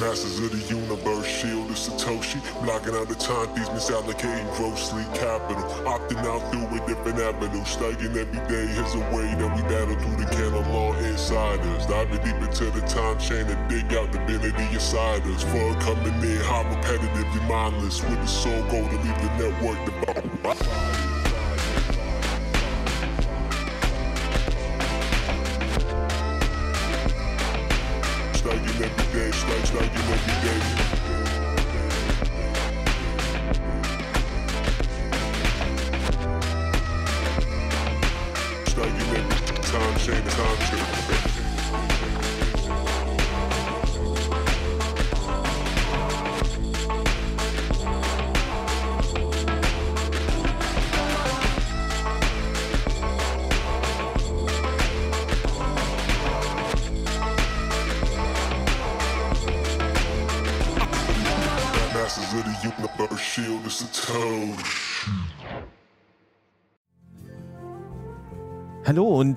[0.00, 2.42] Masters of the universe, shield is Satoshi.
[2.62, 5.64] Blocking out the time thieves, misallocating grossly capital.
[5.88, 7.64] Opting out through a different avenue.
[7.64, 11.86] Staking every day is a way that we battle through the canon law insiders.
[11.86, 15.42] Diving deep into the time chain and dig out divinity inside us.
[15.44, 18.02] For coming in, how repetitively mindless.
[18.02, 21.13] With the soul goal to leave the network devout.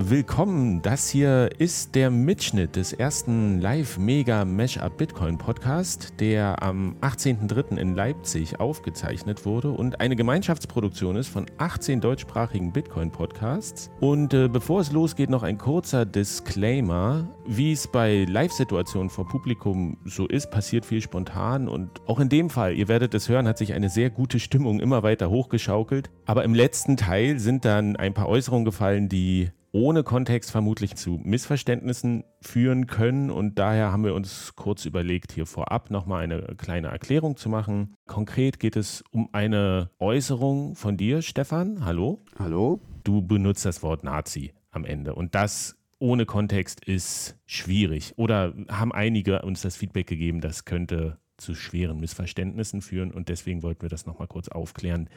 [0.10, 0.82] Willkommen.
[0.82, 7.76] Das hier ist der Mitschnitt des ersten Live-Mega-Mashup-Bitcoin-Podcast, der am 18.03.
[7.78, 13.92] in Leipzig aufgezeichnet wurde und eine Gemeinschaftsproduktion ist von 18 deutschsprachigen Bitcoin-Podcasts.
[14.00, 17.28] Und äh, bevor es losgeht, noch ein kurzer Disclaimer.
[17.46, 22.50] Wie es bei Live-Situationen vor Publikum so ist, passiert viel spontan und auch in dem
[22.50, 26.10] Fall, ihr werdet es hören, hat sich eine sehr gute Stimmung immer weiter hochgeschaukelt.
[26.26, 31.20] Aber im letzten Teil sind dann ein paar Äußerungen gefallen, die ohne Kontext vermutlich zu
[31.24, 33.30] Missverständnissen führen können.
[33.30, 37.94] Und daher haben wir uns kurz überlegt, hier vorab nochmal eine kleine Erklärung zu machen.
[38.08, 41.86] Konkret geht es um eine Äußerung von dir, Stefan.
[41.86, 42.24] Hallo.
[42.40, 42.82] Hallo?
[43.04, 45.14] Du benutzt das Wort Nazi am Ende.
[45.14, 48.14] Und das ohne Kontext ist schwierig.
[48.18, 53.12] Oder haben einige uns das Feedback gegeben, das könnte zu schweren Missverständnissen führen.
[53.12, 55.08] Und deswegen wollten wir das nochmal kurz aufklären,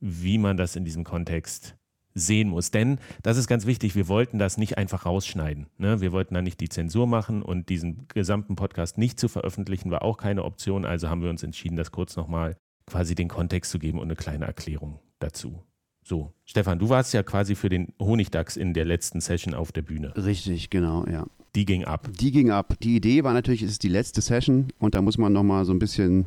[0.00, 1.76] wie man das in diesem Kontext
[2.18, 2.70] sehen muss.
[2.70, 5.66] Denn, das ist ganz wichtig, wir wollten das nicht einfach rausschneiden.
[5.78, 6.00] Ne?
[6.00, 10.02] Wir wollten da nicht die Zensur machen und diesen gesamten Podcast nicht zu veröffentlichen, war
[10.02, 10.84] auch keine Option.
[10.84, 14.16] Also haben wir uns entschieden, das kurz nochmal quasi den Kontext zu geben und eine
[14.16, 15.62] kleine Erklärung dazu.
[16.02, 19.82] So, Stefan, du warst ja quasi für den Honigdachs in der letzten Session auf der
[19.82, 20.14] Bühne.
[20.16, 21.26] Richtig, genau, ja.
[21.54, 22.08] Die ging ab.
[22.18, 22.74] Die ging ab.
[22.82, 25.72] Die Idee war natürlich, es ist die letzte Session und da muss man nochmal so
[25.72, 26.26] ein bisschen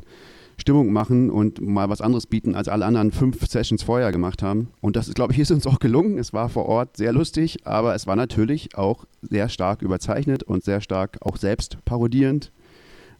[0.62, 4.68] Stimmung machen und mal was anderes bieten, als alle anderen fünf Sessions vorher gemacht haben.
[4.80, 6.18] Und das glaube ich, ist uns auch gelungen.
[6.18, 10.64] Es war vor Ort sehr lustig, aber es war natürlich auch sehr stark überzeichnet und
[10.64, 12.52] sehr stark auch selbst parodierend.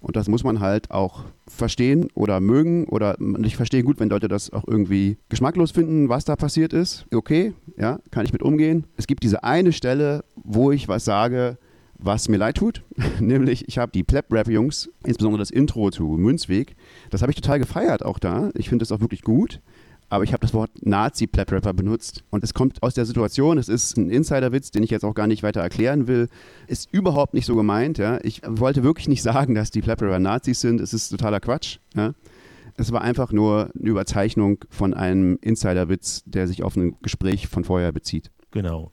[0.00, 4.26] Und das muss man halt auch verstehen oder mögen oder ich verstehe gut, wenn Leute
[4.26, 7.06] das auch irgendwie geschmacklos finden, was da passiert ist.
[7.14, 8.84] Okay, ja, kann ich mit umgehen.
[8.97, 11.56] Es gibt diese eine Stelle, wo ich was sage,
[12.02, 12.82] was mir leid tut,
[13.20, 16.76] nämlich ich habe die Pleb-Rap-Jungs, insbesondere das Intro zu Münzweg,
[17.10, 18.50] das habe ich total gefeiert auch da.
[18.54, 19.60] Ich finde das auch wirklich gut.
[20.12, 22.22] Aber ich habe das Wort Nazi-Plap-Rapper benutzt.
[22.28, 25.26] Und es kommt aus der Situation, es ist ein Insiderwitz, den ich jetzt auch gar
[25.26, 26.28] nicht weiter erklären will.
[26.66, 27.96] Ist überhaupt nicht so gemeint.
[27.96, 28.19] Ja.
[28.22, 30.82] Ich wollte wirklich nicht sagen, dass die Plap-Rapper Nazis sind.
[30.82, 31.78] Es ist totaler Quatsch.
[31.96, 32.12] Ja.
[32.76, 37.64] Es war einfach nur eine Überzeichnung von einem Insiderwitz, der sich auf ein Gespräch von
[37.64, 38.30] vorher bezieht.
[38.50, 38.92] Genau.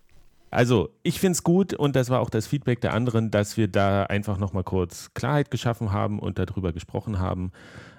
[0.52, 3.68] Also, ich finde es gut und das war auch das Feedback der anderen, dass wir
[3.68, 7.52] da einfach nochmal kurz Klarheit geschaffen haben und darüber gesprochen haben.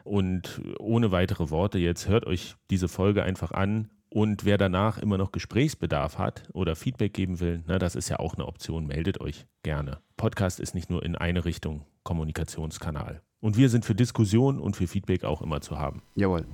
[0.05, 3.89] Und ohne weitere Worte jetzt hört euch diese Folge einfach an.
[4.12, 8.19] Und wer danach immer noch Gesprächsbedarf hat oder Feedback geben will, na, das ist ja
[8.19, 9.99] auch eine Option, meldet euch gerne.
[10.16, 13.22] Podcast ist nicht nur in eine Richtung Kommunikationskanal.
[13.41, 16.03] Und wir sind für Diskussion und für Feedback auch immer zu haben.
[16.16, 16.44] Jawohl.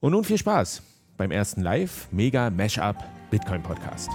[0.00, 0.82] Und nun viel Spaß
[1.16, 2.96] beim ersten Live Mega Mashup
[3.30, 4.10] Bitcoin Podcast.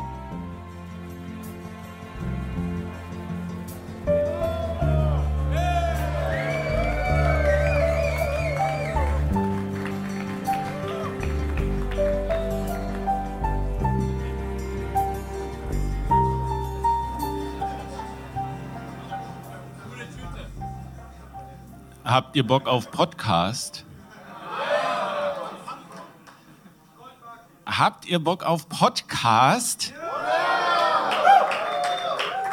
[22.16, 23.84] Habt ihr Bock auf Podcast?
[27.66, 29.94] Habt ihr Bock auf Podcast?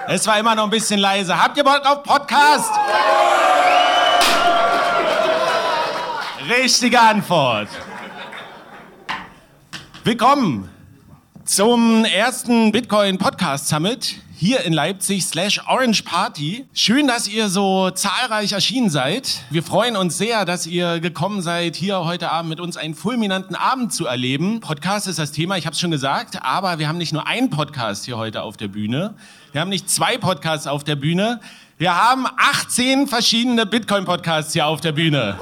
[0.09, 1.41] Es war immer noch ein bisschen leise.
[1.41, 2.73] Habt ihr Bock auf Podcast?
[6.49, 7.69] Richtige Antwort.
[10.03, 10.69] Willkommen
[11.45, 16.67] zum ersten Bitcoin Podcast Summit hier in Leipzig slash Orange Party.
[16.75, 19.45] Schön, dass ihr so zahlreich erschienen seid.
[19.51, 23.55] Wir freuen uns sehr, dass ihr gekommen seid, hier heute Abend mit uns einen fulminanten
[23.55, 24.59] Abend zu erleben.
[24.59, 27.51] Podcast ist das Thema, ich habe es schon gesagt, aber wir haben nicht nur einen
[27.51, 29.15] Podcast hier heute auf der Bühne.
[29.53, 31.39] Wir haben nicht zwei Podcasts auf der Bühne.
[31.79, 35.39] Wir haben 18 verschiedene Bitcoin-Podcasts hier auf der Bühne.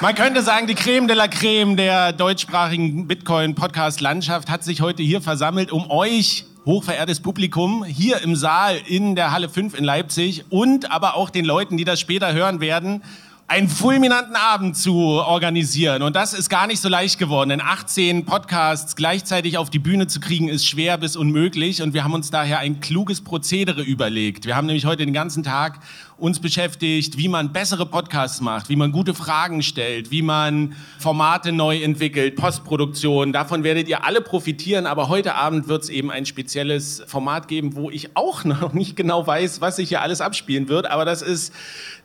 [0.00, 5.20] Man könnte sagen, die Creme de la Creme der deutschsprachigen Bitcoin-Podcast-Landschaft hat sich heute hier
[5.20, 10.92] versammelt, um euch, hochverehrtes Publikum, hier im Saal in der Halle 5 in Leipzig und
[10.92, 13.02] aber auch den Leuten, die das später hören werden,
[13.48, 16.02] einen fulminanten Abend zu organisieren.
[16.02, 17.48] Und das ist gar nicht so leicht geworden.
[17.48, 21.80] Denn 18 Podcasts gleichzeitig auf die Bühne zu kriegen, ist schwer bis unmöglich.
[21.80, 24.44] Und wir haben uns daher ein kluges Prozedere überlegt.
[24.44, 25.80] Wir haben nämlich heute den ganzen Tag
[26.18, 31.52] uns beschäftigt, wie man bessere Podcasts macht, wie man gute Fragen stellt, wie man Formate
[31.52, 33.32] neu entwickelt, Postproduktion.
[33.32, 34.86] Davon werdet ihr alle profitieren.
[34.86, 38.96] Aber heute Abend wird es eben ein spezielles Format geben, wo ich auch noch nicht
[38.96, 40.90] genau weiß, was sich hier alles abspielen wird.
[40.90, 41.54] Aber das ist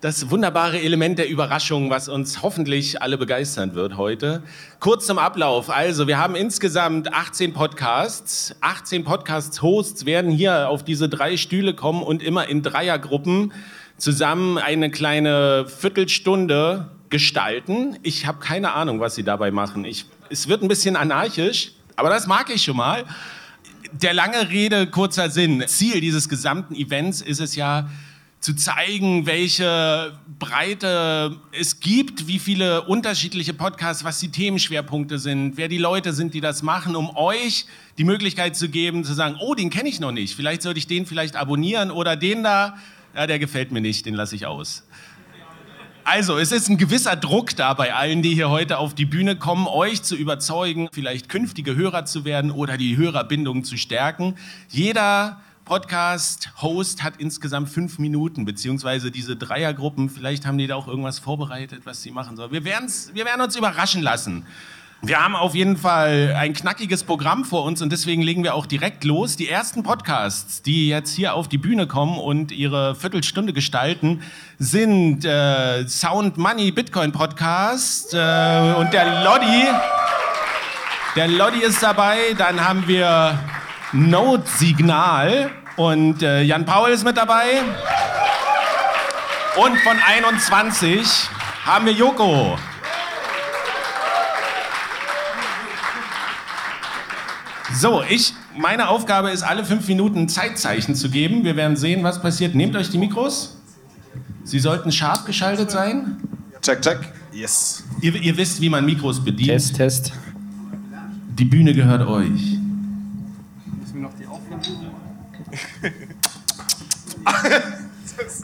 [0.01, 4.43] das wunderbare Element der Überraschung, was uns hoffentlich alle begeistern wird heute.
[4.79, 5.71] Kurz zum Ablauf.
[5.71, 8.55] Also, wir haben insgesamt 18 Podcasts.
[8.61, 13.51] 18 Podcast-Hosts werden hier auf diese drei Stühle kommen und immer in Dreiergruppen
[14.03, 17.97] zusammen eine kleine Viertelstunde gestalten.
[18.03, 19.85] Ich habe keine Ahnung, was sie dabei machen.
[19.85, 23.05] Ich, es wird ein bisschen anarchisch, aber das mag ich schon mal.
[23.93, 25.63] Der lange Rede, kurzer Sinn.
[25.67, 27.87] Ziel dieses gesamten Events ist es ja,
[28.41, 35.69] zu zeigen, welche Breite es gibt, wie viele unterschiedliche Podcasts, was die Themenschwerpunkte sind, wer
[35.69, 37.67] die Leute sind, die das machen, um euch
[37.97, 40.87] die Möglichkeit zu geben, zu sagen, oh, den kenne ich noch nicht, vielleicht sollte ich
[40.87, 42.75] den vielleicht abonnieren oder den da,
[43.15, 44.83] ja, der gefällt mir nicht, den lasse ich aus.
[46.05, 49.37] Also, es ist ein gewisser Druck da bei allen, die hier heute auf die Bühne
[49.37, 54.35] kommen, euch zu überzeugen, vielleicht künftige Hörer zu werden oder die Hörerbindung zu stärken.
[54.67, 61.19] Jeder Podcast-Host hat insgesamt fünf Minuten, beziehungsweise diese Dreiergruppen, vielleicht haben die da auch irgendwas
[61.19, 62.51] vorbereitet, was sie machen sollen.
[62.51, 64.45] Wir, wir werden uns überraschen lassen.
[65.05, 68.65] Wir haben auf jeden Fall ein knackiges Programm vor uns und deswegen legen wir auch
[68.65, 69.35] direkt los.
[69.35, 74.23] Die ersten Podcasts, die jetzt hier auf die Bühne kommen und ihre Viertelstunde gestalten,
[74.59, 79.65] sind äh, Sound Money Bitcoin Podcast äh, und der Lodi.
[81.17, 82.33] Der Lodi ist dabei.
[82.37, 83.37] Dann haben wir
[83.91, 87.61] Note Signal und äh, Jan Paul ist mit dabei.
[89.57, 91.05] Und von 21
[91.65, 92.57] haben wir Joko.
[97.75, 101.43] So, ich, meine Aufgabe ist, alle fünf Minuten ein Zeitzeichen zu geben.
[101.43, 102.55] Wir werden sehen, was passiert.
[102.55, 103.57] Nehmt euch die Mikros.
[104.43, 106.17] Sie sollten scharf geschaltet sein.
[106.61, 106.99] Check, check.
[107.31, 107.83] Yes.
[108.01, 109.49] Ihr, ihr wisst, wie man Mikros bedient.
[109.49, 110.13] Test, Test.
[111.37, 112.29] Die Bühne gehört euch.
[112.29, 114.91] Müssen wir noch die Aufwärmübung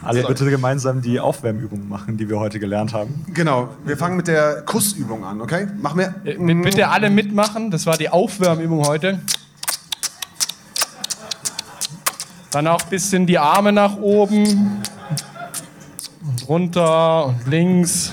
[0.02, 3.24] Alle bitte gemeinsam die Aufwärmübung machen, die wir heute gelernt haben.
[3.34, 5.66] Genau, wir fangen mit der Kussübung an, okay?
[5.80, 6.14] Machen wir.
[6.24, 9.20] Äh, bitte alle mitmachen, das war die Aufwärmübung heute.
[12.50, 14.82] Dann auch ein bisschen die Arme nach oben
[16.22, 18.12] und runter und links.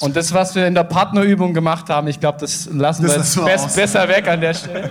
[0.00, 3.46] Und das, was wir in der Partnerübung gemacht haben, ich glaube, das lassen das wir
[3.46, 4.90] jetzt best, besser weg an der Stelle.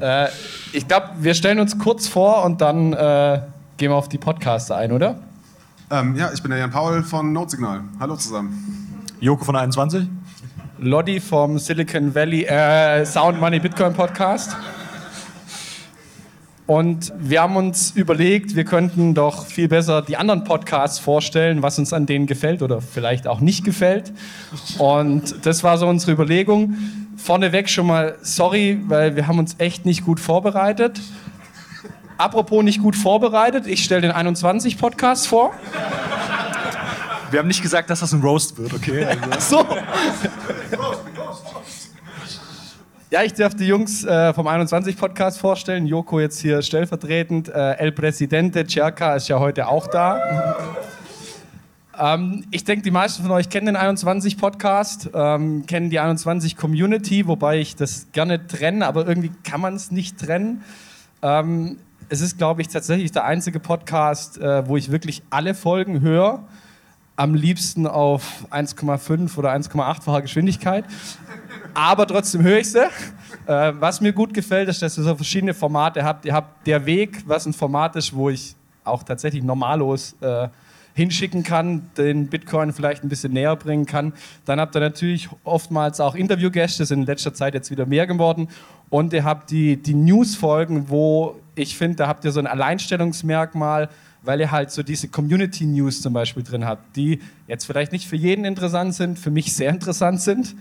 [0.00, 0.28] äh,
[0.72, 3.40] ich glaube, wir stellen uns kurz vor und dann äh,
[3.76, 5.18] gehen wir auf die Podcaster ein, oder?
[5.90, 7.82] Ähm, ja, ich bin der Jan Paul von Notsignal.
[8.00, 9.04] Hallo zusammen.
[9.20, 10.06] Joko von 21.
[10.78, 14.56] Lodi vom Silicon Valley äh, Sound Money Bitcoin Podcast.
[16.66, 21.78] Und wir haben uns überlegt, wir könnten doch viel besser die anderen Podcasts vorstellen, was
[21.78, 24.12] uns an denen gefällt oder vielleicht auch nicht gefällt.
[24.78, 26.74] Und das war so unsere Überlegung.
[27.16, 31.00] Vorneweg schon mal sorry, weil wir haben uns echt nicht gut vorbereitet.
[32.16, 35.52] Apropos nicht gut vorbereitet, ich stelle den 21 Podcast vor.
[37.30, 39.04] Wir haben nicht gesagt, dass das ein Roast wird, okay?
[39.30, 39.58] Also.
[39.58, 39.66] so.
[43.10, 45.86] Ja, ich darf die Jungs äh, vom 21 Podcast vorstellen.
[45.86, 47.48] Joko jetzt hier stellvertretend.
[47.48, 50.56] Äh, El Presidente Cerca ist ja heute auch da.
[51.98, 56.56] ähm, ich denke, die meisten von euch kennen den 21 Podcast, ähm, kennen die 21
[56.56, 60.62] Community, wobei ich das gerne trenne, aber irgendwie kann man es nicht trennen.
[61.22, 61.78] Ähm,
[62.08, 66.44] es ist, glaube ich, tatsächlich der einzige Podcast, äh, wo ich wirklich alle Folgen höre.
[67.16, 70.84] Am liebsten auf 1,5 oder 1,8-facher Geschwindigkeit.
[71.74, 72.84] Aber trotzdem höre ich sie.
[73.46, 76.24] Äh, was mir gut gefällt, ist, dass ihr so verschiedene Formate habt.
[76.24, 80.48] Ihr habt der Weg, was ein Format ist, wo ich auch tatsächlich normallos äh,
[80.94, 84.12] hinschicken kann, den Bitcoin vielleicht ein bisschen näher bringen kann.
[84.44, 88.48] Dann habt ihr natürlich oftmals auch Interviewgäste, sind in letzter Zeit jetzt wieder mehr geworden.
[88.90, 93.88] Und ihr habt die, die News-Folgen, wo ich finde, da habt ihr so ein Alleinstellungsmerkmal,
[94.22, 98.08] weil ihr halt so diese Community News zum Beispiel drin habt, die jetzt vielleicht nicht
[98.08, 100.54] für jeden interessant sind, für mich sehr interessant sind.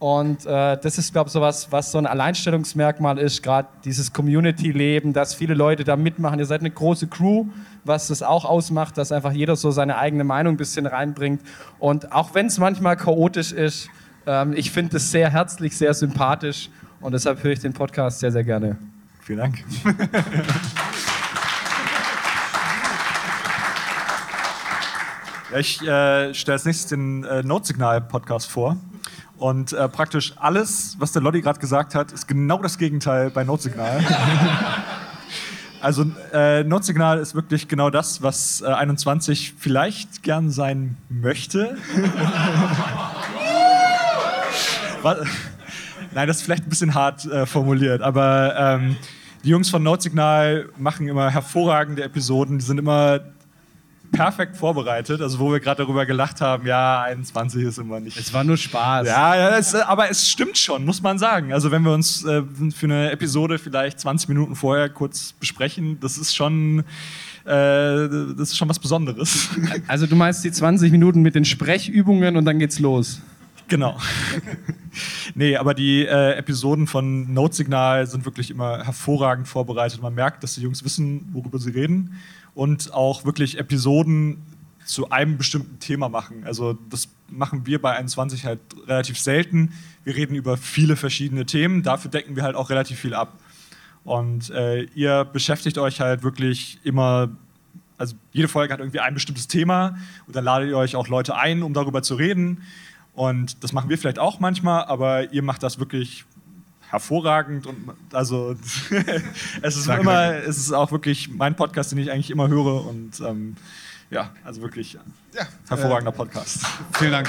[0.00, 4.12] Und äh, das ist, glaube ich, so was, was so ein Alleinstellungsmerkmal ist, gerade dieses
[4.12, 6.38] Community-Leben, dass viele Leute da mitmachen.
[6.38, 7.46] Ihr seid eine große Crew,
[7.84, 11.40] was das auch ausmacht, dass einfach jeder so seine eigene Meinung ein bisschen reinbringt.
[11.78, 13.88] Und auch wenn es manchmal chaotisch ist,
[14.26, 16.70] ähm, ich finde das sehr herzlich, sehr sympathisch
[17.04, 18.78] und deshalb höre ich den Podcast sehr, sehr gerne.
[19.20, 19.62] Vielen Dank.
[25.52, 28.78] ja, ich äh, stelle als nächstes den äh, Notsignal-Podcast vor.
[29.36, 33.44] Und äh, praktisch alles, was der Lottie gerade gesagt hat, ist genau das Gegenteil bei
[33.44, 34.02] Notsignal.
[35.82, 41.76] also äh, Notsignal ist wirklich genau das, was äh, 21 vielleicht gern sein möchte.
[45.02, 45.18] was,
[46.14, 48.96] nein, das ist vielleicht ein bisschen hart äh, formuliert, aber ähm,
[49.44, 52.58] die Jungs von Notsignal machen immer hervorragende Episoden.
[52.58, 53.20] Die sind immer
[54.14, 55.20] perfekt vorbereitet.
[55.20, 58.16] Also wo wir gerade darüber gelacht haben, ja, 21 ist immer nicht.
[58.16, 59.06] Es war nur Spaß.
[59.06, 61.52] Ja, ja es, aber es stimmt schon, muss man sagen.
[61.52, 62.42] Also wenn wir uns äh,
[62.74, 66.84] für eine Episode vielleicht 20 Minuten vorher kurz besprechen, das ist schon, äh,
[67.44, 69.50] das ist schon was Besonderes.
[69.86, 73.20] Also du meinst die 20 Minuten mit den Sprechübungen und dann geht's los.
[73.68, 73.98] Genau.
[75.34, 80.02] nee, aber die äh, Episoden von Notsignal sind wirklich immer hervorragend vorbereitet.
[80.02, 82.20] Man merkt, dass die Jungs wissen, worüber sie reden
[82.54, 84.42] und auch wirklich Episoden
[84.84, 86.44] zu einem bestimmten Thema machen.
[86.44, 89.72] Also das machen wir bei 21 halt relativ selten.
[90.04, 93.38] Wir reden über viele verschiedene Themen, dafür decken wir halt auch relativ viel ab.
[94.04, 97.30] Und äh, ihr beschäftigt euch halt wirklich immer,
[97.96, 101.36] also jede Folge hat irgendwie ein bestimmtes Thema und dann ladet ihr euch auch Leute
[101.36, 102.62] ein, um darüber zu reden.
[103.14, 106.24] Und das machen wir vielleicht auch manchmal, aber ihr macht das wirklich
[106.90, 108.54] hervorragend und also
[109.62, 112.86] es ist Danke, immer, es ist auch wirklich mein Podcast, den ich eigentlich immer höre
[112.86, 113.56] und ähm,
[114.10, 114.98] ja, also wirklich
[115.32, 116.60] Ja, hervorragender Podcast.
[116.92, 117.28] Vielen Dank.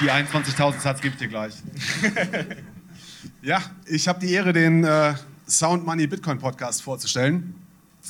[0.00, 1.54] Die 21.000 Satz gebe ich dir gleich.
[3.42, 5.14] ja, ich habe die Ehre, den äh,
[5.48, 7.61] Sound Money Bitcoin Podcast vorzustellen.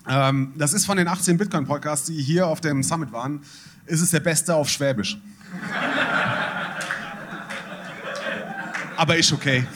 [0.09, 3.43] Ähm, das ist von den 18 Bitcoin Podcasts, die hier auf dem Summit waren,
[3.87, 5.19] ist es der beste auf Schwäbisch.
[8.97, 9.67] Aber ist okay.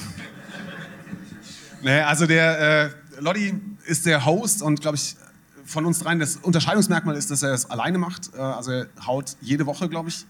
[1.82, 3.54] Nee, also der äh, Lodi
[3.85, 5.16] ist der Host und glaube ich
[5.64, 8.30] von uns dreien das Unterscheidungsmerkmal ist, dass er es alleine macht.
[8.35, 10.26] Äh, also er haut jede Woche, glaube ich,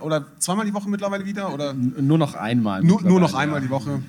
[0.00, 2.82] oder zweimal die Woche mittlerweile wieder oder Nur noch einmal.
[2.82, 3.66] nur, nur noch einmal ja.
[3.66, 4.02] die Woche.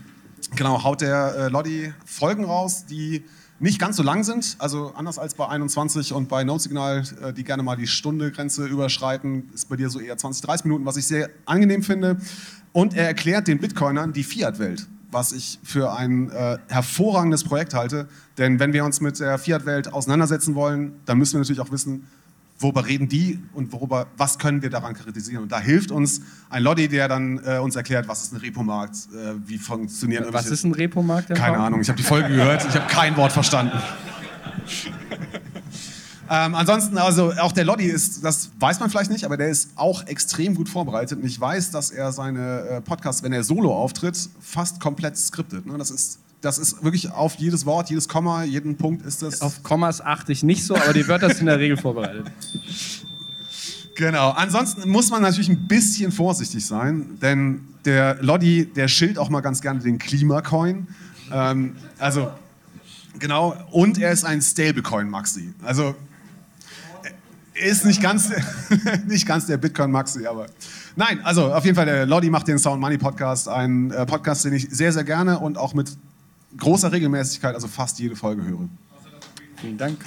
[0.55, 3.25] Genau, haut der äh, Lodi Folgen raus, die
[3.59, 4.55] nicht ganz so lang sind.
[4.59, 9.49] Also anders als bei 21 und bei Notsignal, äh, die gerne mal die Stunde-Grenze überschreiten,
[9.53, 12.17] ist bei dir so eher 20, 30 Minuten, was ich sehr angenehm finde.
[12.71, 18.07] Und er erklärt den Bitcoinern die Fiat-Welt, was ich für ein äh, hervorragendes Projekt halte.
[18.37, 22.07] Denn wenn wir uns mit der Fiat-Welt auseinandersetzen wollen, dann müssen wir natürlich auch wissen,
[22.59, 25.43] worüber reden die und worüber, was können wir daran kritisieren.
[25.43, 28.95] Und da hilft uns ein Lodi, der dann äh, uns erklärt, was ist ein Repomarkt,
[29.13, 31.29] äh, wie funktionieren Was ist ein Repomarkt?
[31.29, 33.77] Keine Ahnung, ich habe die Folge gehört, ich habe kein Wort verstanden.
[36.29, 39.71] ähm, ansonsten, also auch der Lodi ist, das weiß man vielleicht nicht, aber der ist
[39.75, 41.19] auch extrem gut vorbereitet.
[41.19, 45.65] Und ich weiß, dass er seine äh, Podcasts, wenn er solo auftritt, fast komplett skriptet.
[45.65, 45.77] Ne?
[45.77, 49.41] Das, ist, das ist wirklich auf jedes Wort, jedes Komma, jeden Punkt ist das.
[49.41, 52.31] Auf Kommas achte ich nicht so, aber die Wörter sind in der Regel vorbereitet.
[53.96, 54.29] Genau.
[54.29, 59.41] Ansonsten muss man natürlich ein bisschen vorsichtig sein, denn der Lodi, der schilt auch mal
[59.41, 60.88] ganz gerne den Klimacoin.
[61.34, 62.31] Ähm, also,
[63.19, 63.58] genau.
[63.72, 65.53] Und er ist ein Stablecoin-Maxi.
[65.63, 65.96] Also,
[67.53, 68.31] er ist nicht ganz,
[69.05, 70.46] nicht ganz der Bitcoin-Maxi, aber.
[70.96, 74.46] Nein, also auf jeden Fall, der Lodi macht den Sound Money Podcast, ein äh, Podcast,
[74.46, 75.98] den ich sehr, sehr gerne und auch mit
[76.58, 78.70] großer Regelmäßigkeit, also fast jede Folge höre.
[79.58, 79.98] Vielen Dank.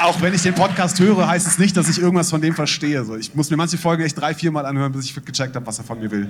[0.00, 3.04] Auch wenn ich den Podcast höre, heißt es nicht, dass ich irgendwas von dem verstehe.
[3.04, 5.66] So, ich muss mir manche Folgen echt drei, vier Mal anhören, bis ich gecheckt habe,
[5.66, 6.28] was er von mir will.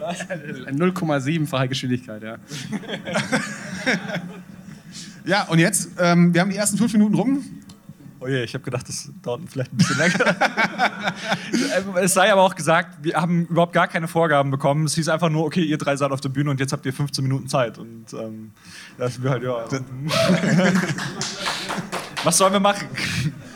[0.00, 2.36] 0,7-fache Geschwindigkeit, ja.
[5.28, 7.44] Ja, und jetzt, ähm, wir haben die ersten fünf Minuten rum.
[8.20, 10.36] Oh je, ich habe gedacht, das dauert vielleicht ein bisschen länger.
[12.02, 14.86] es sei aber auch gesagt, wir haben überhaupt gar keine Vorgaben bekommen.
[14.86, 16.92] Es hieß einfach nur, okay, ihr drei seid auf der Bühne und jetzt habt ihr
[16.92, 17.78] 15 Minuten Zeit.
[17.78, 18.50] Und ähm,
[18.96, 19.64] da sind wir halt, ja.
[22.24, 22.88] Was sollen wir machen?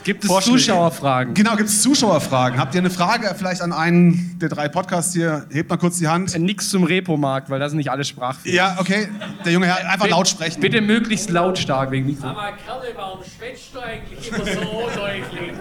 [0.03, 0.59] Gibt es Vorschläge.
[0.59, 1.33] Zuschauerfragen?
[1.33, 2.59] Genau, gibt es Zuschauerfragen?
[2.59, 5.45] Habt ihr eine Frage vielleicht an einen der drei Podcasts hier?
[5.49, 6.35] Hebt mal kurz die Hand.
[6.35, 8.55] Äh, Nix zum Repomarkt, weil da sind nicht alle sprachfähig.
[8.55, 9.07] Ja, okay.
[9.45, 10.59] Der junge Herr, einfach laut sprechen.
[10.59, 12.27] Bitte möglichst lautstark wegen Mikro.
[12.27, 15.53] Aber Kerle, warum schwätzt du eigentlich immer so undeutlich?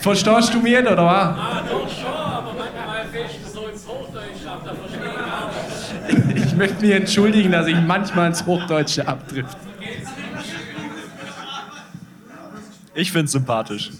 [0.00, 1.06] Verstehst du mich, oder was?
[1.06, 6.34] Ah, doch schon, aber manchmal fällst du so ins Hochdeutsch ab, da verstehe ich auch
[6.34, 6.46] nicht.
[6.46, 9.56] Ich möchte mich entschuldigen, dass ich manchmal ins Hochdeutsche abdrift.
[12.98, 13.92] Ich finde es sympathisch.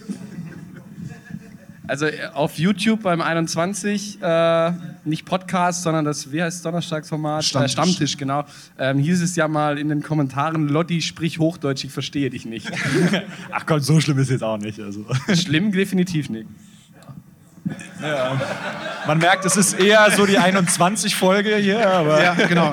[1.86, 4.72] Also äh, auf YouTube beim 21, äh,
[5.04, 7.44] nicht Podcast, sondern das, wie heißt Donnerstagsformat?
[7.44, 7.70] Stammtisch.
[7.70, 8.44] Äh, Stammtisch, genau.
[8.76, 12.68] Ähm, hieß es ja mal in den Kommentaren, Lotti, sprich Hochdeutsch, ich verstehe dich nicht.
[13.52, 14.80] Ach komm, so schlimm ist jetzt auch nicht.
[14.80, 15.06] Also.
[15.32, 16.48] Schlimm definitiv nicht.
[19.06, 22.22] Man merkt, es ist eher so die 21-Folge hier, aber.
[22.22, 22.72] Ja, genau.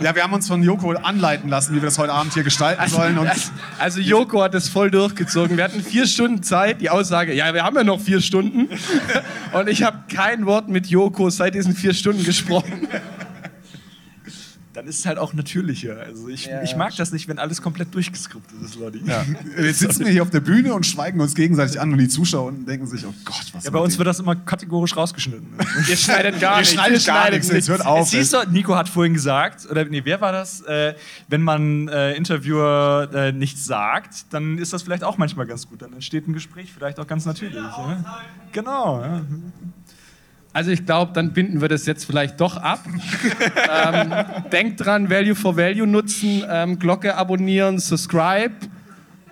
[0.00, 2.88] Ja, wir haben uns von Joko anleiten lassen, wie wir das heute Abend hier gestalten
[2.88, 3.18] sollen.
[3.18, 3.30] Und
[3.78, 5.56] Also Joko hat das voll durchgezogen.
[5.56, 6.80] Wir hatten vier Stunden Zeit.
[6.80, 8.68] Die Aussage, ja, wir haben ja noch vier Stunden.
[9.52, 12.88] Und ich habe kein Wort mit Joko seit diesen vier Stunden gesprochen.
[14.76, 15.96] Dann ist es halt auch natürlicher.
[16.04, 18.98] Also ich, Ja, ich mag das nicht, wenn alles komplett durchgeskriptet ist, Leute.
[19.06, 19.24] Ja.
[19.58, 22.48] jetzt sitzen wir hier auf der Bühne und schweigen uns gegenseitig an und die Zuschauer
[22.48, 25.48] unten denken sich, oh Gott, was Ja, bei uns wird das immer kategorisch rausgeschnitten.
[25.88, 26.74] Ihr schneidet gar Ihr nichts.
[26.74, 28.02] schneidet gar nichts, jetzt hört auf.
[28.02, 30.60] Es hieß doch, Nico hat vorhin gesagt, oder nee, wer war das?
[30.60, 30.94] Äh,
[31.28, 35.80] wenn man äh, Interviewer äh, nichts sagt, dann ist das vielleicht auch manchmal ganz gut.
[35.80, 37.54] Dann entsteht ein Gespräch vielleicht auch ganz natürlich.
[37.54, 38.04] Ja?
[38.52, 39.22] Genau.
[40.56, 42.80] Also ich glaube, dann binden wir das jetzt vielleicht doch ab.
[43.70, 44.10] ähm,
[44.50, 48.54] denkt dran, Value for Value nutzen, ähm, Glocke abonnieren, subscribe.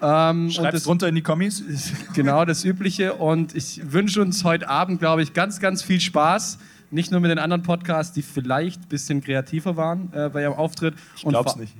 [0.03, 1.65] Ähm, und Schreibt das, es runter in die Kommis.
[2.15, 3.15] genau das Übliche.
[3.15, 6.59] Und ich wünsche uns heute Abend, glaube ich, ganz, ganz viel Spaß.
[6.91, 10.53] Nicht nur mit den anderen Podcasts, die vielleicht ein bisschen kreativer waren äh, bei ihrem
[10.53, 10.93] Auftritt.
[11.17, 11.75] Ich glaub's vor- nicht.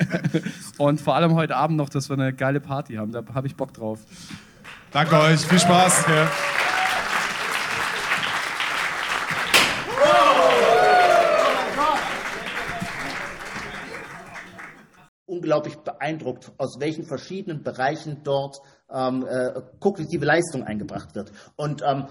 [0.76, 3.10] Und vor allem heute Abend noch, dass wir eine geile Party haben.
[3.10, 4.00] Da habe ich Bock drauf.
[4.92, 6.04] Danke euch, viel Spaß.
[15.26, 18.58] Unglaublich beeindruckt, aus welchen verschiedenen Bereichen dort
[18.90, 21.32] ähm, äh, kognitive Leistung eingebracht wird.
[21.56, 22.06] Und ähm,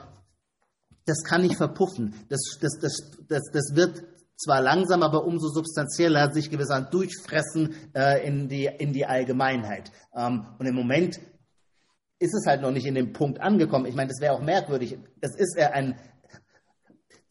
[1.06, 2.14] das kann nicht verpuffen.
[2.30, 4.04] Das, das, das, das, das wird
[4.38, 9.92] zwar langsam, aber umso substanzieller sich gewissermaßen durchfressen äh, in, die, in die Allgemeinheit.
[10.14, 11.20] Ähm, und im Moment
[12.20, 13.86] ist es halt noch nicht in dem Punkt angekommen.
[13.86, 14.98] Ich meine, das wäre auch merkwürdig.
[15.22, 15.98] Es ist ja ein,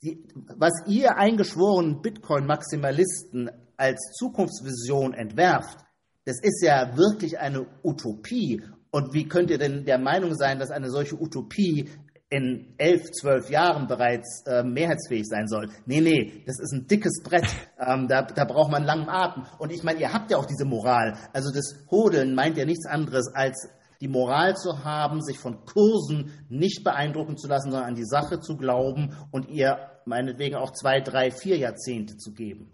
[0.02, 5.83] die, was ihr eingeschworenen Bitcoin-Maximalisten als Zukunftsvision entwerft,
[6.24, 8.62] das ist ja wirklich eine Utopie.
[8.90, 11.90] Und wie könnt ihr denn der Meinung sein, dass eine solche Utopie
[12.30, 15.68] in elf, zwölf Jahren bereits äh, mehrheitsfähig sein soll?
[15.86, 17.46] Nee, nee, das ist ein dickes Brett.
[17.78, 19.44] Ähm, da, da braucht man langen Atem.
[19.58, 21.16] Und ich meine, ihr habt ja auch diese Moral.
[21.32, 23.68] Also das Hodeln meint ja nichts anderes als
[24.00, 28.40] die Moral zu haben, sich von Kursen nicht beeindrucken zu lassen, sondern an die Sache
[28.40, 32.72] zu glauben und ihr meinetwegen auch zwei, drei, vier Jahrzehnte zu geben.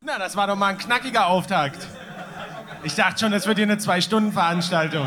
[0.00, 1.86] Na, das war doch mal ein knackiger Auftakt.
[2.82, 5.06] Ich dachte schon, das wird hier eine Zwei-Stunden-Veranstaltung.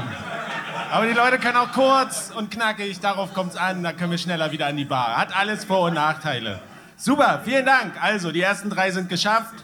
[0.92, 4.20] Aber die Leute können auch kurz und knackig, darauf kommt es an, da können wir
[4.20, 5.18] schneller wieder an die Bar.
[5.18, 6.62] Hat alles Vor- und Nachteile.
[6.98, 7.94] Super, vielen Dank.
[8.00, 9.56] Also, die ersten drei sind geschafft.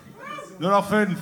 [0.57, 1.19] Nur noch fünf.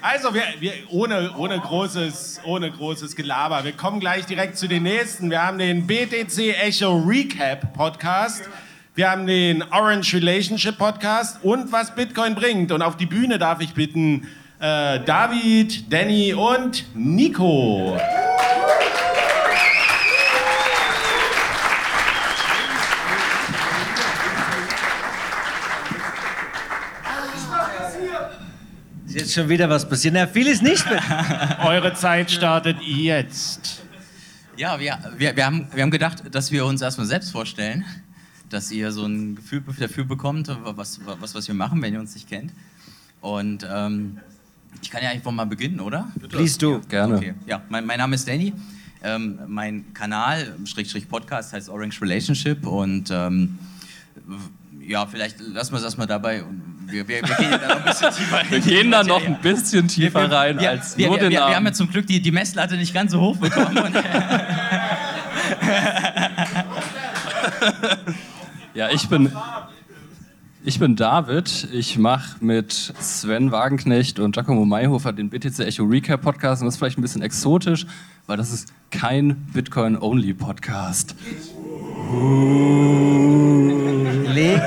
[0.00, 3.64] Also, wir, wir, ohne, ohne, großes, ohne großes Gelaber.
[3.64, 5.28] Wir kommen gleich direkt zu den nächsten.
[5.28, 8.48] Wir haben den BTC Echo Recap Podcast.
[8.94, 12.70] Wir haben den Orange Relationship Podcast und was Bitcoin bringt.
[12.70, 17.98] Und auf die Bühne darf ich bitten äh, David, Danny und Nico.
[29.06, 30.14] Ist jetzt schon wieder was passiert?
[30.14, 31.58] Na, viel ist nicht mehr.
[31.64, 33.82] Eure Zeit startet jetzt.
[34.56, 37.84] Ja, wir, wir, wir, haben, wir haben gedacht, dass wir uns erstmal selbst vorstellen,
[38.48, 42.14] dass ihr so ein Gefühl dafür bekommt, was, was, was wir machen, wenn ihr uns
[42.14, 42.52] nicht kennt.
[43.20, 44.18] Und ähm,
[44.82, 46.08] ich kann ja einfach mal beginnen, oder?
[46.32, 46.80] Liest du.
[46.88, 47.16] Gerne.
[47.16, 47.34] Okay.
[47.46, 48.52] Ja, mein, mein Name ist Danny.
[49.02, 53.58] Ähm, mein Kanal, Schrägstrich Podcast, heißt Orange Relationship und ähm,
[54.80, 56.42] ja, vielleicht lassen wir es erstmal dabei.
[56.86, 58.46] Wir, wir, wir gehen da noch ein bisschen tiefer rein.
[58.50, 61.38] Wir gehen da noch ein bisschen tiefer rein wir, als wir, nur wir, den wir,
[61.38, 61.66] wir haben Namen.
[61.66, 63.94] ja zum Glück die, die Messlatte nicht ganz so hoch bekommen.
[68.76, 69.32] Ja, ich bin,
[70.66, 71.68] ich bin David.
[71.72, 76.60] Ich mache mit Sven Wagenknecht und Giacomo Mayhofer den BTC Echo Recap Podcast.
[76.60, 77.86] Und das ist vielleicht ein bisschen exotisch,
[78.26, 81.14] weil das ist kein Bitcoin-Only-Podcast.
[84.34, 84.60] Leg,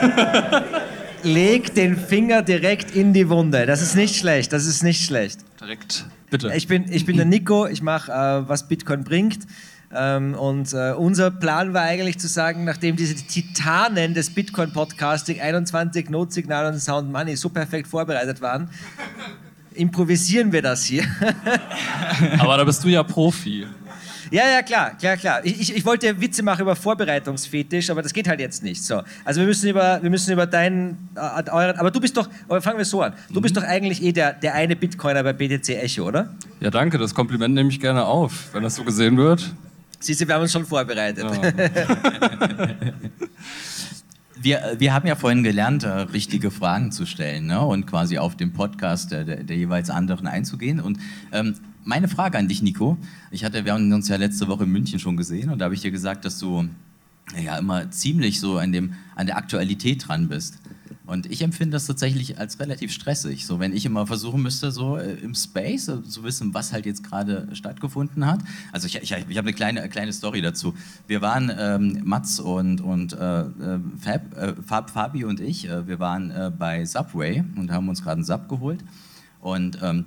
[1.23, 3.65] leg den Finger direkt in die Wunde.
[3.65, 5.41] Das ist nicht schlecht, das ist nicht schlecht.
[5.59, 6.53] Direkt Bitte.
[6.55, 9.39] Ich bin, ich bin der Nico, ich mache, äh, was Bitcoin bringt.
[9.95, 16.09] Ähm, und äh, unser Plan war eigentlich zu sagen, nachdem diese Titanen des Bitcoin-Podcasting 21
[16.09, 18.69] Notsignal und Sound Money so perfekt vorbereitet waren,
[19.73, 21.03] improvisieren wir das hier.
[22.39, 23.65] Aber da bist du ja Profi.
[24.31, 25.39] Ja, ja, klar, klar, klar.
[25.43, 28.83] Ich, ich, ich wollte Witze machen über Vorbereitungsfetisch, aber das geht halt jetzt nicht.
[28.83, 29.01] So.
[29.25, 32.61] Also wir müssen über, wir müssen über deinen, äh, euren, aber du bist doch, aber
[32.61, 33.13] fangen wir so an.
[33.29, 33.41] Du mhm.
[33.41, 36.29] bist doch eigentlich eh der, der eine Bitcoiner bei BTC Echo, oder?
[36.59, 39.51] Ja, danke, das Kompliment nehme ich gerne auf, wenn das so gesehen wird.
[39.99, 41.25] Siehst du, wir haben uns schon vorbereitet.
[41.25, 41.41] Ja.
[44.41, 47.59] wir, wir haben ja vorhin gelernt, äh, richtige Fragen zu stellen ne?
[47.61, 50.79] und quasi auf den Podcast der, der, der jeweils anderen einzugehen.
[50.79, 50.99] Und
[51.31, 52.97] ähm, meine Frage an dich, Nico.
[53.31, 55.75] Ich hatte, wir haben uns ja letzte Woche in München schon gesehen und da habe
[55.75, 56.69] ich dir gesagt, dass du
[57.37, 60.59] ja immer ziemlich so an, dem, an der Aktualität dran bist.
[61.09, 63.47] Und ich empfinde das tatsächlich als relativ stressig.
[63.47, 66.85] So, wenn ich immer versuchen müsste, so äh, im Space äh, zu wissen, was halt
[66.85, 68.41] jetzt gerade stattgefunden hat.
[68.71, 70.75] Also ich, ich, ich habe eine kleine, kleine Story dazu.
[71.07, 75.87] Wir waren, ähm, Mats und, und äh, äh Fab, äh, Fab, Fabi und ich, äh,
[75.87, 78.83] wir waren bei Subway und haben uns gerade einen Sub geholt.
[79.41, 80.05] Und ähm,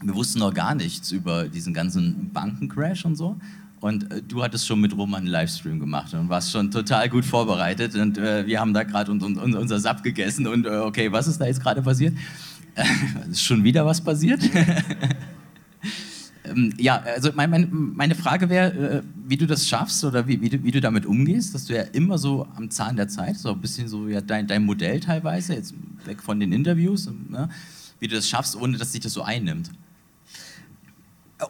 [0.00, 3.36] wir wussten noch gar nichts über diesen ganzen Bankencrash und so.
[3.84, 7.22] Und äh, du hattest schon mit Roman einen Livestream gemacht und warst schon total gut
[7.22, 7.94] vorbereitet.
[7.96, 10.46] Und äh, wir haben da gerade un, un, unser Sap gegessen.
[10.46, 12.16] Und äh, okay, was ist da jetzt gerade passiert?
[13.30, 14.40] ist schon wieder was passiert?
[16.46, 20.40] ähm, ja, also mein, mein, meine Frage wäre, äh, wie du das schaffst oder wie,
[20.40, 23.36] wie, du, wie du damit umgehst, dass du ja immer so am Zahn der Zeit,
[23.36, 25.74] so ein bisschen so ja, dein, dein Modell teilweise, jetzt
[26.06, 27.50] weg von den Interviews, ne,
[28.00, 29.70] wie du das schaffst, ohne dass sich das so einnimmt.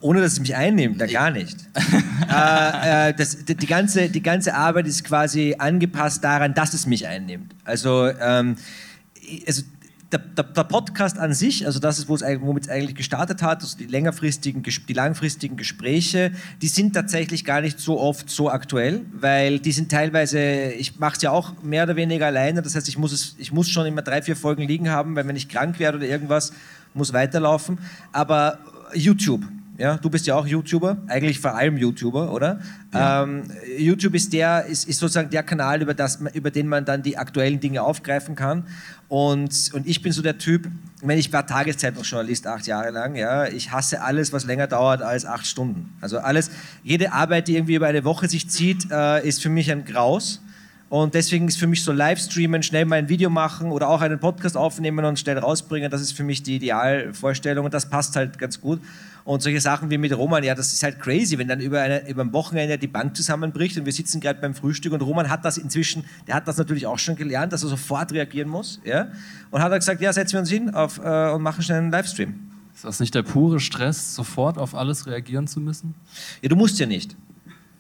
[0.01, 1.57] Ohne dass es mich einnimmt, da gar nicht.
[2.31, 6.87] äh, äh, das, die, die, ganze, die ganze Arbeit ist quasi angepasst daran, dass es
[6.87, 7.55] mich einnimmt.
[7.65, 8.57] Also, ähm,
[9.47, 9.63] also
[10.13, 13.77] der, der, der, Podcast an sich, also das ist, womit es eigentlich gestartet hat, also
[13.77, 16.31] die längerfristigen, die langfristigen Gespräche,
[16.63, 21.17] die sind tatsächlich gar nicht so oft so aktuell, weil die sind teilweise, ich mache
[21.17, 23.87] es ja auch mehr oder weniger alleine, das heißt, ich muss, es, ich muss schon
[23.87, 26.53] immer drei, vier Folgen liegen haben, weil wenn ich krank werde oder irgendwas,
[26.95, 27.79] muss weiterlaufen.
[28.13, 28.59] Aber
[28.95, 29.43] YouTube,
[29.77, 32.61] ja, du bist ja auch YouTuber, eigentlich vor allem YouTuber, oder?
[32.93, 33.25] Ja.
[33.25, 37.03] Ähm, YouTube ist der, ist, ist, sozusagen der Kanal, über, das, über den man dann
[37.03, 38.67] die aktuellen Dinge aufgreifen kann.
[39.09, 43.17] Und, und ich bin so der Typ, ich meine, ich war Tageszeitungsjournalist acht Jahre lang,
[43.17, 45.93] ja, ich hasse alles, was länger dauert als acht Stunden.
[46.01, 46.51] Also alles,
[46.85, 50.41] jede Arbeit, die irgendwie über eine Woche sich zieht, äh, ist für mich ein Graus.
[50.91, 54.21] Und deswegen ist für mich so Livestreamen, schnell mal ein Video machen oder auch einen
[54.21, 58.39] Podcast aufnehmen und schnell rausbringen, das ist für mich die Idealvorstellung und das passt halt
[58.39, 58.81] ganz gut.
[59.25, 62.07] Und solche Sachen wie mit Roman, ja, das ist halt crazy, wenn dann über, eine,
[62.09, 65.45] über ein Wochenende die Bank zusammenbricht und wir sitzen gerade beim Frühstück und Roman hat
[65.47, 68.81] das inzwischen, der hat das natürlich auch schon gelernt, dass er sofort reagieren muss.
[68.85, 69.09] Ja?
[69.51, 71.91] Und hat er gesagt, ja, setzen wir uns hin auf, äh, und machen schnell einen
[71.91, 72.35] Livestream.
[72.75, 75.95] Ist das nicht der pure Stress, sofort auf alles reagieren zu müssen?
[76.43, 77.17] Ja, du musst ja nicht.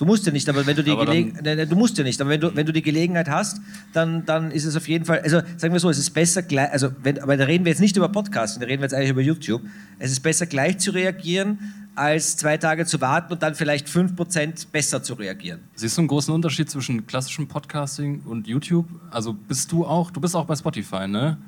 [0.04, 2.40] Du musst ja nicht, aber wenn du die Gelegenheit, du musst ja nicht, aber wenn
[2.42, 3.58] du, wenn du die Gelegenheit hast,
[3.94, 6.70] dann, dann ist es auf jeden Fall, also sagen wir so, es ist besser gleich,
[6.72, 9.08] also wenn, aber da reden wir jetzt nicht über Podcasts, da reden wir jetzt eigentlich
[9.08, 9.62] über YouTube.
[9.98, 11.58] Es ist besser gleich zu reagieren,
[11.94, 15.60] als zwei Tage zu warten und dann vielleicht 5% besser zu reagieren.
[15.74, 18.86] Siehst du einen großen Unterschied zwischen klassischem Podcasting und YouTube?
[19.10, 21.38] Also bist du auch, du bist auch bei Spotify, ne?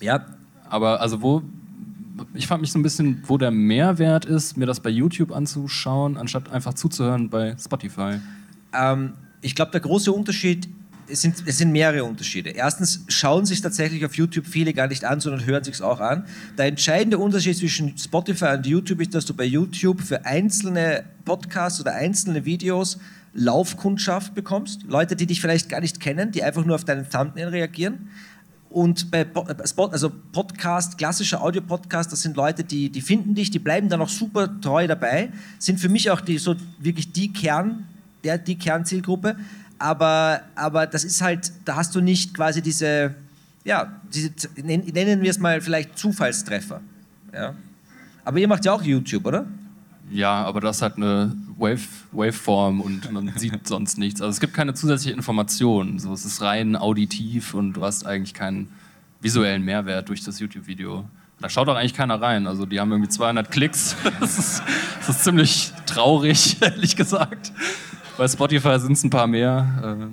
[0.00, 0.26] Ja.
[0.68, 1.42] Aber also wo,
[2.34, 6.16] ich frage mich so ein bisschen, wo der Mehrwert ist, mir das bei YouTube anzuschauen,
[6.16, 8.20] anstatt einfach zuzuhören bei Spotify.
[8.72, 10.68] Ähm, ich glaube, der große Unterschied
[11.08, 12.50] es sind, es sind mehrere Unterschiede.
[12.50, 16.00] Erstens schauen sich tatsächlich auf YouTube viele gar nicht an, sondern hören sich es auch
[16.00, 16.24] an.
[16.56, 21.80] Der entscheidende Unterschied zwischen Spotify und YouTube ist, dass du bei YouTube für einzelne Podcasts
[21.80, 22.98] oder einzelne Videos
[23.34, 24.82] Laufkundschaft bekommst.
[24.88, 28.10] Leute, die dich vielleicht gar nicht kennen, die einfach nur auf deinen Thumbnail reagieren.
[28.72, 29.26] Und bei äh,
[29.90, 34.08] also Podcast, klassischer Audio-Podcast, das sind Leute, die, die finden dich, die bleiben dann auch
[34.08, 37.86] super treu dabei, sind für mich auch die, so wirklich die Kern,
[38.24, 39.36] der, die Kernzielgruppe.
[39.78, 43.14] Aber, aber das ist halt, da hast du nicht quasi diese,
[43.64, 46.80] ja, diese, nennen wir es mal vielleicht Zufallstreffer.
[47.32, 47.54] Ja?
[48.24, 49.46] Aber ihr macht ja auch YouTube, oder?
[50.10, 54.20] Ja, aber das hat eine Wave, Waveform und man sieht sonst nichts.
[54.20, 55.98] Also es gibt keine zusätzliche Information.
[55.98, 58.68] So, es ist rein auditiv und du hast eigentlich keinen
[59.20, 61.04] visuellen Mehrwert durch das YouTube-Video.
[61.40, 62.46] Da schaut auch eigentlich keiner rein.
[62.46, 63.96] Also die haben irgendwie 200 Klicks.
[64.20, 64.62] Das ist,
[64.98, 67.52] das ist ziemlich traurig, ehrlich gesagt.
[68.16, 69.66] Bei Spotify sind es ein paar mehr.
[69.78, 70.10] Äh, genau.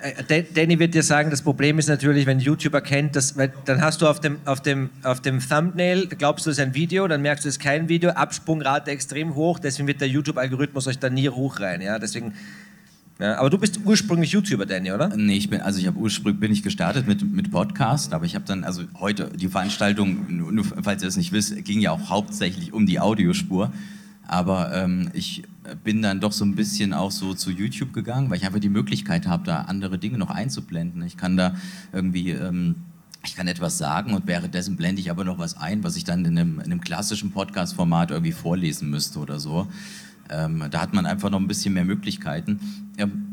[0.00, 4.02] Äh, Danny wird dir sagen, das Problem ist natürlich, wenn YouTube erkennt, dass, dann hast
[4.02, 7.22] du auf dem, auf, dem, auf dem Thumbnail, glaubst du, es ist ein Video, dann
[7.22, 11.10] merkst du, es ist kein Video, Absprungrate extrem hoch, deswegen wird der YouTube-Algorithmus euch da
[11.10, 11.80] nie hoch rein.
[11.80, 11.98] Ja?
[11.98, 12.32] Deswegen
[13.18, 15.08] Ja, aber du bist ursprünglich YouTuber, Danny, oder?
[15.16, 18.34] Nee, ich bin, also ich habe ursprünglich bin ich gestartet mit, mit Podcast, aber ich
[18.34, 22.10] habe dann, also heute, die Veranstaltung, nur, falls ihr das nicht wisst, ging ja auch
[22.10, 23.72] hauptsächlich um die Audiospur.
[24.28, 25.44] Aber ähm, ich
[25.82, 28.68] bin dann doch so ein bisschen auch so zu YouTube gegangen, weil ich einfach die
[28.68, 31.02] Möglichkeit habe, da andere Dinge noch einzublenden.
[31.02, 31.56] Ich kann da
[31.92, 32.76] irgendwie, ähm,
[33.24, 36.24] ich kann etwas sagen und währenddessen blende ich aber noch was ein, was ich dann
[36.24, 39.66] in einem, in einem klassischen Podcast-Format irgendwie vorlesen müsste oder so.
[40.30, 42.60] Ähm, da hat man einfach noch ein bisschen mehr Möglichkeiten.
[42.98, 43.25] Ähm,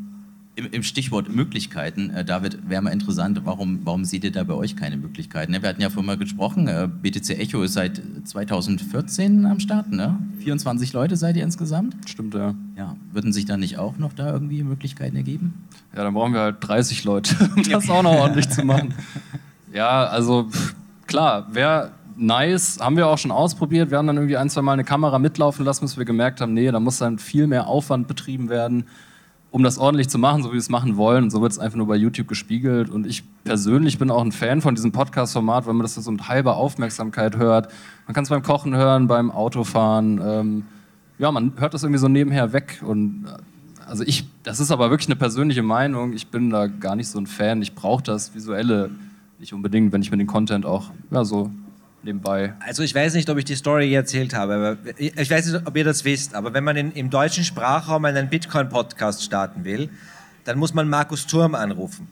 [0.56, 4.54] im, im Stichwort Möglichkeiten, äh, David, wäre mal interessant, warum, warum seht ihr da bei
[4.54, 5.52] euch keine Möglichkeiten?
[5.52, 5.62] Ne?
[5.62, 10.20] Wir hatten ja vorhin mal gesprochen, äh, BTC Echo ist seit 2014 am Start, ne?
[10.40, 11.96] 24 Leute seid ihr insgesamt?
[12.08, 12.54] Stimmt, ja.
[12.78, 15.66] Ja, würden sich da nicht auch noch da irgendwie Möglichkeiten ergeben?
[15.96, 18.94] Ja, dann brauchen wir halt 30 Leute, um das auch noch ordentlich zu machen.
[19.74, 20.50] Ja, also
[21.08, 23.90] klar, wäre nice, haben wir auch schon ausprobiert.
[23.90, 26.54] Wir haben dann irgendwie ein, zwei Mal eine Kamera mitlaufen lassen, bis wir gemerkt haben,
[26.54, 28.86] nee, da muss dann viel mehr Aufwand betrieben werden,
[29.54, 31.26] um das ordentlich zu machen, so wie wir es machen wollen.
[31.26, 32.90] Und so wird es einfach nur bei YouTube gespiegelt.
[32.90, 36.28] Und ich persönlich bin auch ein Fan von diesem Podcast-Format, weil man das so mit
[36.28, 37.72] halber Aufmerksamkeit hört.
[38.08, 40.20] Man kann es beim Kochen hören, beim Autofahren.
[40.26, 40.64] Ähm,
[41.20, 42.82] ja, man hört das irgendwie so nebenher weg.
[42.84, 46.14] Und äh, also ich, das ist aber wirklich eine persönliche Meinung.
[46.14, 47.62] Ich bin da gar nicht so ein Fan.
[47.62, 48.90] Ich brauche das Visuelle
[49.38, 51.52] nicht unbedingt, wenn ich mir den Content auch ja, so
[52.04, 52.54] nebenbei.
[52.60, 55.76] Also ich weiß nicht, ob ich die Story erzählt habe, aber ich weiß nicht, ob
[55.76, 59.90] ihr das wisst, aber wenn man in, im deutschen Sprachraum einen Bitcoin-Podcast starten will,
[60.46, 62.08] dann muss man Markus Turm anrufen.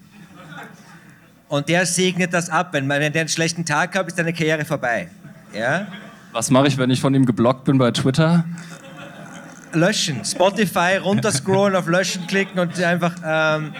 [1.47, 2.69] Und der segnet das ab.
[2.71, 5.09] Wenn, man, wenn der einen schlechten Tag hat, ist deine Karriere vorbei.
[5.53, 5.87] Ja?
[6.31, 8.45] Was mache ich, wenn ich von ihm geblockt bin bei Twitter?
[9.73, 10.23] Löschen.
[10.23, 13.15] Spotify runterscrollen, auf Löschen klicken und einfach...
[13.25, 13.73] Ähm,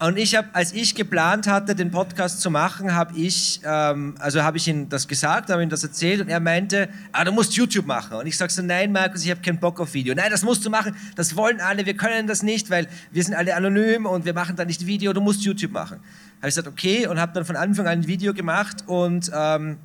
[0.00, 4.42] und ich habe, als ich geplant hatte, den Podcast zu machen, habe ich, ähm, also
[4.42, 7.54] habe ich ihm das gesagt, habe ihm das erzählt und er meinte, ah, du musst
[7.54, 8.16] YouTube machen.
[8.16, 10.14] Und ich sage so, nein, Markus, ich habe keinen Bock auf Video.
[10.14, 10.96] Nein, das musst du machen.
[11.16, 11.84] Das wollen alle.
[11.84, 15.12] Wir können das nicht, weil wir sind alle anonym und wir machen da nicht Video.
[15.12, 15.98] Du musst YouTube machen.
[16.38, 19.76] Habe ich gesagt, okay, und habe dann von Anfang an ein Video gemacht und ähm,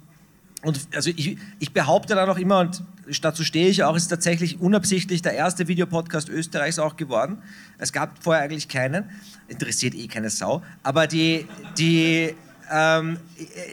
[0.65, 2.81] und also ich, ich behaupte dann auch immer, und
[3.21, 7.37] dazu stehe ich auch, ist tatsächlich unabsichtlich der erste Videopodcast Österreichs auch geworden.
[7.77, 9.09] Es gab vorher eigentlich keinen,
[9.47, 10.63] interessiert eh keine Sau.
[10.83, 12.35] Aber die, die
[12.71, 13.17] ähm,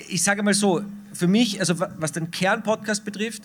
[0.09, 3.43] ich sage mal so, für mich, also was den Kernpodcast betrifft,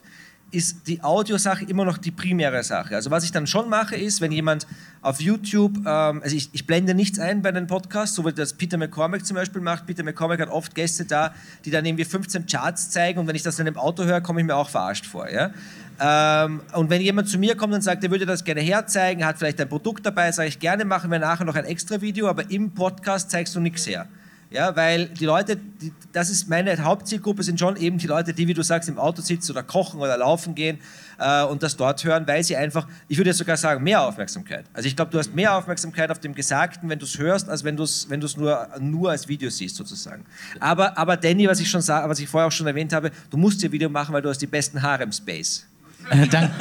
[0.52, 2.96] ist die Audiosache immer noch die primäre Sache.
[2.96, 4.66] Also was ich dann schon mache, ist, wenn jemand
[5.02, 8.54] auf YouTube, ähm, also ich, ich, blende nichts ein bei den Podcasts, so wie das
[8.54, 9.86] Peter McCormack zum Beispiel macht.
[9.86, 11.34] Peter McCormack hat oft Gäste da,
[11.66, 14.40] die dann irgendwie 15 Charts zeigen und wenn ich das in einem Auto höre, komme
[14.40, 15.30] ich mir auch verarscht vor.
[15.30, 15.52] Ja?
[16.00, 19.38] Ähm, und wenn jemand zu mir kommt und sagt, er würde das gerne herzeigen, hat
[19.40, 22.50] vielleicht ein Produkt dabei, sage ich gerne, machen wir nachher noch ein extra Video, aber
[22.50, 24.08] im Podcast zeigst du nichts her.
[24.50, 28.48] Ja, weil die Leute, die, das ist meine Hauptzielgruppe, sind schon eben die Leute, die,
[28.48, 30.80] wie du sagst, im Auto sitzen oder kochen oder laufen gehen
[31.20, 34.64] äh, und das dort hören, weil sie einfach, ich würde jetzt sogar sagen, mehr Aufmerksamkeit.
[34.74, 37.66] Also ich glaube, du hast mehr Aufmerksamkeit auf dem Gesagten, wenn du es hörst, als
[37.66, 40.26] wenn du es wenn nur, nur als Video siehst, sozusagen.
[40.62, 43.62] Aber, aber Danny, was ich, schon was ich vorher auch schon erwähnt habe, du musst
[43.62, 45.67] dir Video machen, weil du hast die besten Haare im Space.
[46.10, 46.52] Äh, danke.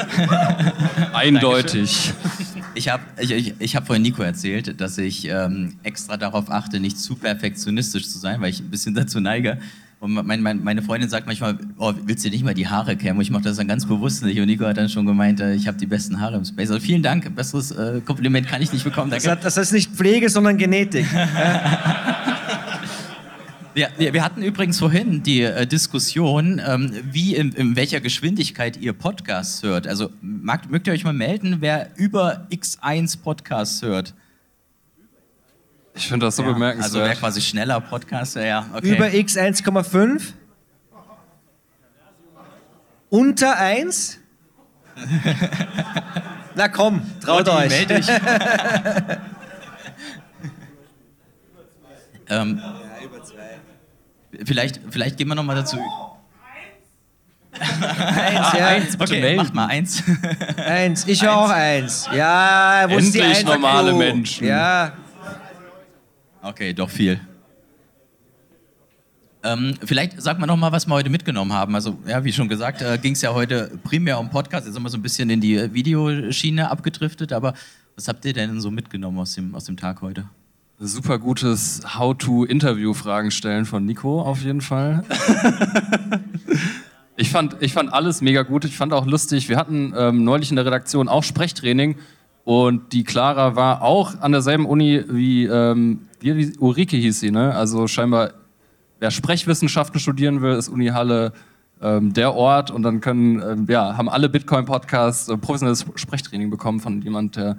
[1.14, 2.12] Eindeutig.
[2.74, 6.78] Ich habe ich, ich, ich hab vorhin Nico erzählt, dass ich ähm, extra darauf achte,
[6.80, 9.58] nicht zu perfektionistisch zu sein, weil ich ein bisschen dazu neige.
[9.98, 13.16] Und mein, mein, meine Freundin sagt manchmal, oh, willst du nicht mal die Haare kämmen?
[13.16, 14.38] Und ich mache das dann ganz bewusst nicht.
[14.38, 16.70] Und Nico hat dann schon gemeint, äh, ich habe die besten Haare im Space.
[16.70, 19.10] Also vielen Dank, besseres äh, Kompliment kann ich nicht bekommen.
[19.10, 19.24] Danke.
[19.24, 21.06] Das, hat, das heißt nicht Pflege, sondern Genetik.
[23.76, 28.78] Ja, wir, wir, hatten übrigens vorhin die äh, Diskussion, ähm, wie in, in, welcher Geschwindigkeit
[28.78, 29.86] ihr Podcasts hört.
[29.86, 34.14] Also mag, mögt ihr euch mal melden, wer über X1 Podcasts hört?
[35.94, 36.94] Ich finde das so ja, bemerkenswert.
[36.94, 38.64] Also wer quasi schneller Podcaster, ja.
[38.72, 38.94] Okay.
[38.94, 40.22] Über X 1,5?
[43.10, 44.18] Unter 1?
[46.54, 47.68] Na komm, traut euch.
[47.68, 48.08] Meld dich.
[52.30, 52.62] ähm,
[54.44, 55.78] Vielleicht, vielleicht gehen wir noch mal dazu.
[57.58, 58.66] Eins, ja.
[58.66, 59.36] eins, okay, melden.
[59.36, 60.02] macht mal eins.
[60.56, 62.08] Eins, ich höre auch eins.
[62.14, 64.46] Ja, wo ist die Endlich normale Menschen.
[64.46, 64.92] Ja.
[66.42, 67.20] Okay, doch viel.
[69.42, 71.74] Ähm, vielleicht sagt man noch mal, was wir heute mitgenommen haben.
[71.74, 74.66] Also, ja, wie schon gesagt, äh, ging es ja heute primär um Podcast.
[74.66, 77.32] Jetzt sind wir so ein bisschen in die Videoschiene abgedriftet.
[77.32, 77.54] Aber
[77.94, 80.28] was habt ihr denn so mitgenommen aus dem, aus dem Tag heute?
[80.78, 85.04] Super gutes How-to-Interview-Fragen stellen von Nico auf jeden Fall.
[87.16, 88.66] ich, fand, ich fand alles mega gut.
[88.66, 89.48] Ich fand auch lustig.
[89.48, 91.96] Wir hatten ähm, neulich in der Redaktion auch Sprechtraining
[92.44, 97.30] und die Clara war auch an derselben Uni wie, ähm, wie, wie Ulrike hieß sie,
[97.30, 97.54] ne?
[97.54, 98.34] Also scheinbar,
[99.00, 101.32] wer Sprechwissenschaften studieren will, ist Uni Halle
[101.80, 106.80] ähm, der Ort und dann können, ähm, ja, haben alle Bitcoin-Podcasts äh, professionelles Sprechtraining bekommen
[106.80, 107.52] von jemand, der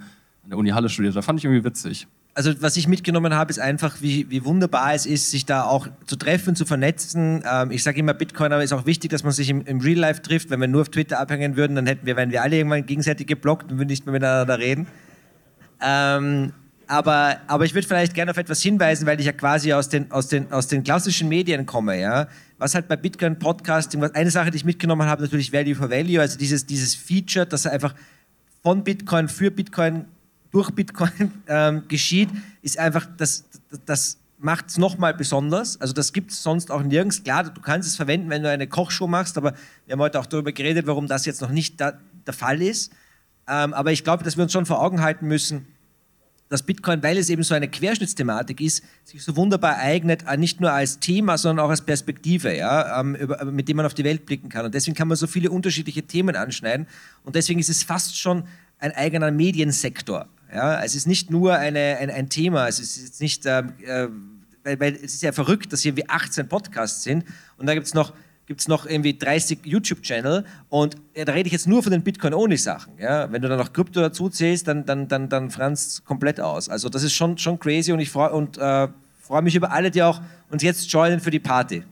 [0.43, 1.15] an der Uni Halle studiert.
[1.15, 2.08] Da fand ich irgendwie witzig.
[2.38, 5.88] Also was ich mitgenommen habe, ist einfach, wie, wie wunderbar es ist, sich da auch
[6.06, 7.43] zu treffen, zu vernetzen.
[7.52, 10.21] Ähm, ich sage immer, Bitcoiner ist auch wichtig, dass man sich im, im Real Life
[10.21, 10.52] trifft.
[10.52, 13.26] Wenn wir nur auf Twitter abhängen würden, dann hätten wir, wären wir alle irgendwann gegenseitig
[13.26, 14.86] geblockt und würden nicht mehr miteinander reden.
[15.82, 16.54] Ähm,
[16.86, 20.12] aber, aber ich würde vielleicht gerne auf etwas hinweisen, weil ich ja quasi aus den,
[20.12, 22.00] aus den, aus den klassischen Medien komme.
[22.00, 22.28] Ja?
[22.60, 26.21] Was halt bei Bitcoin Podcasting, eine Sache, die ich mitgenommen habe, natürlich Value for Value,
[26.21, 27.95] also dieses, dieses Feature, dass er einfach
[28.62, 30.06] von Bitcoin für Bitcoin
[30.58, 32.30] durch Bitcoin ähm, geschieht,
[32.62, 33.46] ist einfach, das,
[33.86, 35.82] das, macht es nochmal besonders.
[35.82, 37.24] Also das gibt es sonst auch nirgends.
[37.24, 39.56] Klar, du kannst es verwenden, wenn du eine Kochshow machst, aber
[39.88, 41.93] wir haben heute auch darüber geredet, warum das jetzt noch nicht da,
[42.28, 42.91] der Fall ist.
[43.48, 45.65] Ähm, aber ich glaube, dass wir uns schon vor Augen halten müssen,
[46.50, 50.62] dass Bitcoin, weil es eben so eine Querschnittsthematik ist, sich so wunderbar eignet, äh, nicht
[50.62, 54.04] nur als Thema, sondern auch als Perspektive, ja, ähm, über, mit dem man auf die
[54.04, 54.65] Welt blicken kann.
[54.65, 56.86] Und deswegen kann man so viele unterschiedliche Themen anschneiden.
[57.24, 58.43] Und deswegen ist es fast schon
[58.78, 60.28] ein eigener Mediensektor.
[60.54, 60.84] Ja.
[60.84, 64.08] Es ist nicht nur eine, ein, ein Thema, es ist jetzt nicht, ähm, äh,
[64.64, 67.26] weil, weil es ist ja verrückt, dass hier irgendwie 18 Podcasts sind
[67.58, 68.14] und da gibt es noch
[68.48, 72.02] gibt es noch irgendwie 30 YouTube-Channel und ja, da rede ich jetzt nur von den
[72.02, 72.94] Bitcoin-Only-Sachen.
[72.98, 73.30] Ja?
[73.30, 76.70] Wenn du dann noch Krypto dazu zählst, dann, dann, dann, dann franzt komplett aus.
[76.70, 78.88] Also das ist schon, schon crazy und ich freue und, äh,
[79.20, 81.84] freu mich über alle, die auch uns jetzt joinen für die Party.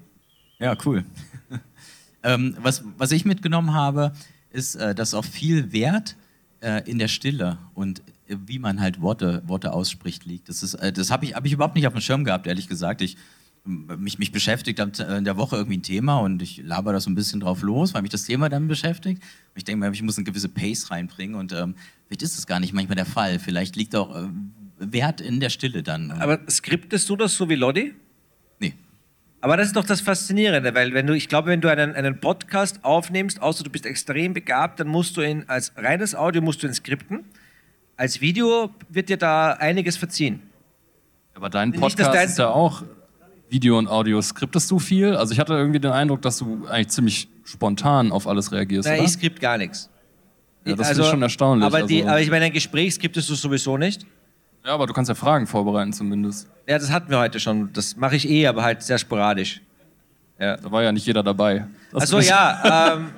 [0.60, 1.04] Ja, cool.
[2.24, 4.14] ähm, was, was ich mitgenommen habe,
[4.52, 6.16] ist, äh, dass auch viel Wert
[6.62, 10.50] äh, in der Stille und äh, wie man halt Worte, Worte ausspricht liegt.
[10.50, 12.68] Das, ist, äh, das habe ich, hab ich überhaupt nicht auf dem Schirm gehabt, ehrlich
[12.68, 13.02] gesagt.
[13.02, 13.18] Ich,
[13.66, 17.10] mich, mich beschäftigt äh, in der Woche irgendwie ein Thema und ich laber da so
[17.10, 19.22] ein bisschen drauf los, weil mich das Thema dann beschäftigt.
[19.22, 21.76] Und ich denke mir, ich muss eine gewisse Pace reinbringen und ähm,
[22.08, 23.40] vielleicht ist das gar nicht manchmal der Fall.
[23.40, 24.28] Vielleicht liegt auch äh,
[24.78, 26.12] Wert in der Stille dann.
[26.12, 27.96] Aber skriptest du das so wie Lodi?
[28.60, 28.74] Nee.
[29.42, 32.20] Aber das ist doch das Faszinierende, weil wenn du, ich glaube, wenn du einen, einen
[32.20, 36.62] Podcast aufnimmst, außer du bist extrem begabt, dann musst du ihn als reines Audio musst
[36.62, 37.26] du ihn skripten.
[37.98, 40.42] Als Video wird dir da einiges verziehen.
[41.34, 42.84] Aber dein Nicht, Podcast dein- ist ja auch
[43.50, 44.22] Video und Audio.
[44.22, 45.16] Skriptest du viel?
[45.16, 49.04] Also ich hatte irgendwie den Eindruck, dass du eigentlich ziemlich spontan auf alles reagierst, Nein,
[49.04, 49.90] ich skript gar nichts.
[50.66, 51.66] Ja, das finde ich schon erstaunlich.
[51.66, 54.06] Aber, die, also- aber ich meine, ein Gespräch skriptest du sowieso nicht.
[54.66, 56.48] ja, aber du kannst ja Fragen vorbereiten zumindest.
[56.68, 57.72] Ja, das hatten wir heute schon.
[57.74, 59.62] Das mache ich eh, aber halt sehr sporadisch.
[60.40, 60.58] Ja.
[60.58, 61.68] Da war ja nicht jeder dabei.
[61.92, 63.10] Das Also ist- ja, ähm,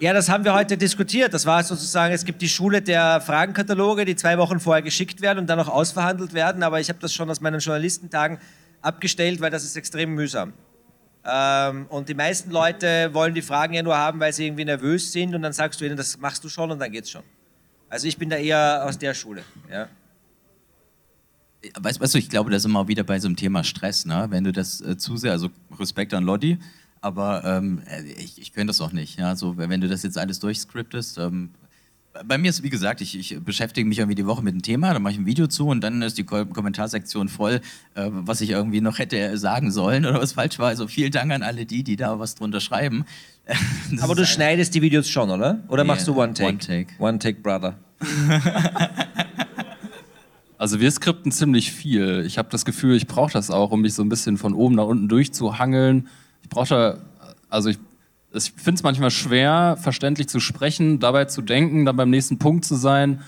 [0.00, 1.34] ja, das haben wir heute diskutiert.
[1.34, 5.40] Das war sozusagen, es gibt die Schule der Fragenkataloge, die zwei Wochen vorher geschickt werden
[5.40, 6.62] und dann noch ausverhandelt werden.
[6.62, 8.38] Aber ich habe das schon aus meinen Journalistentagen
[8.80, 10.52] abgestellt, weil das ist extrem mühsam.
[11.24, 15.12] Ähm, und die meisten Leute wollen die Fragen ja nur haben, weil sie irgendwie nervös
[15.12, 17.22] sind und dann sagst du ihnen, das machst du schon und dann geht's schon.
[17.90, 19.42] Also ich bin da eher aus der Schule.
[19.70, 19.88] Ja.
[21.80, 24.06] Weißt, weißt du, ich glaube, da sind wir auch wieder bei so einem Thema Stress,
[24.06, 24.26] ne?
[24.30, 26.58] Wenn du das äh, zu sehr, also Respekt an Lodi,
[27.00, 29.18] aber ähm, äh, ich, ich könnte das auch nicht.
[29.18, 29.36] Ja?
[29.36, 31.50] So, wenn du das jetzt alles durchscriptest, ähm,
[32.24, 34.92] bei mir ist, wie gesagt, ich, ich beschäftige mich irgendwie die Woche mit einem Thema,
[34.92, 37.60] dann mache ich ein Video zu und dann ist die Ko Kommentarsektion voll,
[37.94, 40.66] äh, was ich irgendwie noch hätte sagen sollen oder was falsch war.
[40.68, 43.04] Also vielen Dank an alle die, die da was drunter schreiben.
[43.92, 45.60] Das Aber du ein- schneidest die Videos schon, oder?
[45.68, 46.48] Oder Nee, machst du One Take?
[46.50, 46.88] One Take.
[46.98, 47.78] One Take, Brother.
[50.60, 52.24] Also wir skripten ziemlich viel.
[52.26, 54.74] Ich habe das Gefühl, ich brauche das auch, um mich so ein bisschen von oben
[54.74, 56.08] nach unten durchzuhangeln.
[56.42, 56.98] Ich brauche da,
[57.48, 57.78] also ich,
[58.32, 62.64] ich finde es manchmal schwer, verständlich zu sprechen, dabei zu denken, dann beim nächsten Punkt
[62.64, 63.22] zu sein,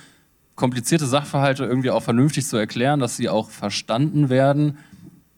[0.55, 4.79] komplizierte Sachverhalte irgendwie auch vernünftig zu erklären, dass sie auch verstanden werden.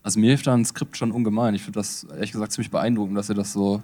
[0.03, 1.55] Also mir hilft da ein Skript schon ungemein.
[1.55, 3.83] Ich finde das ehrlich gesagt ziemlich beeindruckend, dass ihr das so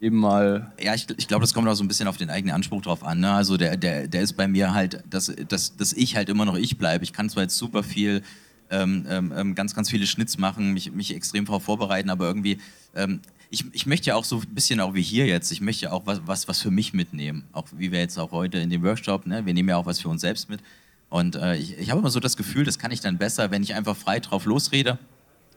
[0.00, 2.54] eben mal Ja, ich, ich glaube, das kommt auch so ein bisschen auf den eigenen
[2.54, 3.20] Anspruch drauf an.
[3.20, 3.32] Ne?
[3.32, 6.56] Also der, der, der ist bei mir halt, dass, dass, dass ich halt immer noch
[6.56, 7.04] ich bleibe.
[7.04, 8.22] Ich kann zwar jetzt super viel,
[8.70, 12.58] ähm, ähm, ganz, ganz viele Schnitts machen, mich, mich extrem darauf vorbereiten, aber irgendwie,
[12.94, 15.84] ähm, ich, ich möchte ja auch so ein bisschen auch wie hier jetzt, ich möchte
[15.84, 17.44] ja auch was, was, was für mich mitnehmen.
[17.52, 19.46] Auch wie wir jetzt auch heute in dem Workshop, ne?
[19.46, 20.60] wir nehmen ja auch was für uns selbst mit.
[21.08, 23.62] Und äh, ich, ich habe immer so das Gefühl, das kann ich dann besser, wenn
[23.62, 24.98] ich einfach frei drauf losrede.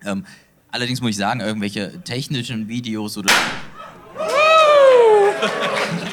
[0.05, 0.25] Ähm,
[0.69, 3.33] allerdings muss ich sagen, irgendwelche technischen Videos oder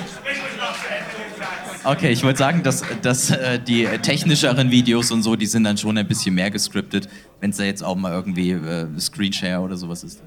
[1.86, 5.76] Okay, ich wollte sagen, dass, dass äh, die technischeren Videos und so, die sind dann
[5.76, 7.08] schon ein bisschen mehr gescriptet,
[7.40, 10.22] wenn es da jetzt auch mal irgendwie äh, Screenshare oder sowas ist.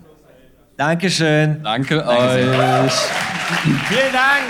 [0.77, 1.63] Dankeschön.
[1.63, 2.85] Danke sehr.
[2.85, 2.93] euch.
[3.89, 4.43] Vielen Dank.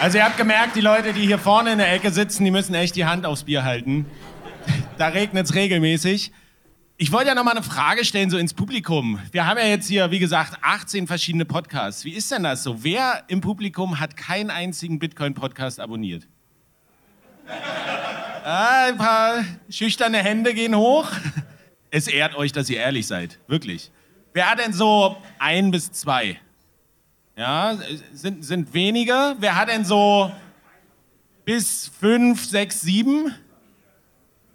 [0.00, 2.74] Also ihr habt gemerkt, die Leute, die hier vorne in der Ecke sitzen, die müssen
[2.74, 4.06] echt die Hand aufs Bier halten.
[4.96, 6.32] Da regnet es regelmäßig.
[7.00, 9.20] Ich wollte ja noch mal eine Frage stellen, so ins Publikum.
[9.30, 12.04] Wir haben ja jetzt hier, wie gesagt, 18 verschiedene Podcasts.
[12.04, 12.82] Wie ist denn das so?
[12.82, 16.26] Wer im Publikum hat keinen einzigen Bitcoin-Podcast abonniert?
[18.44, 21.10] Ah, ein paar schüchterne Hände gehen hoch.
[21.90, 23.38] Es ehrt euch, dass ihr ehrlich seid.
[23.46, 23.90] Wirklich.
[24.32, 26.40] Wer hat denn so ein bis zwei?
[27.36, 27.78] Ja,
[28.12, 29.36] sind, sind wenige.
[29.38, 30.32] Wer hat denn so
[31.44, 33.34] bis fünf, sechs, sieben?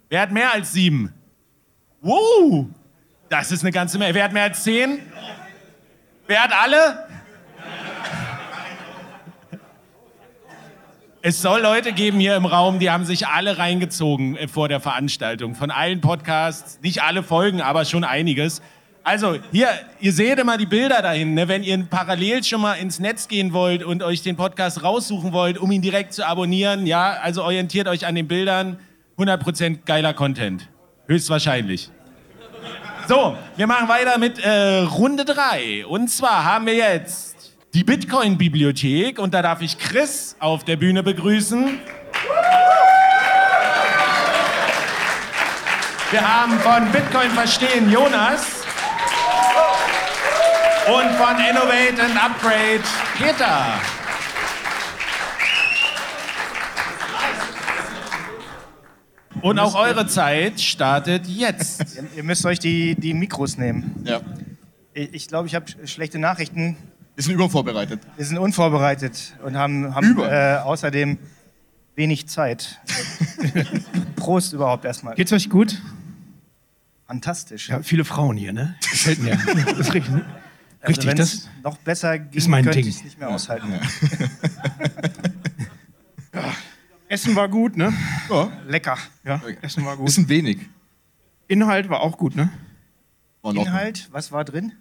[0.08, 1.12] Wer hat mehr als sieben?
[2.04, 2.66] Wow,
[3.30, 4.14] das ist eine ganze Menge.
[4.14, 4.98] Wer hat mehr als zehn?
[6.26, 7.08] Wer hat alle?
[11.22, 14.80] Es soll Leute geben hier im Raum, die haben sich alle reingezogen äh, vor der
[14.80, 15.54] Veranstaltung.
[15.54, 18.60] Von allen Podcasts, nicht alle Folgen, aber schon einiges.
[19.02, 21.32] Also hier, ihr seht immer die Bilder dahin.
[21.32, 21.48] Ne?
[21.48, 25.56] Wenn ihr parallel schon mal ins Netz gehen wollt und euch den Podcast raussuchen wollt,
[25.56, 28.78] um ihn direkt zu abonnieren, ja, also orientiert euch an den Bildern.
[29.16, 30.68] 100% geiler Content.
[31.06, 31.90] Höchstwahrscheinlich.
[33.06, 35.84] So, wir machen weiter mit äh, Runde 3.
[35.86, 41.02] Und zwar haben wir jetzt die Bitcoin-Bibliothek und da darf ich Chris auf der Bühne
[41.02, 41.80] begrüßen.
[46.10, 48.62] Wir haben von Bitcoin verstehen Jonas
[50.86, 52.84] und von Innovate and Upgrade
[53.18, 53.80] Peter.
[59.44, 61.96] Und auch eure Zeit startet jetzt.
[61.96, 64.02] Ihr, ihr müsst euch die, die Mikros nehmen.
[64.04, 64.22] Ja.
[64.94, 66.78] Ich, ich glaube, ich habe schlechte Nachrichten.
[67.14, 68.00] Wir sind übervorbereitet.
[68.16, 71.18] Wir sind unvorbereitet und haben, haben äh, außerdem
[71.94, 72.80] wenig Zeit.
[74.16, 75.14] Prost überhaupt erstmal.
[75.14, 75.78] Geht's euch gut?
[77.06, 77.68] Fantastisch.
[77.68, 78.76] Ja, viele Frauen hier, ne?
[78.80, 79.36] Gefällt mir.
[79.66, 80.24] Das ist richtig, ne?
[80.80, 82.88] Also richtig das es noch besser ging, ist mein könnte Ding.
[82.88, 83.74] ich es nicht mehr aushalten.
[87.14, 87.92] Essen war gut, ne?
[88.28, 88.50] Ja.
[88.66, 88.98] Lecker.
[89.22, 90.06] Ja, Essen war gut.
[90.06, 90.58] Bisschen wenig.
[91.46, 92.52] Inhalt war auch gut, ne?
[93.44, 94.72] Inhalt, was war drin?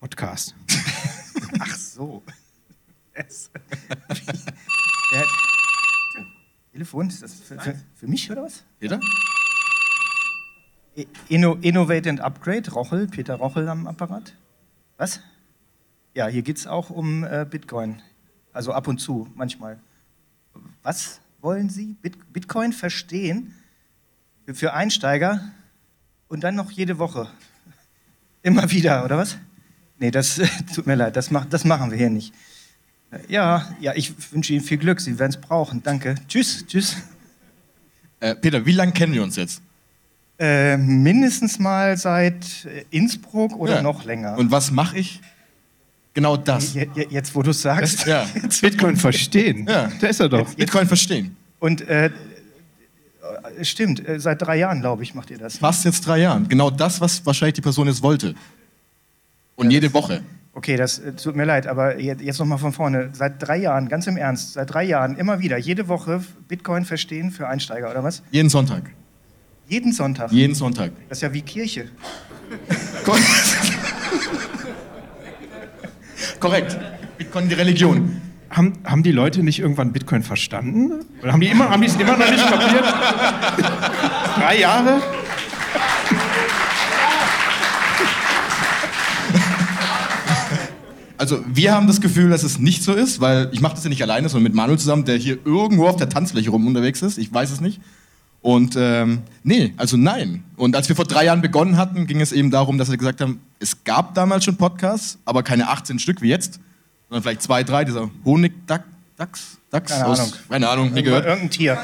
[0.00, 0.54] Podcast.
[1.60, 2.22] Ach so.
[3.14, 3.26] Der
[6.72, 8.64] Telefon, ist das für, für, für mich oder was?
[8.80, 8.98] Peter?
[11.28, 14.34] Inno, Innovate and Upgrade, Rochel, Peter Rochel am Apparat.
[14.96, 15.20] Was?
[16.14, 18.00] Ja, hier geht es auch um äh, Bitcoin.
[18.54, 19.78] Also ab und zu, manchmal.
[20.82, 21.96] Was wollen Sie?
[22.00, 23.54] Bit Bitcoin verstehen?
[24.52, 25.40] Für, Einsteiger
[26.28, 27.28] und dann noch jede Woche.
[28.42, 29.36] Immer wieder, oder was?
[29.98, 30.40] Nee, das
[30.74, 32.32] tut mir leid, das, mach, das machen wir hier nicht.
[33.28, 35.82] Ja, ja, ich wünsche Ihnen viel Glück, Sie werden es brauchen.
[35.82, 36.14] Danke.
[36.28, 36.96] Tschüss, tschüss.
[38.20, 39.60] Äh, Peter, wie lange kennen wir uns jetzt?
[40.38, 43.82] Äh, mindestens mal seit äh, Innsbruck oder Ja.
[43.82, 44.38] noch länger.
[44.38, 45.20] Und was mache ich?
[46.14, 46.74] Genau das.
[46.74, 48.06] Je- je- Jetzt, wo du es sagst.
[48.06, 48.26] Ja.
[48.60, 49.66] Bitcoin verstehen.
[49.68, 49.90] Ja.
[50.00, 50.52] Da ist er doch.
[50.54, 51.36] Bitcoin verstehen.
[51.58, 55.58] Und äh, äh, stimmt, äh, seit drei Jahren, glaube ich, macht ihr das.
[55.58, 56.48] Fast jetzt drei Jahren.
[56.48, 58.34] Genau das, was wahrscheinlich die Person jetzt wollte.
[59.56, 60.22] Und jede Woche.
[60.54, 63.08] Okay, das äh, tut mir leid, aber je- jetzt nochmal von vorne.
[63.14, 67.30] Seit drei Jahren, ganz im Ernst, seit drei Jahren immer wieder, jede Woche Bitcoin verstehen
[67.30, 68.22] für Einsteiger, oder was?
[68.30, 68.82] Jeden Sonntag.
[69.68, 70.30] Jeden Sonntag.
[70.30, 70.92] Jeden Sonntag.
[71.08, 71.88] Das ist ja wie Kirche.
[76.40, 76.78] Korrekt.
[77.18, 78.20] Bitcoin die Religion.
[78.50, 81.04] Haben, haben die Leute nicht irgendwann Bitcoin verstanden?
[81.22, 82.84] Oder haben die immer, haben die es immer noch nicht kapiert?
[84.36, 85.00] Drei Jahre?
[91.22, 93.90] Also wir haben das Gefühl, dass es nicht so ist, weil ich mache das ja
[93.90, 97.16] nicht alleine, sondern mit Manuel zusammen, der hier irgendwo auf der Tanzfläche rum unterwegs ist.
[97.16, 97.80] Ich weiß es nicht.
[98.42, 100.42] Und ähm, nee, also nein.
[100.56, 103.20] Und als wir vor drei Jahren begonnen hatten, ging es eben darum, dass wir gesagt
[103.20, 106.58] haben, es gab damals schon Podcasts, aber keine 18 Stück wie jetzt,
[107.08, 108.84] sondern vielleicht zwei, drei, dieser Honigdachs,
[109.16, 110.32] Dachs, Dachs Keine aus, Ahnung.
[110.48, 111.26] keine Ahnung, nie gehört.
[111.26, 111.78] Irgendein Tier.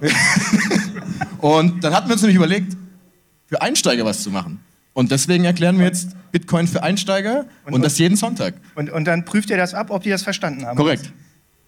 [1.38, 2.76] Und dann hatten wir uns nämlich überlegt,
[3.46, 4.60] für Einsteiger was zu machen.
[4.94, 8.54] Und deswegen erklären wir jetzt Bitcoin für Einsteiger und, das jeden Sonntag.
[8.74, 10.76] Und, und dann prüft ihr das ab, ob die das verstanden haben.
[10.76, 11.12] Korrekt.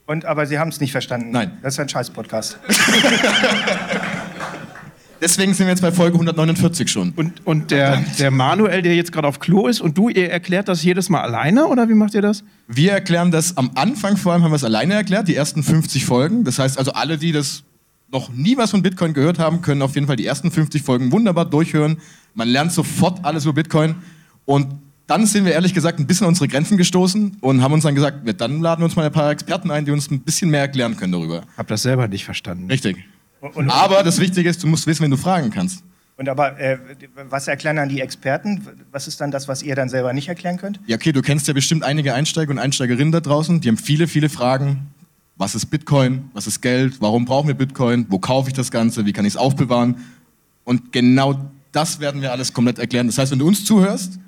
[0.07, 1.30] Und, aber sie haben es nicht verstanden.
[1.30, 1.57] Nein.
[1.62, 2.59] Das ist ein Scheiß-Podcast.
[5.21, 7.12] Deswegen sind wir jetzt bei Folge 149 schon.
[7.17, 10.69] Und, und der, der Manuel, der jetzt gerade auf Klo ist, und du, ihr erklärt
[10.69, 12.45] das jedes Mal alleine, oder wie macht ihr das?
[12.69, 16.05] Wir erklären das am Anfang vor allem, haben wir es alleine erklärt, die ersten 50
[16.05, 16.45] Folgen.
[16.45, 17.65] Das heißt also, alle, die das
[18.11, 21.11] noch nie was von Bitcoin gehört haben, können auf jeden Fall die ersten 50 Folgen
[21.12, 21.99] wunderbar durchhören.
[22.35, 23.97] Man lernt sofort alles über Bitcoin.
[24.45, 24.69] Und
[25.07, 27.95] dann sind wir ehrlich gesagt ein bisschen an unsere Grenzen gestoßen und haben uns dann
[27.95, 30.61] gesagt, dann laden wir uns mal ein paar Experten ein, die uns ein bisschen mehr
[30.61, 31.43] erklären können darüber.
[31.57, 32.71] Hab das selber nicht verstanden.
[32.71, 33.05] Richtig.
[33.55, 35.82] Und- Aber das Wichtige ist, du musst wissen, wenn du fragen kannst.
[36.16, 36.78] Und aber, äh,
[37.28, 38.64] was erklären dann die Experten?
[38.92, 40.78] Was ist dann das, was ihr dann selber nicht erklären könnt?
[40.86, 44.07] Ja, okay, du kennst ja bestimmt einige Einsteiger und Einsteigerinnen da draußen, die haben viele,
[44.07, 44.86] viele Fragen.
[45.36, 46.30] Was ist Bitcoin?
[46.32, 47.01] Was ist Geld?
[47.01, 48.07] Warum brauchen wir Bitcoin?
[48.09, 49.05] Wo kaufe ich das Ganze?
[49.07, 49.97] Wie kann ich es aufbewahren?
[50.62, 53.09] Und genau das werden wir alles komplett erklären.
[53.09, 54.20] Das heißt, wenn du uns zuhörst,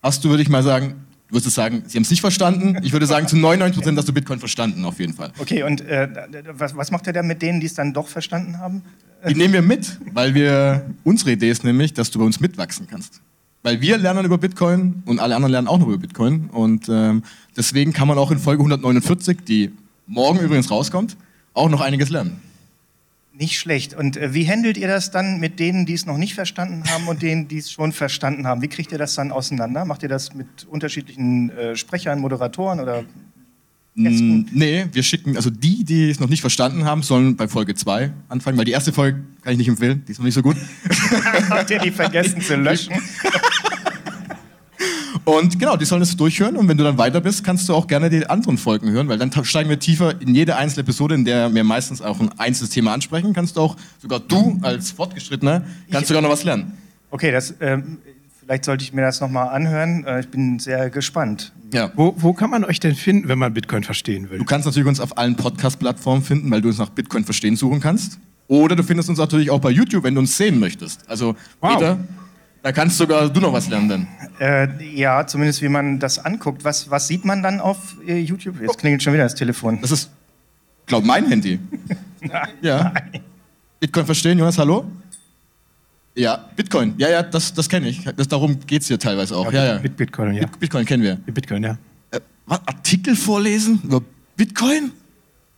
[0.00, 0.94] hast du, würde ich mal sagen,
[1.32, 2.76] du würdest sagen, sie haben es nicht verstanden.
[2.82, 5.32] Ich würde sagen, zu 99 Prozent hast du Bitcoin verstanden, auf jeden Fall.
[5.38, 6.06] Okay, und äh,
[6.52, 8.82] was, was macht ihr dann mit denen, die es dann doch verstanden haben?
[9.28, 12.88] Die nehmen wir mit, weil wir, unsere Idee ist nämlich, dass du bei uns mitwachsen
[12.90, 13.20] kannst.
[13.62, 16.50] Weil wir lernen über Bitcoin und alle anderen lernen auch noch über Bitcoin.
[16.50, 17.22] Und ähm,
[17.56, 19.70] deswegen kann man auch in Folge 149, die
[20.08, 21.16] morgen übrigens rauskommt,
[21.54, 22.40] auch noch einiges lernen.
[23.34, 23.94] Nicht schlecht.
[23.94, 27.08] Und äh, wie handelt ihr das dann mit denen, die es noch nicht verstanden haben
[27.08, 28.60] und denen, die es schon verstanden haben?
[28.62, 29.84] Wie kriegt ihr das dann auseinander?
[29.84, 33.04] Macht ihr das mit unterschiedlichen äh, Sprechern, Moderatoren oder
[33.94, 37.74] Mm, Nee, wir schicken, also die, die es noch nicht verstanden haben, sollen bei Folge
[37.74, 40.42] 2 anfangen, weil die erste Folge kann ich nicht empfehlen, die ist noch nicht so
[40.42, 40.56] gut.
[41.50, 42.94] habt ihr die vergessen zu löschen?
[45.24, 47.86] Und genau, die sollen es durchhören und wenn du dann weiter bist, kannst du auch
[47.86, 51.24] gerne die anderen Folgen hören, weil dann steigen wir tiefer in jede einzelne Episode, in
[51.24, 53.32] der wir meistens auch ein einzelnes Thema ansprechen.
[53.32, 56.72] Kannst du auch, sogar du als Fortgeschrittener, kannst sogar noch was lernen.
[57.10, 57.98] Okay, das, ähm,
[58.40, 60.04] vielleicht sollte ich mir das nochmal anhören.
[60.04, 61.52] Äh, ich bin sehr gespannt.
[61.72, 61.92] Ja.
[61.94, 64.38] Wo, wo kann man euch denn finden, wenn man Bitcoin verstehen will?
[64.38, 67.80] Du kannst natürlich uns auf allen Podcast-Plattformen finden, weil du uns nach Bitcoin verstehen suchen
[67.80, 68.18] kannst.
[68.48, 71.08] Oder du findest uns natürlich auch bei YouTube, wenn du uns sehen möchtest.
[71.08, 71.98] Also, Peter,
[72.62, 74.08] da kannst sogar du noch was lernen dann.
[74.40, 76.64] Äh, ja, zumindest wie man das anguckt.
[76.64, 78.60] Was, was sieht man dann auf äh, YouTube?
[78.60, 79.80] Jetzt klingelt schon wieder das Telefon.
[79.80, 80.10] Das ist,
[80.86, 81.58] glaub, mein Handy.
[82.62, 82.94] Ja.
[83.80, 84.84] Bitcoin verstehen, Jonas, hallo?
[86.14, 86.94] Ja, Bitcoin.
[86.98, 88.04] Ja, ja, das, das kenne ich.
[88.16, 89.50] Das, darum geht es hier teilweise auch.
[89.52, 89.78] Ja, ja.
[89.80, 90.42] Mit Bitcoin, ja.
[90.42, 91.18] Bit- Bitcoin kennen wir.
[91.26, 91.78] Mit Bitcoin, ja.
[92.12, 94.02] Äh, was, Artikel vorlesen über
[94.36, 94.92] Bitcoin?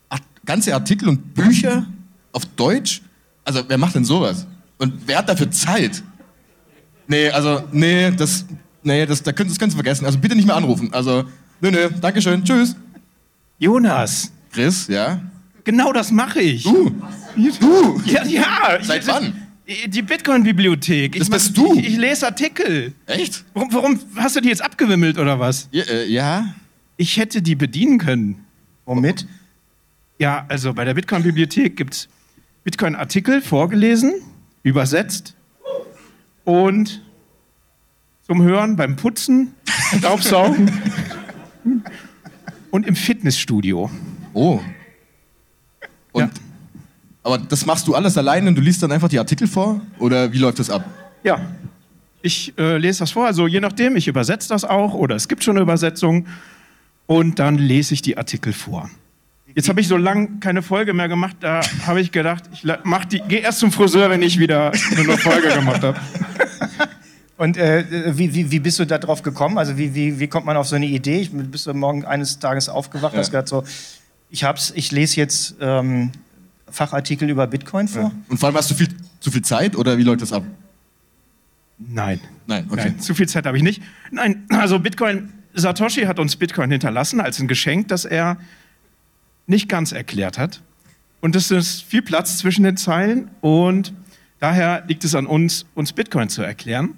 [0.09, 1.85] Art, ganze Artikel und Bücher
[2.33, 3.03] auf Deutsch?
[3.45, 4.47] Also, wer macht denn sowas?
[4.79, 6.03] Und wer hat dafür Zeit?
[7.07, 8.45] Nee, also, nee, das,
[8.83, 10.07] nee, das, da könnt, das könnt ihr vergessen.
[10.07, 10.93] Also, bitte nicht mehr anrufen.
[10.93, 11.25] Also,
[11.61, 12.77] nö, nö, Dankeschön, tschüss.
[13.59, 14.33] Jonas.
[14.53, 15.21] Chris, ja?
[15.65, 16.65] Genau das mache ich.
[16.65, 16.91] Du?
[17.61, 18.01] Du?
[18.05, 18.79] Ja, ja.
[18.83, 19.35] Seit wann?
[19.87, 21.19] Die Bitcoin-Bibliothek.
[21.19, 21.75] Das bist du?
[21.79, 22.93] Ich, ich lese Artikel.
[23.07, 23.45] Echt?
[23.55, 25.69] Warum, warum hast du die jetzt abgewimmelt oder was?
[25.73, 25.85] Ja.
[25.85, 26.55] Äh, ja.
[26.97, 28.45] Ich hätte die bedienen können.
[28.85, 29.27] Womit?
[30.19, 32.09] Ja, also bei der Bitcoin-Bibliothek gibt es
[32.65, 34.15] Bitcoin-Artikel vorgelesen,
[34.63, 35.34] übersetzt
[36.45, 37.03] und
[38.27, 39.55] zum Hören beim Putzen,
[39.99, 40.71] Staubsaugen
[42.71, 43.91] und im Fitnessstudio.
[44.33, 44.61] Oh.
[46.13, 46.31] Und,
[47.23, 49.81] Aber das machst du alles alleine und du liest dann einfach die Artikel vor?
[49.99, 50.85] Oder wie läuft das ab?
[51.23, 51.41] Ja,
[52.23, 55.45] ich äh, lese das vor, also je nachdem, ich übersetze das auch oder es gibt
[55.45, 56.27] schon eine Übersetzung
[57.07, 58.89] und dann lese ich die Artikel vor.
[59.55, 63.05] Jetzt habe ich so lange keine Folge mehr gemacht, da habe ich gedacht, ich mach
[63.05, 65.99] die, gehe erst zum Friseur, wenn ich wieder eine Folge gemacht habe.
[67.37, 67.85] Und äh,
[68.17, 69.59] wie, wie, wie bist du da drauf gekommen?
[69.59, 71.21] Also wie, wie, wie kommt man auf so eine Idee?
[71.21, 73.21] Ich, bist du morgen eines Tages aufgewacht und Ja.
[73.23, 73.65] hast gedacht so,
[74.31, 76.11] ich hab's, ich lese jetzt ähm,
[76.71, 78.13] Fachartikel über Bitcoin vor?
[78.29, 78.89] Und vor allem hast du viel,
[79.21, 80.45] zu viel Zeit oder wie läuft das ab?
[81.79, 82.21] Nein.
[82.47, 82.83] Nein, okay.
[82.87, 83.83] Nein, zu viel Zeit habe ich nicht.
[84.11, 88.37] Nein, also Bitcoin, Satoshi hat uns Bitcoin hinterlassen als ein Geschenk, das er
[89.47, 90.63] nicht ganz erklärt hat.
[91.21, 93.95] Und es ist viel Platz zwischen den Zeilen und
[94.41, 96.95] daher liegt es an uns, uns Bitcoin zu erklären.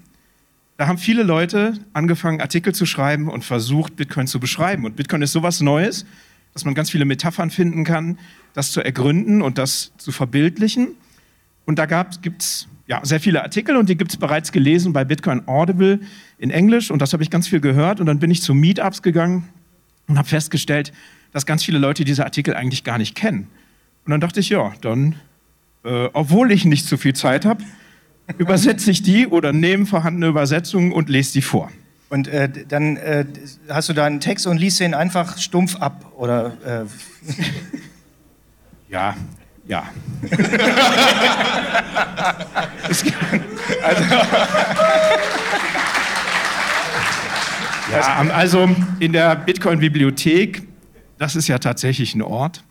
[0.77, 4.85] Da haben viele Leute angefangen, Artikel zu schreiben und versucht, Bitcoin zu beschreiben.
[4.85, 6.05] Und Bitcoin ist sowas Neues,
[6.53, 8.19] dass man ganz viele Metaphern finden kann,
[8.53, 10.89] das zu ergründen und das zu verbildlichen.
[11.65, 15.05] Und da gibt es ja, sehr viele Artikel und die gibt es bereits gelesen bei
[15.05, 16.01] Bitcoin Audible
[16.39, 16.91] in Englisch.
[16.91, 18.01] Und das habe ich ganz viel gehört.
[18.01, 19.49] Und dann bin ich zu Meetups gegangen
[20.09, 20.93] und habe festgestellt,
[21.37, 23.49] dass ganz viele Leute diese Artikel eigentlich gar nicht kennen.
[24.07, 25.17] Und dann dachte ich, ja, dann,
[25.85, 27.63] äh, obwohl ich nicht so viel Zeit habe,
[28.39, 31.71] übersetze ich die oder nehme vorhandene Übersetzungen und lese die vor.
[32.09, 33.27] Und äh, dann äh,
[33.69, 36.11] hast du da einen Text und liest den einfach stumpf ab?
[36.17, 36.85] Oder, äh,
[38.89, 39.15] Ja,
[39.67, 39.83] ja.
[47.91, 48.69] Ja, am- also
[48.99, 50.63] in der Bitcoin-Bibliothek,
[51.19, 52.63] das ist ja tatsächlich ein Ort.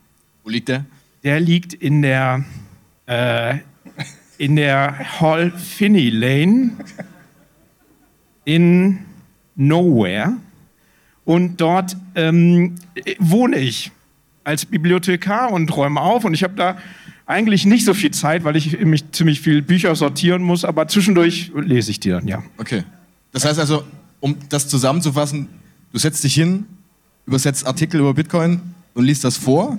[0.44, 0.84] Wo liegt der?
[1.24, 2.44] Der liegt in der,
[3.06, 3.58] äh,
[4.38, 6.72] in der Hall Finney Lane
[8.44, 8.98] in
[9.56, 10.34] Nowhere.
[11.24, 12.76] Und dort ähm,
[13.18, 13.90] wohne ich
[14.44, 16.24] als Bibliothekar und räume auf.
[16.24, 16.78] Und ich habe da
[17.26, 20.64] eigentlich nicht so viel Zeit, weil ich mich ziemlich viel Bücher sortieren muss.
[20.64, 22.44] Aber zwischendurch lese ich die dann, ja.
[22.58, 22.84] Okay.
[23.32, 23.84] Das heißt also,
[24.20, 25.48] um das zusammenzufassen,
[25.92, 26.66] du setzt dich hin,
[27.26, 28.60] übersetzt Artikel über Bitcoin
[28.94, 29.78] und liest das vor.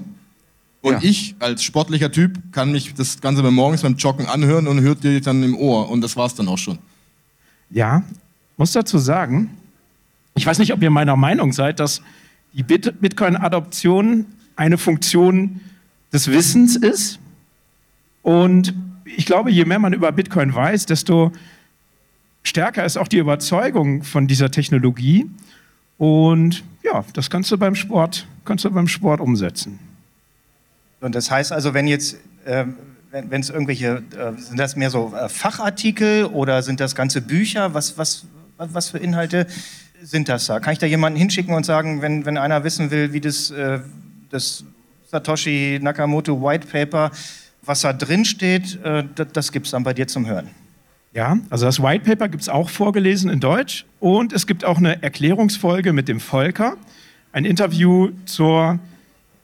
[0.81, 4.79] Und ich als sportlicher Typ kann mich das Ganze beim morgens beim Joggen anhören und
[4.81, 5.89] hört dir dann im Ohr.
[5.89, 6.77] Und das war's dann auch schon.
[7.69, 8.03] Ja,
[8.55, 9.49] muss dazu sagen,
[10.35, 12.01] ich weiß nicht, ob ihr meiner Meinung seid, dass
[12.53, 14.25] die Bit Bitcoin-Adoption
[14.55, 15.59] eine Funktion
[16.13, 17.19] des Wissens ist.
[18.21, 18.73] Und
[19.05, 21.31] ich glaube, je mehr man über Bitcoin weiß, desto
[22.43, 25.29] stärker ist auch die Überzeugung von dieser Technologie.
[25.97, 29.79] Und ja, das kannst du beim Sport, kannst du beim Sport umsetzen.
[31.01, 32.75] und das heißt also, wenn jetzt, ähm,
[33.11, 37.73] wenn es irgendwelche, äh, sind das mehr so äh, Fachartikel oder sind das ganze Bücher?
[37.73, 38.25] Was, was
[38.57, 39.45] Was was für Inhalte
[40.01, 40.59] sind das da?
[40.59, 43.79] Kann ich da jemanden hinschicken und sagen, wenn, wenn einer wissen will, wie das, äh,
[44.31, 44.63] das
[45.11, 47.11] Satoshi Nakamoto White Paper,
[47.61, 50.49] was da drin steht, äh, das, das gibt es dann bei dir zum Hören?
[51.17, 54.77] Ja, also das White Paper gibt es auch vorgelesen in Deutsch und es gibt auch
[54.77, 56.77] eine Erklärungsfolge mit dem Volker,
[57.31, 58.77] ein Interview zur,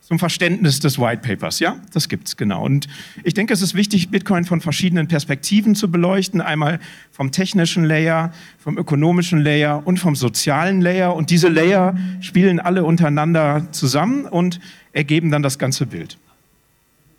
[0.01, 1.59] zum Verständnis des White Papers.
[1.59, 2.63] Ja, das gibt es genau.
[2.63, 2.87] Und
[3.23, 6.41] ich denke, es ist wichtig, Bitcoin von verschiedenen Perspektiven zu beleuchten.
[6.41, 6.79] Einmal
[7.11, 11.15] vom technischen Layer, vom ökonomischen Layer und vom sozialen Layer.
[11.15, 14.59] Und diese Layer spielen alle untereinander zusammen und
[14.91, 16.19] ergeben dann das ganze Bild.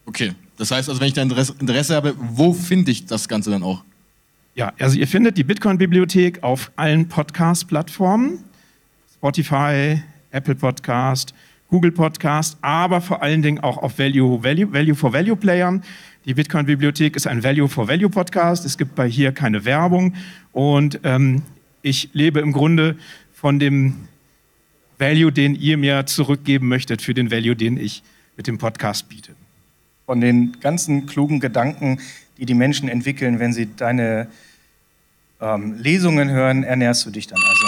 [0.06, 3.50] Okay, das heißt also, wenn ich da Interesse, Interesse habe, wo finde ich das Ganze
[3.50, 3.82] dann auch?
[4.56, 8.38] Ja, also ihr findet die Bitcoin-Bibliothek auf allen Podcast-Plattformen.
[9.12, 10.00] Spotify,
[10.30, 11.34] Apple Podcast,
[11.68, 15.82] Google Podcast, aber vor allen Dingen auch auf Value, Value, Value for Value Playern.
[16.24, 18.64] Die Bitcoin-Bibliothek ist ein Value for Value Podcast.
[18.64, 20.14] Es gibt bei hier keine Werbung
[20.52, 21.42] und ähm,
[21.82, 22.96] ich lebe im Grunde
[23.32, 24.06] von dem
[25.00, 28.04] Value, den ihr mir zurückgeben möchtet, für den Value, den ich
[28.36, 29.32] mit dem Podcast biete.
[30.06, 31.98] Von den ganzen klugen Gedanken,
[32.38, 34.28] die die Menschen entwickeln, wenn sie deine
[35.40, 37.66] ähm, Lesungen hören, ernährst du dich dann also.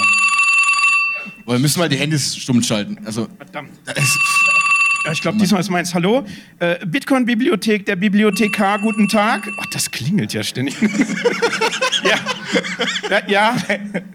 [1.46, 2.98] Wir müssen mal die Handys stumm schalten.
[3.04, 3.70] Also, Verdammt.
[5.06, 5.94] Ja, ich glaube, diesmal ist meins.
[5.94, 6.26] Hallo?
[6.58, 9.48] Äh, Bitcoin-Bibliothek, der Bibliothekar, guten Tag.
[9.60, 10.74] Ach, das klingelt ja ständig.
[12.02, 12.18] ja.
[13.08, 13.56] ja, ja.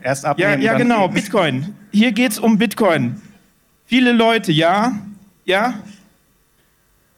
[0.04, 1.08] Erst Ja, abnehmen, ja dann genau.
[1.08, 1.74] Bitcoin.
[1.94, 3.22] Hier geht's um Bitcoin.
[3.86, 5.00] Viele Leute, ja?
[5.46, 5.76] Ja?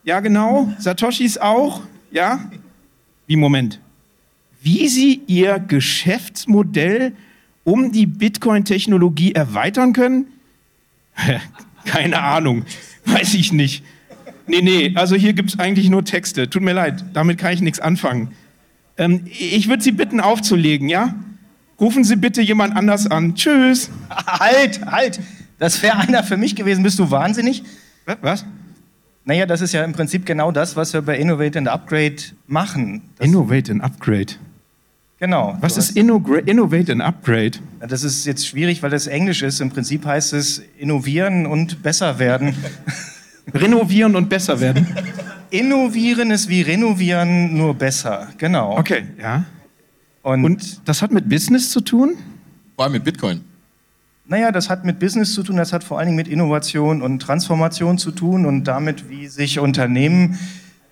[0.04, 0.72] Ja, genau.
[0.78, 1.82] Satoshis auch?
[2.12, 2.52] Ja?
[3.28, 3.80] Wie, Moment.
[4.62, 7.14] Wie sie ihr Geschäftsmodell
[7.64, 10.28] um die Bitcoin-Technologie erweitern können?
[11.86, 12.66] Keine Ahnung.
[13.06, 13.84] Weiß ich nicht.
[14.48, 16.50] Nee, nee, also hier gibt's eigentlich nur Texte.
[16.50, 18.34] Tut mir leid, damit kann ich nichts anfangen.
[18.98, 21.16] Ähm, ich würde Sie bitten, aufzulegen, ja?
[21.80, 23.36] Rufen Sie bitte jemand anders an.
[23.36, 23.90] Tschüss.
[24.10, 25.20] Halt, halt!
[25.60, 26.84] Das wäre einer für mich gewesen.
[26.84, 27.64] Bist du wahnsinnig?
[28.22, 28.46] Was?
[29.26, 32.18] Naja, das ist ja im Prinzip genau das, was wir bei Innovate and Upgrade
[32.48, 33.02] machen.
[33.20, 34.34] Innovate and Upgrade.
[35.20, 35.58] Genau.
[35.62, 37.52] Was ist Innogra Innovate and Upgrade?
[37.80, 39.62] Das ist jetzt schwierig, weil das Englisch ist.
[39.62, 42.54] Im Prinzip heißt es innovieren und besser werden.
[43.54, 44.86] Renovieren und besser werden.
[45.50, 48.28] Innovieren ist wie renovieren, nur besser.
[48.38, 48.78] Genau.
[48.78, 49.46] Okay, ja.
[50.24, 52.16] Und, das hat mit Business zu tun?
[52.76, 53.42] Vor allem mit Bitcoin.
[54.26, 57.20] Naja, das hat mit Business zu tun, das hat vor allen Dingen mit Innovation und
[57.20, 60.40] Transformation zu tun und damit, wie sich Unternehmen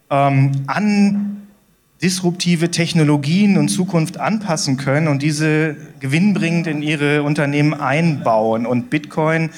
[0.09, 1.47] ähm, an
[2.01, 8.65] disruptive Technologien und Zukunft anpassen können und diese gewinnbringend in ihre Unternehmen einbauen.
[8.65, 9.51] Und Bitcoin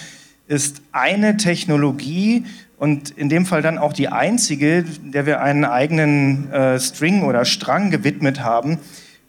[0.48, 2.46] ist eine Technologie
[2.78, 7.44] und in dem Fall dann auch die einzige, der wir einen eigenen äh, String oder
[7.44, 8.78] Strang gewidmet haben,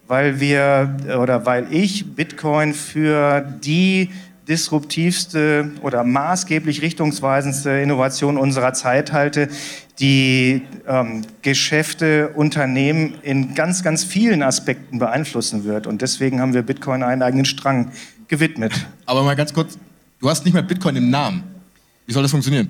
[0.06, 4.10] weil wir oder weil ich Bitcoin für die
[4.48, 9.48] disruptivste oder maßgeblich richtungsweisendste Innovation unserer Zeit halte,
[10.00, 15.86] die ähm, Geschäfte, Unternehmen in ganz, ganz vielen Aspekten beeinflussen wird.
[15.86, 17.92] Und deswegen haben wir Bitcoin einen eigenen Strang
[18.28, 18.86] gewidmet.
[19.06, 19.78] Aber mal ganz kurz,
[20.20, 21.44] du hast nicht mehr Bitcoin im Namen.
[22.06, 22.68] Wie soll das funktionieren?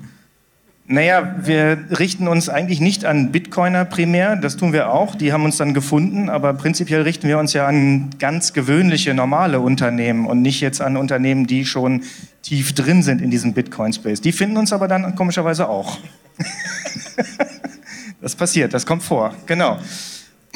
[0.87, 5.43] Naja, wir richten uns eigentlich nicht an Bitcoiner primär, das tun wir auch, die haben
[5.43, 10.43] uns dann gefunden, aber prinzipiell richten wir uns ja an ganz gewöhnliche, normale Unternehmen und
[10.43, 12.03] nicht jetzt an Unternehmen, die schon
[12.43, 14.21] tief drin sind in diesem Bitcoin-Space.
[14.21, 15.97] Die finden uns aber dann komischerweise auch.
[18.21, 19.79] das passiert, das kommt vor, genau.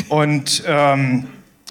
[0.10, 1.26] Und ähm,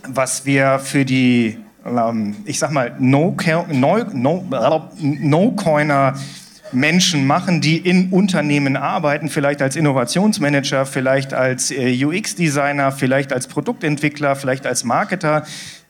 [0.09, 5.55] was wir für die, ähm, ich sag mal, No-Coiner no, no, no
[6.73, 13.47] Menschen machen, die in Unternehmen arbeiten, vielleicht als Innovationsmanager, vielleicht als äh, UX-Designer, vielleicht als
[13.47, 15.45] Produktentwickler, vielleicht als Marketer,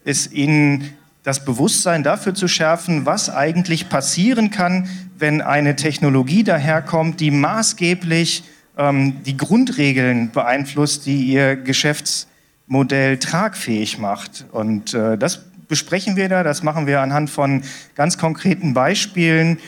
[0.05, 7.20] ist ihnen das Bewusstsein dafür zu schärfen, was eigentlich passieren kann, wenn eine Technologie daherkommt,
[7.20, 8.45] die maßgeblich
[8.79, 14.47] ähm, die Grundregeln beeinflusst, die ihr Geschäftsmodell tragfähig macht.
[14.53, 17.62] Und äh, das besprechen wir da, das machen wir anhand von
[17.95, 19.59] ganz konkreten Beispielen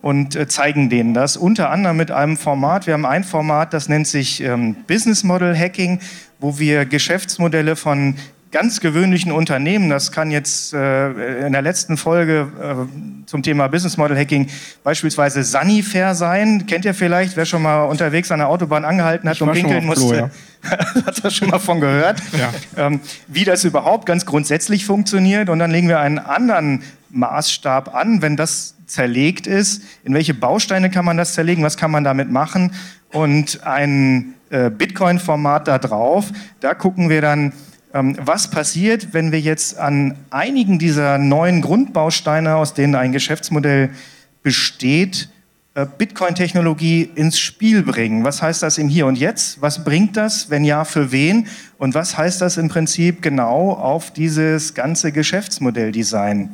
[0.00, 1.36] und äh, zeigen denen das.
[1.36, 2.86] Unter anderem mit einem Format.
[2.86, 6.00] Wir haben ein Format, das nennt sich ähm, Business Model Hacking,
[6.38, 8.14] wo wir Geschäftsmodelle von
[8.50, 13.96] ganz gewöhnlichen Unternehmen, das kann jetzt äh, in der letzten Folge äh, zum Thema Business
[13.96, 14.48] Model Hacking
[14.82, 16.66] beispielsweise Sanifair sein.
[16.66, 19.88] Kennt ihr vielleicht, wer schon mal unterwegs an der Autobahn angehalten hat Ich und pinkeln
[19.88, 20.30] auf Klo, musste?
[21.06, 22.22] hat das schon mal von gehört?
[22.32, 22.86] Ja.
[22.86, 25.50] ähm, wie das überhaupt ganz grundsätzlich funktioniert.
[25.50, 29.82] Und dann legen wir einen anderen Maßstab an, wenn das zerlegt ist.
[30.04, 31.64] In welche Bausteine kann man das zerlegen?
[31.64, 32.72] Was kann man damit machen?
[33.12, 36.30] Und ein äh, Bitcoin-Format da drauf,
[36.60, 37.52] da gucken wir dann,
[37.94, 43.88] Ähm, was passiert, wenn wir jetzt an einigen dieser neuen Grundbausteine, aus denen ein Geschäftsmodell
[44.42, 45.30] besteht,
[45.74, 48.24] äh, Bitcoin-Technologie ins Spiel bringen?
[48.24, 49.62] Was heißt das im Hier und Jetzt?
[49.62, 50.50] Was bringt das?
[50.50, 51.46] Wenn ja, für wen?
[51.78, 56.50] Und was heißt das im Prinzip genau auf dieses ganze Geschäftsmodelldesign?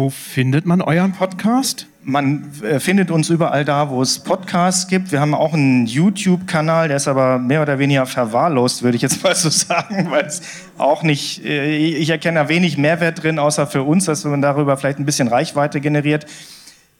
[0.00, 1.86] Wo findet man euren Podcast?
[2.02, 5.12] Man äh, findet uns überall da, wo es Podcasts gibt.
[5.12, 9.22] Wir haben auch einen YouTube-Kanal, der ist aber mehr oder weniger verwahrlost, würde ich jetzt
[9.22, 10.40] mal so sagen, weil es
[10.78, 14.78] auch nicht, äh, ich erkenne da wenig Mehrwert drin, außer für uns, dass man darüber
[14.78, 16.24] vielleicht ein bisschen Reichweite generiert.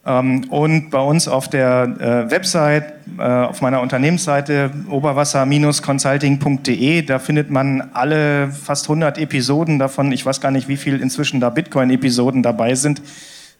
[0.05, 7.51] Ähm, und bei uns auf der äh, Website, äh, auf meiner Unternehmensseite oberwasser-consulting.de, da findet
[7.51, 10.11] man alle fast 100 Episoden davon.
[10.12, 13.03] Ich weiß gar nicht, wie viel inzwischen da Bitcoin-Episoden dabei sind.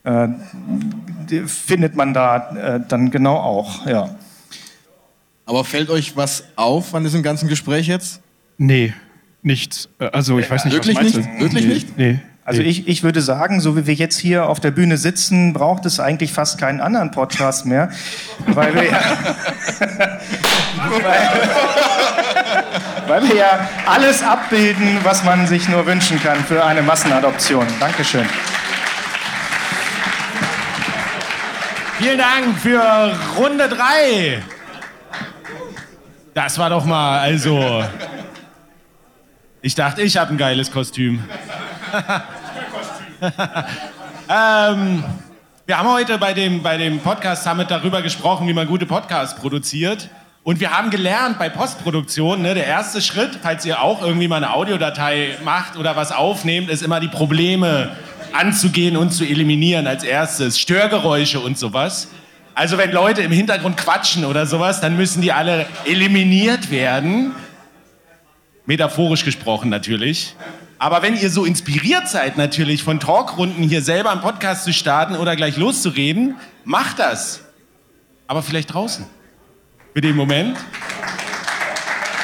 [0.03, 0.29] Äh,
[1.45, 4.09] findet man da äh, dann genau auch, ja.
[5.45, 8.19] Aber fällt euch was auf an diesem ganzen Gespräch jetzt?
[8.57, 8.95] Nee,
[9.43, 9.89] nichts.
[9.99, 11.29] Also ich weiß nicht, Wirklich was meinst nicht?
[11.29, 11.39] du?
[11.39, 11.73] Wirklich nee.
[11.73, 11.95] nicht?
[11.97, 12.19] Nee.
[12.51, 15.85] Also ich, ich würde sagen, so wie wir jetzt hier auf der Bühne sitzen, braucht
[15.85, 17.89] es eigentlich fast keinen anderen Podcast mehr,
[18.47, 18.99] weil wir ja,
[20.89, 21.29] weil,
[23.07, 27.65] weil wir ja alles abbilden, was man sich nur wünschen kann für eine Massenadoption.
[27.79, 28.25] Dankeschön.
[31.99, 34.43] Vielen Dank für Runde 3.
[36.33, 37.85] Das war doch mal, also.
[39.61, 41.23] Ich dachte, ich habe ein geiles Kostüm.
[44.29, 45.03] ähm,
[45.67, 49.39] wir haben heute bei dem, bei dem Podcast Summit darüber gesprochen, wie man gute Podcasts
[49.39, 50.09] produziert.
[50.43, 54.37] Und wir haben gelernt bei Postproduktion, ne, der erste Schritt, falls ihr auch irgendwie mal
[54.37, 57.91] eine Audiodatei macht oder was aufnehmt, ist immer die Probleme
[58.33, 60.59] anzugehen und zu eliminieren als erstes.
[60.59, 62.07] Störgeräusche und sowas.
[62.55, 67.35] Also wenn Leute im Hintergrund quatschen oder sowas, dann müssen die alle eliminiert werden.
[68.65, 70.35] Metaphorisch gesprochen natürlich.
[70.81, 75.15] Aber wenn ihr so inspiriert seid natürlich von Talkrunden hier selber einen Podcast zu starten
[75.15, 77.43] oder gleich loszureden, macht das.
[78.25, 79.05] Aber vielleicht draußen.
[79.93, 80.57] Für den Moment.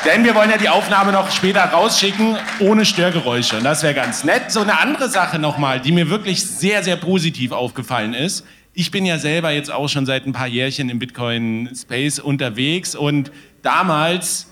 [0.06, 3.58] Denn wir wollen ja die Aufnahme noch später rausschicken, ohne Störgeräusche.
[3.58, 4.52] Und das wäre ganz nett.
[4.52, 8.44] So eine andere Sache nochmal, die mir wirklich sehr, sehr positiv aufgefallen ist.
[8.74, 13.32] Ich bin ja selber jetzt auch schon seit ein paar Jährchen im Bitcoin-Space unterwegs und
[13.62, 14.48] damals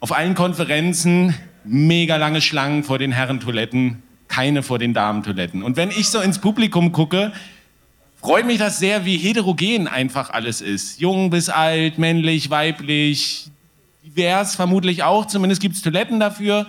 [0.00, 1.34] auf allen Konferenzen
[1.64, 5.62] mega lange Schlangen vor den Herrentoiletten, keine vor den Damentoiletten.
[5.62, 7.32] Und wenn ich so ins Publikum gucke,
[8.20, 11.00] freut mich das sehr, wie heterogen einfach alles ist.
[11.00, 13.50] Jung bis alt, männlich, weiblich,
[14.04, 16.66] divers vermutlich auch, zumindest gibt es Toiletten dafür.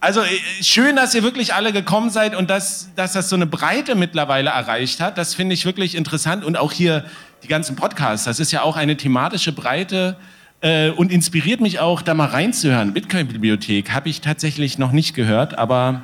[0.00, 0.26] Also äh,
[0.62, 4.50] schön, dass ihr wirklich alle gekommen seid und dass, dass das so eine Breite mittlerweile
[4.50, 5.16] erreicht hat.
[5.16, 6.44] Das finde ich wirklich interessant.
[6.44, 7.06] Und auch hier
[7.42, 10.16] die ganzen Podcasts, das ist ja auch eine thematische Breite
[10.64, 12.94] äh, und inspiriert mich auch, da mal reinzuhören.
[12.94, 16.02] Bitcoin-Bibliothek habe ich tatsächlich noch nicht gehört, aber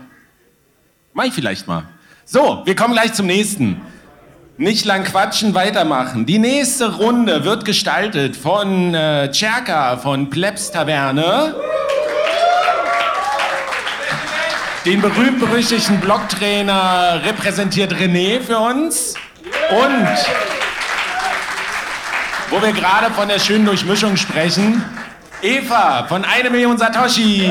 [1.15, 1.85] mach ich vielleicht mal.
[2.27, 3.81] So, wir kommen gleich zum nächsten.
[4.59, 6.27] Nicht lang quatschen, weitermachen.
[6.27, 11.55] Die nächste Runde wird gestaltet von äh, Cerca von Plebs Taverne.
[14.85, 19.15] Den berühmt-berüchtigten Blocktrainer repräsentiert René für uns.
[19.71, 20.60] Und
[22.51, 24.84] wo wir gerade von der schönen Durchmischung sprechen,
[25.40, 27.48] Eva von eine Million Satoshi.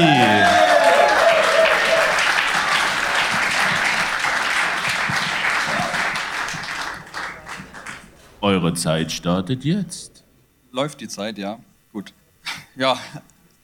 [8.42, 10.24] Eure Zeit startet jetzt.
[10.72, 11.60] Läuft die Zeit, ja.
[11.94, 12.14] Gut.
[12.76, 12.98] Ja,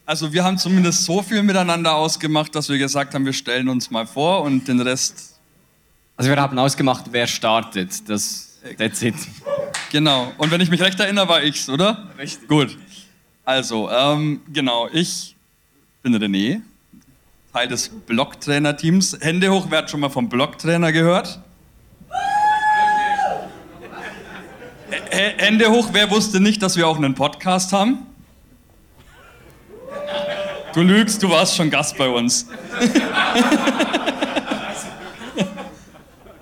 [0.05, 3.89] also wir haben zumindest so viel miteinander ausgemacht, dass wir gesagt haben, wir stellen uns
[3.89, 5.39] mal vor und den Rest.
[6.17, 8.09] Also wir haben ausgemacht, wer startet.
[8.09, 9.15] Das, that's it.
[9.96, 10.34] Genau.
[10.38, 12.10] Und wenn ich mich recht erinnere, war ich's, oder?
[12.18, 12.50] Richtig.
[12.50, 12.78] Gut.
[13.46, 15.38] Also, ähm, genau, ich
[16.04, 16.60] bin René,
[17.54, 19.20] Teil des Blocktrainer-Teams.
[19.22, 21.39] Hände hoch, wer hat schon mal vom Blocktrainer gehört?
[25.12, 28.00] Hände hoch, wer wusste nicht, dass wir auch einen Podcast haben?
[30.74, 32.48] Du lügst, du warst schon Gast bei uns.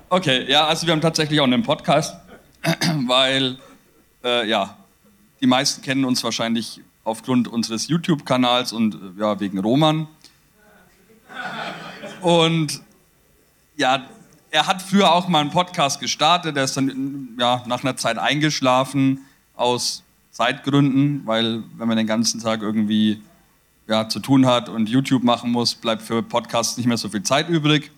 [0.08, 2.16] okay, ja, also wir haben tatsächlich auch einen Podcast,
[3.06, 3.58] weil,
[4.22, 4.76] äh, ja,
[5.40, 10.06] die meisten kennen uns wahrscheinlich aufgrund unseres YouTube-Kanals und äh, ja, wegen Roman.
[12.22, 12.80] Und
[13.76, 14.06] ja,
[14.50, 18.18] er hat früher auch mal einen Podcast gestartet, der ist dann ja, nach einer Zeit
[18.18, 19.20] eingeschlafen
[19.56, 23.20] aus Zeitgründen, weil wenn man den ganzen Tag irgendwie
[23.86, 27.22] ja, zu tun hat und YouTube machen muss, bleibt für Podcasts nicht mehr so viel
[27.22, 27.90] Zeit übrig.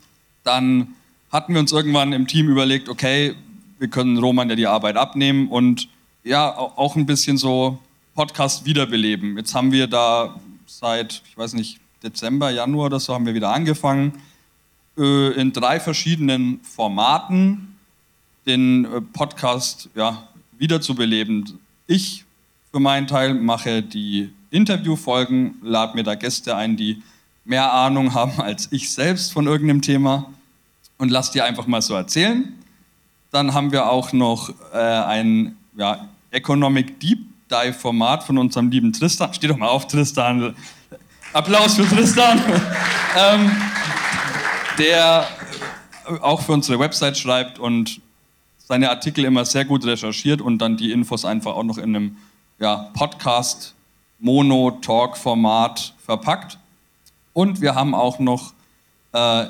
[0.43, 0.89] Dann
[1.31, 3.37] hatten wir uns irgendwann im Team überlegt, okay,
[3.79, 5.89] wir können Roman ja die Arbeit abnehmen und
[6.25, 7.79] ja, au- auch ein bisschen so
[8.15, 9.37] Podcast wiederbeleben.
[9.37, 13.53] Jetzt haben wir da seit, ich weiß nicht, Dezember, Januar oder so haben wir wieder
[13.53, 14.13] angefangen,
[14.99, 17.77] äh, in drei verschiedenen Formaten
[18.47, 21.59] den äh, Podcast ja, wiederzubeleben.
[21.87, 22.25] Ich
[22.73, 27.03] für meinen Teil mache die Interviewfolgen, lade mir da Gäste ein, die
[27.45, 30.31] mehr Ahnung haben als ich selbst von irgendeinem Thema
[30.99, 32.53] und lasse die einfach mal so erzählen.
[33.37, 37.19] Dann haben wir auch noch äh, ein ja, Economic Deep
[37.51, 39.35] Dive Format von unserem lieben Tristan.
[39.35, 40.57] Steh doch mal auf, Tristan.
[41.35, 42.41] Applaus für Tristan.
[43.19, 43.51] ähm,
[44.79, 45.27] der
[46.23, 48.01] auch für unsere Website schreibt und
[48.57, 52.17] seine Artikel immer sehr gut recherchiert und dann die Infos einfach auch noch in einem
[52.59, 53.75] ja, Podcast
[54.19, 56.57] Mono-Talk-Format verpackt.
[57.35, 58.55] Und wir haben auch noch
[59.13, 59.45] äh,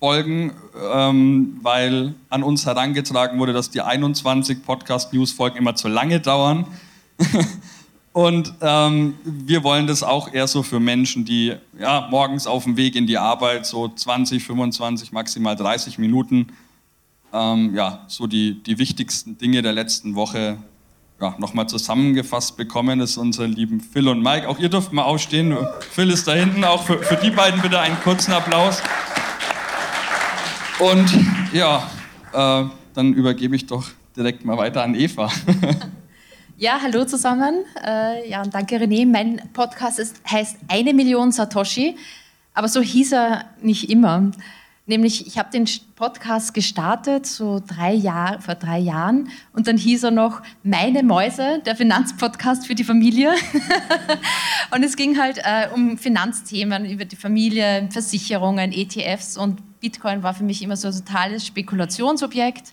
[0.00, 0.52] News-Folgen,
[0.92, 6.66] ähm, weil an uns herangetragen wurde, dass die 21 Podcast-News-Folgen immer zu lange dauern.
[8.12, 12.76] Und ähm, wir wollen das auch eher so für Menschen, die ja, morgens auf dem
[12.76, 16.48] Weg in die Arbeit so 20, 25, maximal 30 Minuten
[17.32, 20.56] ähm, ja, so die, die wichtigsten Dinge der letzten Woche
[21.20, 22.98] ja, nochmal zusammengefasst bekommen.
[22.98, 24.48] Das ist unsere lieben Phil und Mike.
[24.48, 25.56] Auch ihr dürft mal aufstehen.
[25.90, 26.64] Phil ist da hinten.
[26.64, 28.82] Auch für, für die beiden bitte einen kurzen Applaus.
[30.80, 31.10] Und
[31.52, 31.90] ja,
[32.32, 32.64] äh,
[32.94, 33.84] dann übergebe ich doch
[34.16, 35.30] direkt mal weiter an Eva.
[36.60, 37.64] Ja, hallo zusammen.
[37.86, 39.06] Äh, ja, und danke René.
[39.06, 41.94] Mein Podcast ist, heißt Eine Million Satoshi,
[42.52, 44.32] aber so hieß er nicht immer.
[44.84, 50.02] Nämlich, ich habe den Podcast gestartet, so drei Jahr, vor drei Jahren, und dann hieß
[50.02, 53.34] er noch Meine Mäuse, der Finanzpodcast für die Familie.
[54.74, 60.34] und es ging halt äh, um Finanzthemen über die Familie, Versicherungen, ETFs und Bitcoin war
[60.34, 62.72] für mich immer so ein totales Spekulationsobjekt.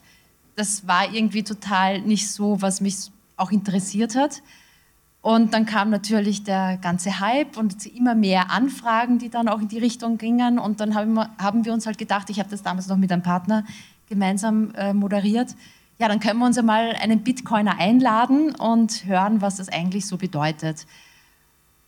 [0.56, 4.41] Das war irgendwie total nicht so, was mich auch interessiert hat.
[5.22, 9.68] Und dann kam natürlich der ganze Hype und immer mehr Anfragen, die dann auch in
[9.68, 10.60] die Richtung gingen.
[10.60, 13.66] Und dann haben wir, uns halt gedacht, ich habe das damals noch mit einem Partner
[14.08, 15.56] gemeinsam äh, moderiert,
[15.97, 20.18] ja, dann können wir uns einmal einen Bitcoiner einladen und hören, was das eigentlich so
[20.18, 20.86] bedeutet.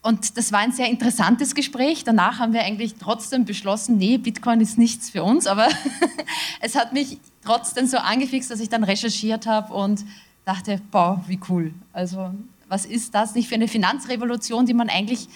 [0.02, 2.04] Und das war ein sehr interessantes Gespräch.
[2.04, 5.48] Danach haben wir eigentlich trotzdem beschlossen, nee, Bitcoin ist nichts für uns.
[5.48, 5.68] Aber
[6.62, 10.06] es hat mich trotzdem so angefixt, dass ich dann recherchiert habe und
[10.46, 11.74] dachte, boah, wie cool.
[11.92, 12.32] Also
[12.70, 15.28] was ist das nicht für eine Finanzrevolution, die man eigentlich,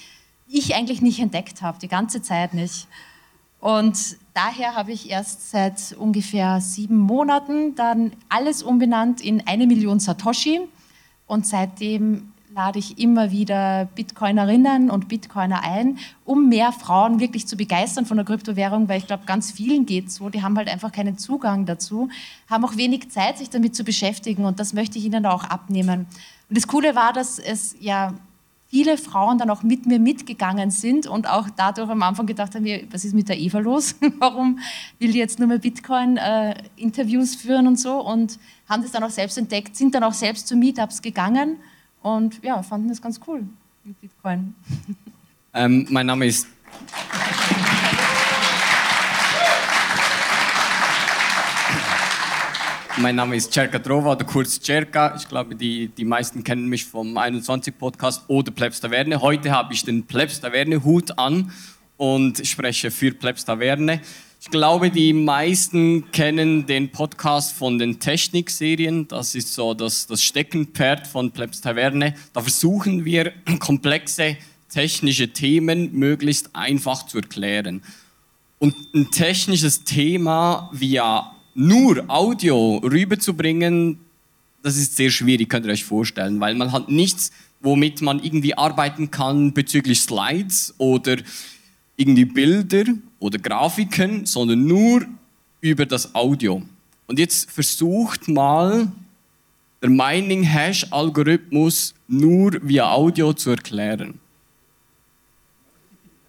[0.47, 2.87] ich eigentlich nicht entdeckt habe, die ganze Zeit nicht.
[3.59, 9.99] Und daher habe ich erst seit ungefähr sieben Monaten dann alles umbenannt in eine Million
[9.99, 10.61] Satoshi.
[11.27, 17.55] Und seitdem lade ich immer wieder Bitcoinerinnen und Bitcoiner ein, um mehr Frauen wirklich zu
[17.55, 20.67] begeistern von der Kryptowährung, weil ich glaube, ganz vielen geht es so, die haben halt
[20.67, 22.09] einfach keinen Zugang dazu,
[22.49, 26.07] haben auch wenig Zeit, sich damit zu beschäftigen und das möchte ich ihnen auch abnehmen.
[26.49, 28.13] Und das Coole war, dass es ja
[28.69, 32.65] viele Frauen dann auch mit mir mitgegangen sind und auch dadurch am Anfang gedacht haben,
[32.91, 33.95] was ist mit der Eva los?
[34.19, 34.59] Warum
[34.99, 38.01] will die jetzt nur mehr Bitcoin-Interviews äh, führen und so?
[38.01, 41.57] Und haben das dann auch selbst entdeckt, sind dann auch selbst zu Meetups gegangen
[42.01, 43.43] und ja, fanden das ganz cool
[43.83, 44.55] mit Bitcoin.
[45.53, 46.47] Ähm, mein Name ist.
[52.97, 55.13] Mein Name ist Cerka Drova oder kurz Cerka.
[55.17, 59.21] Ich glaube, die, die meisten kennen mich vom 21 Podcast oder Plebs Taverne.
[59.21, 61.51] Heute habe ich den Plebs Taverne Hut an
[61.97, 63.99] und spreche für Plebs Taverne.
[64.43, 69.07] Ich glaube, die meisten kennen den Podcast von den Technikserien.
[69.07, 72.15] Das ist so das, das Steckenpferd von Plebs Taverne.
[72.33, 74.37] Da versuchen wir, komplexe
[74.67, 77.83] technische Themen möglichst einfach zu erklären.
[78.57, 83.99] Und ein technisches Thema via nur Audio rüberzubringen,
[84.63, 88.57] das ist sehr schwierig, könnt ihr euch vorstellen, weil man hat nichts, womit man irgendwie
[88.57, 91.17] arbeiten kann bezüglich Slides oder
[91.95, 92.85] irgendwie Bilder
[93.21, 95.05] oder Grafiken, sondern nur
[95.61, 96.61] über das Audio.
[97.07, 98.91] Und jetzt versucht mal
[99.81, 104.19] der Mining Hash Algorithmus nur via Audio zu erklären.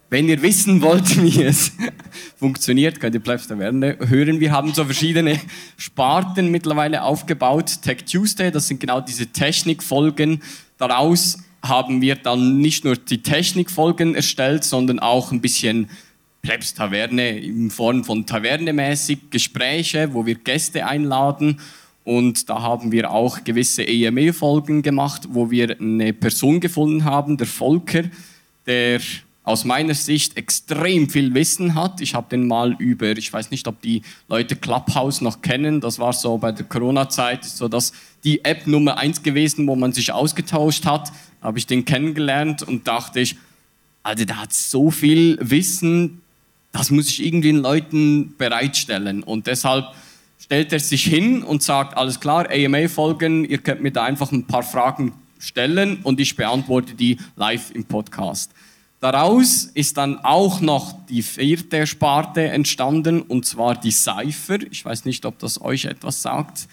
[0.09, 1.71] Wenn ihr wissen wollt, wie es
[2.37, 4.39] funktioniert, könnt ihr Plebs Taverne hören.
[4.39, 5.39] Wir haben so verschiedene
[5.77, 7.81] Sparten mittlerweile aufgebaut.
[7.81, 10.43] Tech Tuesday, das sind genau diese Technikfolgen.
[10.77, 15.89] Daraus haben wir dann nicht nur die Technikfolgen erstellt, sondern auch ein bisschen
[16.43, 21.61] Plebs Taverne in Form von Tavernemäßig Gespräche, wo wir Gäste einladen.
[22.03, 27.47] Und da haben wir auch gewisse EME-Folgen gemacht, wo wir eine Person gefunden haben, der
[27.47, 28.03] Volker,
[28.65, 28.99] der
[29.45, 32.01] aus meiner Sicht extrem viel Wissen hat.
[32.01, 35.97] Ich habe den mal über, ich weiß nicht, ob die Leute Clubhouse noch kennen, das
[35.97, 37.93] war so bei der Corona-Zeit, so dass
[38.25, 42.85] die App Nummer eins gewesen, wo man sich ausgetauscht hat, habe ich den kennengelernt und
[42.85, 43.37] dachte ich,
[44.01, 46.19] also der hat so viel Wissen,
[46.73, 49.23] das muss ich irgendwie den Leuten bereitstellen.
[49.23, 49.85] Und deshalb
[50.39, 54.45] stellt er sich hin und sagt, alles klar, AMA-Folgen, ihr könnt mir da einfach ein
[54.45, 58.51] paar Fragen stellen und ich beantworte die live im Podcast.
[58.99, 64.59] Daraus ist dann auch noch die vierte Sparte entstanden, und zwar die Cypher.
[64.71, 66.67] Ich weiß nicht, ob das euch etwas sagt.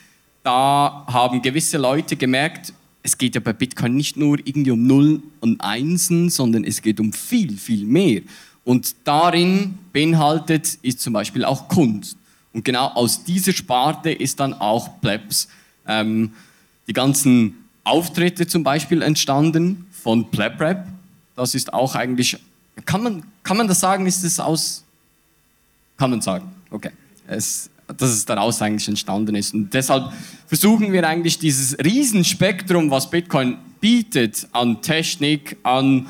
[0.45, 2.73] Da haben gewisse Leute gemerkt,
[3.03, 7.01] es geht ja bei Bitcoin nicht nur irgendwie um Nullen und Einsen, sondern es geht
[7.01, 8.23] um viel, viel mehr.
[8.65, 12.17] Und darin beinhaltet ist zum Beispiel auch Kunst.
[12.53, 15.49] Und genau aus dieser Sparte ist dann auch Plebs.
[15.87, 16.33] Ähm,
[16.87, 17.55] die ganzen
[17.85, 20.87] Auftritte zum Beispiel entstanden von Pleb Rap.
[21.37, 22.37] Das ist auch eigentlich,
[22.85, 24.85] kann man, kann man das sagen, ist es aus,
[25.97, 26.91] kann man sagen, okay.
[27.27, 29.55] Es, dass es daraus eigentlich entstanden ist.
[29.55, 30.13] Und deshalb
[30.47, 36.07] versuchen wir eigentlich dieses Riesenspektrum, was Bitcoin bietet an Technik, an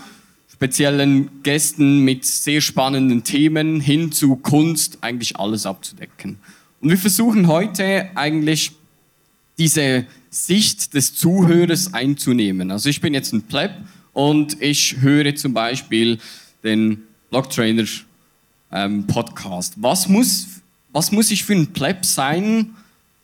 [0.60, 6.36] speziellen Gästen mit sehr spannenden Themen hin zu Kunst, eigentlich alles abzudecken.
[6.82, 8.72] Und wir versuchen heute eigentlich
[9.56, 12.70] diese Sicht des Zuhörers einzunehmen.
[12.70, 13.70] Also ich bin jetzt ein Pleb
[14.12, 16.18] und ich höre zum Beispiel
[16.62, 17.86] den Blocktrainer
[18.70, 19.76] ähm, Podcast.
[19.78, 20.46] Was muss,
[20.92, 22.74] was muss ich für ein Pleb sein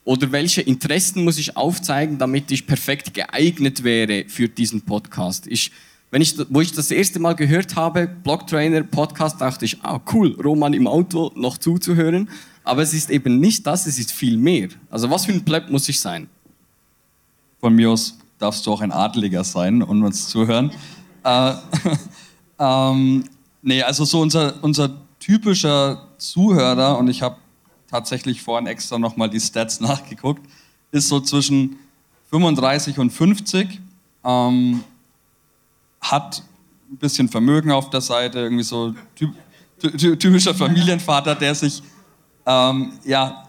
[0.04, 5.46] oder welche Interessen muss ich aufzeigen, damit ich perfekt geeignet wäre für diesen Podcast?
[5.48, 5.70] Ich,
[6.10, 10.36] wenn ich, wo ich das erste Mal gehört habe, Blocktrainer Podcast, dachte ich, ah cool,
[10.42, 12.28] Roman im Auto noch zuzuhören.
[12.64, 14.68] Aber es ist eben nicht das, es ist viel mehr.
[14.90, 16.28] Also was für ein Pleb muss ich sein?
[17.60, 20.70] Von mir aus darfst du auch ein Adeliger sein und uns zuhören.
[21.24, 21.54] äh,
[22.58, 23.24] ähm,
[23.62, 24.90] nee, also so unser, unser
[25.20, 27.36] typischer Zuhörer, und ich habe
[27.90, 30.42] tatsächlich vorhin extra nochmal die Stats nachgeguckt,
[30.92, 31.76] ist so zwischen
[32.30, 33.80] 35 und 50,
[34.24, 34.84] ähm,
[36.10, 36.42] hat
[36.90, 39.34] ein bisschen Vermögen auf der Seite, irgendwie so typ,
[40.18, 41.82] typischer Familienvater, der sich
[42.46, 43.44] ähm, ja,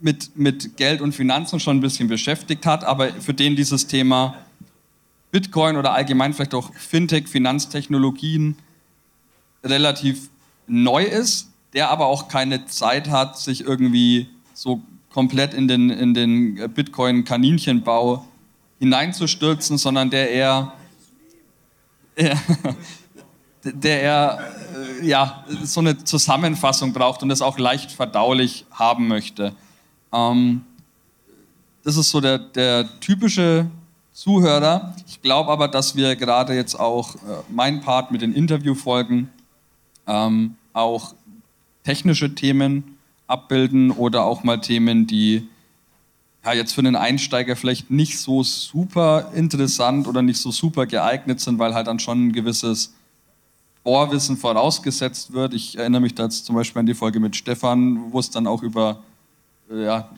[0.00, 4.36] mit, mit Geld und Finanzen schon ein bisschen beschäftigt hat, aber für den dieses Thema
[5.30, 8.56] Bitcoin oder allgemein vielleicht auch Fintech, Finanztechnologien
[9.62, 10.30] relativ
[10.66, 16.14] neu ist, der aber auch keine Zeit hat, sich irgendwie so komplett in den, in
[16.14, 18.26] den Bitcoin-Kaninchenbau
[18.78, 20.72] hineinzustürzen, sondern der eher,
[23.64, 24.38] der eher
[25.00, 29.54] äh, ja, so eine Zusammenfassung braucht und es auch leicht verdaulich haben möchte.
[30.12, 30.62] Ähm,
[31.84, 33.66] das ist so der, der typische
[34.12, 34.94] Zuhörer.
[35.06, 39.30] Ich glaube aber, dass wir gerade jetzt auch äh, mein Part mit den Interviewfolgen
[40.06, 41.14] ähm, auch
[41.84, 45.48] technische Themen abbilden oder auch mal Themen, die
[46.48, 51.40] ja, jetzt für einen Einsteiger vielleicht nicht so super interessant oder nicht so super geeignet
[51.40, 52.94] sind, weil halt dann schon ein gewisses
[53.82, 55.52] Vorwissen vorausgesetzt wird.
[55.52, 58.46] Ich erinnere mich da jetzt zum Beispiel an die Folge mit Stefan, wo es dann
[58.46, 59.02] auch über
[59.70, 60.08] äh, ja,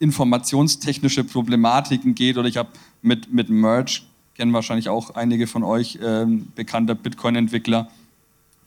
[0.00, 2.36] informationstechnische Problematiken geht.
[2.36, 2.68] Oder ich habe
[3.00, 4.02] mit, mit Merge,
[4.34, 7.88] kennen wahrscheinlich auch einige von euch, äh, bekannter Bitcoin-Entwickler,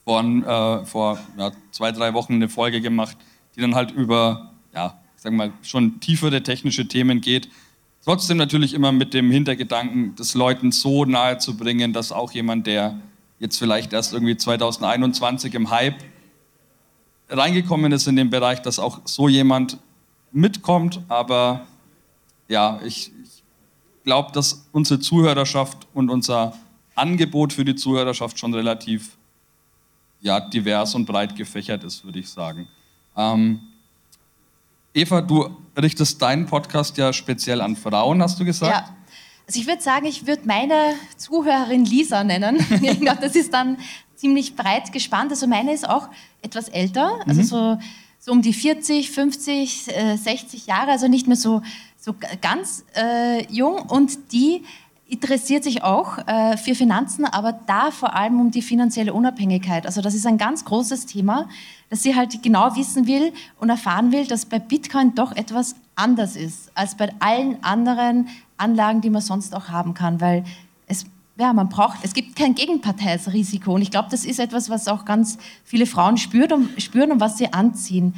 [0.04, 3.18] vor, äh, vor ja, zwei, drei Wochen eine Folge gemacht,
[3.56, 7.50] die dann halt über, ja, sagen mal, schon tiefere technische Themen geht.
[8.04, 12.68] Trotzdem natürlich immer mit dem Hintergedanken, das Leuten so nahe zu bringen, dass auch jemand,
[12.68, 13.00] der
[13.40, 15.96] jetzt vielleicht erst irgendwie 2021 im Hype
[17.28, 19.80] reingekommen ist in den Bereich, dass auch so jemand
[20.32, 21.02] mitkommt.
[21.08, 21.66] Aber
[22.48, 23.44] ja, ich, ich
[24.04, 26.54] glaube, dass unsere Zuhörerschaft und unser
[26.94, 29.18] Angebot für die Zuhörerschaft schon relativ
[30.22, 32.68] ja, divers und breit gefächert ist, würde ich sagen.
[33.18, 33.62] Ähm,
[34.96, 38.72] Eva, du richtest deinen Podcast ja speziell an Frauen, hast du gesagt?
[38.72, 38.96] Ja.
[39.46, 42.66] Also ich würde sagen, ich würde meine Zuhörerin Lisa nennen.
[42.82, 43.78] ich glaube, das ist dann
[44.16, 45.32] ziemlich breit gespannt.
[45.32, 46.08] Also meine ist auch
[46.42, 47.46] etwas älter, also mhm.
[47.46, 47.78] so,
[48.20, 51.62] so um die 40, 50, äh, 60 Jahre, also nicht mehr so,
[51.98, 53.82] so ganz äh, jung.
[53.90, 54.64] Und die
[55.08, 59.86] interessiert sich auch äh, für Finanzen, aber da vor allem um die finanzielle Unabhängigkeit.
[59.86, 61.50] Also das ist ein ganz großes Thema,
[61.90, 66.36] dass sie halt genau wissen will und erfahren will, dass bei Bitcoin doch etwas anders
[66.36, 68.28] ist als bei allen anderen
[68.58, 70.44] Anlagen, die man sonst auch haben kann, weil
[70.88, 71.06] es
[71.38, 73.74] ja, man braucht, es gibt kein Gegenparteisrisiko.
[73.74, 77.20] Und ich glaube, das ist etwas, was auch ganz viele Frauen spürt und, spüren und
[77.20, 78.14] was sie anziehen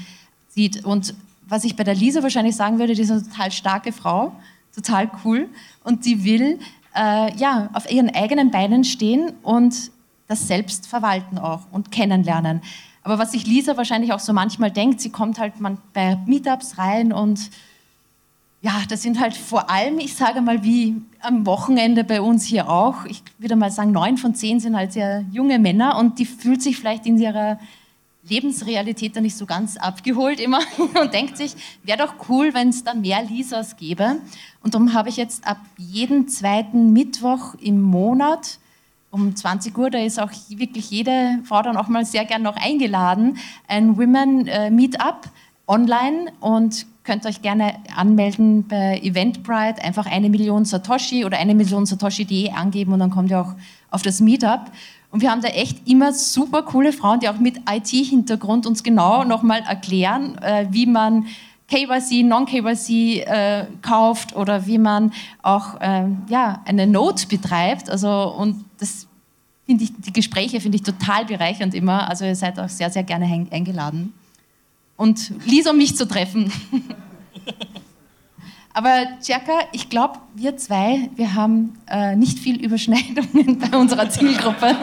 [0.49, 0.85] sieht.
[0.85, 1.15] Und
[1.47, 4.33] was ich bei der Lisa wahrscheinlich sagen würde, die ist eine total starke Frau,
[4.75, 5.49] total cool.
[5.83, 6.59] Und die will
[6.95, 9.91] äh, ja, auf ihren eigenen Beinen stehen und
[10.27, 12.61] das selbst verwalten auch und kennenlernen.
[13.07, 16.77] Aber was sich Lisa wahrscheinlich auch so manchmal denkt, sie kommt halt man bei Meetups
[16.77, 17.39] rein und
[18.61, 22.69] ja, das sind halt vor allem, ich sage mal, wie am Wochenende bei uns hier
[22.69, 26.25] auch, ich würde mal sagen, neun von zehn sind halt sehr junge Männer und die
[26.25, 27.59] fühlt sich vielleicht in ihrer
[28.27, 30.59] Lebensrealität da nicht so ganz abgeholt immer
[31.01, 34.17] und denkt sich, wäre doch cool, wenn es da mehr Lisas gäbe.
[34.61, 38.59] Und darum habe ich jetzt ab jeden zweiten Mittwoch im Monat
[39.11, 42.57] um 20 Uhr, da ist auch wirklich jede Frau dann auch mal sehr gern noch
[42.57, 43.37] eingeladen,
[43.67, 45.29] ein Women äh, Meetup
[45.67, 51.85] online und könnt euch gerne anmelden bei Eventbrite, einfach eine Million Satoshi oder eine Million
[51.85, 53.53] Satoshi.de angeben und dann kommt ihr auch
[53.91, 54.71] auf das Meetup.
[55.09, 59.23] Und wir haben da echt immer super coole Frauen, die auch mit IT-Hintergrund uns genau
[59.23, 61.27] nochmal erklären, äh, wie man
[61.67, 65.11] KYC, Non-KYC äh, kauft oder wie man
[65.41, 67.89] auch äh, ja, eine Note betreibt.
[67.89, 69.07] Also, und das
[69.65, 72.09] finde ich, die Gespräche finde ich total bereichernd immer.
[72.09, 74.13] Also ihr seid auch sehr, sehr gerne eingeladen.
[74.95, 76.51] Und Lisa, um mich zu treffen.
[78.73, 84.67] Aber Tjaka, ich glaube, wir zwei, wir haben äh, nicht viel Überschneidungen bei unserer Zielgruppe.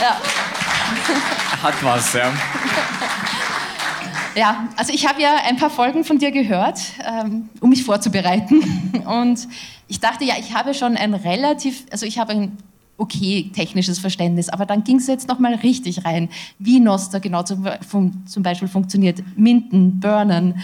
[0.00, 0.20] ja.
[1.62, 2.30] Hat was, ja.
[4.36, 8.62] Ja, also ich habe ja ein paar Folgen von dir gehört, ähm, um mich vorzubereiten.
[9.06, 9.48] Und
[9.88, 12.58] ich dachte, ja, ich habe schon ein relativ, also ich habe ein
[12.96, 16.28] okay technisches Verständnis, aber dann ging es jetzt nochmal richtig rein,
[16.58, 17.64] wie Noster genau zum,
[18.42, 20.60] Beispiel funktioniert, Minden, Burnen.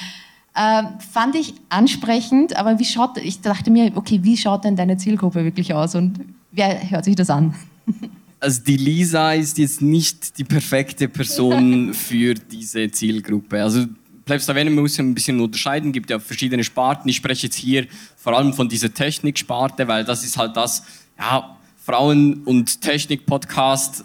[0.54, 4.96] Äh, fand ich ansprechend, aber wie schaut, ich dachte mir, okay, wie schaut denn deine
[4.96, 6.20] Zielgruppe wirklich aus und
[6.52, 7.54] wer hört sich das an?
[8.38, 13.62] Also die Lisa ist jetzt nicht die perfekte Person für diese Zielgruppe.
[13.62, 13.86] Also
[14.26, 17.08] Plebs Taverne muss ein bisschen unterscheiden, gibt ja verschiedene Sparten.
[17.08, 20.82] Ich spreche jetzt hier vor allem von dieser Techniksparte, weil das ist halt das,
[21.18, 24.04] ja, Frauen- und Technik-Podcast.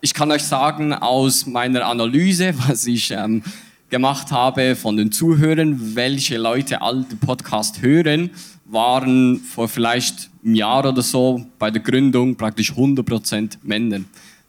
[0.00, 3.42] Ich kann euch sagen, aus meiner Analyse, was ich ähm,
[3.88, 8.30] gemacht habe von den Zuhörern, welche Leute all den Podcast hören,
[8.70, 14.00] waren vor vielleicht einem Jahr oder so bei der Gründung praktisch 100% Männer.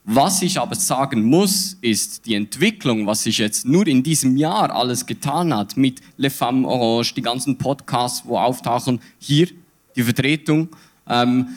[0.03, 4.73] Was ich aber sagen muss, ist die Entwicklung, was sich jetzt nur in diesem Jahr
[4.75, 9.47] alles getan hat mit Le Femme Orange, die ganzen Podcasts, wo auftauchen, hier
[9.95, 10.69] die Vertretung.
[11.07, 11.49] Ähm,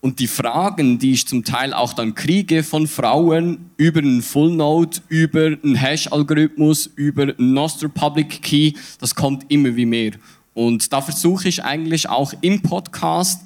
[0.00, 4.50] und die Fragen, die ich zum Teil auch dann kriege von Frauen über einen Full
[4.52, 10.12] Node, über einen Hash-Algorithmus, über einen Nostr Public Key, das kommt immer wie mehr.
[10.54, 13.42] Und da versuche ich eigentlich auch im Podcast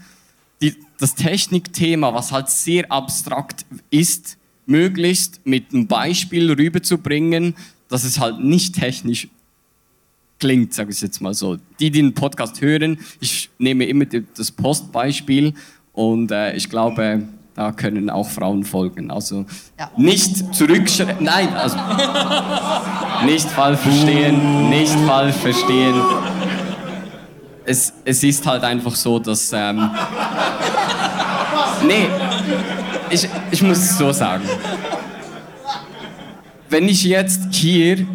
[0.60, 7.54] die, das Technikthema, was halt sehr abstrakt ist, möglichst mit einem Beispiel rüberzubringen,
[7.88, 9.28] dass es halt nicht technisch
[10.38, 11.56] klingt, sage ich jetzt mal so.
[11.78, 15.54] Die, die den Podcast hören, ich nehme immer das Postbeispiel
[15.92, 19.10] und äh, ich glaube, da können auch Frauen folgen.
[19.10, 19.46] Also
[19.78, 19.90] ja.
[19.96, 21.24] nicht zurückschrecken.
[21.24, 21.76] Nein, also
[23.24, 25.94] nicht falsch verstehen, nicht falsch verstehen.
[27.66, 29.52] Es, es ist halt einfach so, dass.
[29.52, 29.90] Ähm,
[31.86, 32.06] nee,
[33.10, 34.44] ich, ich muss es so sagen.
[36.70, 38.06] Wenn ich jetzt hier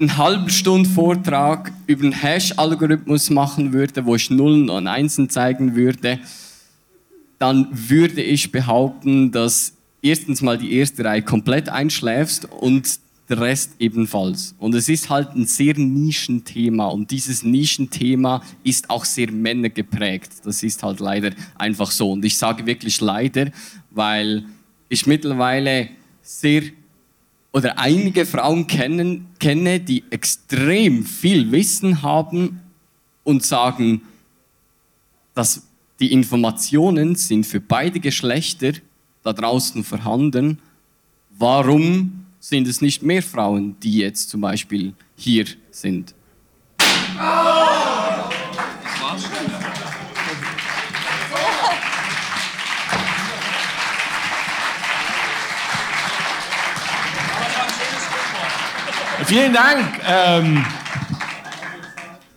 [0.00, 5.76] einen halben Stunde Vortrag über einen Hash-Algorithmus machen würde, wo ich Nullen und Einsen zeigen
[5.76, 6.18] würde,
[7.38, 12.88] dann würde ich behaupten, dass erstens mal die erste Reihe komplett einschläfst und
[13.28, 14.54] der Rest ebenfalls.
[14.58, 20.32] Und es ist halt ein sehr Nischenthema und dieses Nischenthema ist auch sehr männergeprägt.
[20.44, 22.12] Das ist halt leider einfach so.
[22.12, 23.50] Und ich sage wirklich leider,
[23.90, 24.44] weil
[24.88, 25.88] ich mittlerweile
[26.20, 26.62] sehr
[27.52, 32.60] oder einige Frauen kennen, kenne, die extrem viel Wissen haben
[33.24, 34.02] und sagen,
[35.34, 35.62] dass
[36.00, 38.72] die Informationen sind für beide Geschlechter
[39.22, 40.58] da draußen vorhanden.
[41.38, 46.12] Warum sind es nicht mehr Frauen, die jetzt zum Beispiel hier sind?
[59.24, 60.00] Vielen Dank.
[60.04, 60.66] Ähm,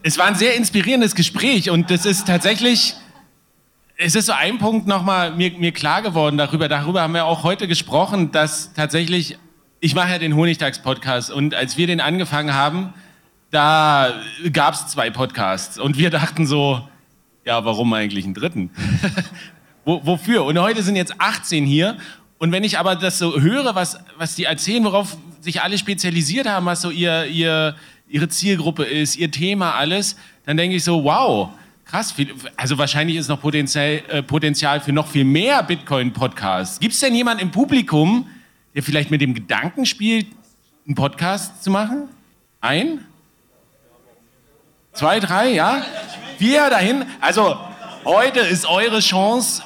[0.03, 2.95] es war ein sehr inspirierendes Gespräch und das ist tatsächlich
[3.97, 6.67] es ist so ein Punkt nochmal mir, mir klar geworden darüber.
[6.67, 9.37] Darüber haben wir auch heute gesprochen, dass tatsächlich,
[9.85, 12.95] ich mache ja den Honigtags-Podcast und als wir den angefangen haben,
[13.51, 14.15] da
[14.51, 16.89] gab es zwei Podcasts und wir dachten so,
[17.45, 18.71] ja, warum eigentlich einen dritten?
[19.85, 20.43] Wo, wofür?
[20.45, 21.97] Und heute sind jetzt 18 hier
[22.39, 26.47] und wenn ich aber das so höre, was, was die erzählen, worauf sich alle spezialisiert
[26.47, 27.75] haben, was so ihr, ihr,
[28.07, 30.15] ihre Zielgruppe ist, ihr Thema, alles,
[30.47, 31.51] dann denke ich so, wow,
[31.85, 32.15] Krass,
[32.57, 36.79] also wahrscheinlich ist noch Potenzial, äh, Potenzial für noch viel mehr Bitcoin-Podcasts.
[36.79, 38.25] Gibt es denn jemanden im Publikum,
[38.75, 40.27] der vielleicht mit dem Gedanken spielt,
[40.85, 42.09] einen Podcast zu machen?
[42.61, 42.99] Ein?
[44.93, 45.83] Zwei, drei, ja?
[46.37, 47.05] Wir dahin.
[47.21, 47.57] Also,
[48.03, 49.63] heute ist eure Chance.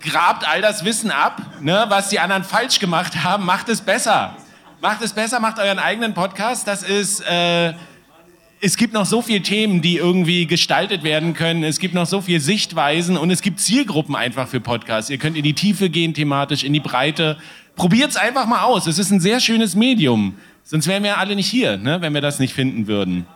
[0.00, 3.44] Grabt all das Wissen ab, ne, was die anderen falsch gemacht haben.
[3.44, 4.36] Macht es besser.
[4.80, 6.66] Macht es besser, macht euren eigenen Podcast.
[6.66, 7.20] Das ist.
[7.20, 7.74] Äh,
[8.64, 11.64] es gibt noch so viele Themen, die irgendwie gestaltet werden können.
[11.64, 15.10] Es gibt noch so viele Sichtweisen und es gibt Zielgruppen einfach für Podcasts.
[15.10, 17.38] Ihr könnt in die Tiefe gehen thematisch, in die Breite.
[17.76, 18.86] Probiert es einfach mal aus.
[18.86, 20.36] Es ist ein sehr schönes Medium.
[20.64, 23.26] Sonst wären wir alle nicht hier, ne, wenn wir das nicht finden würden.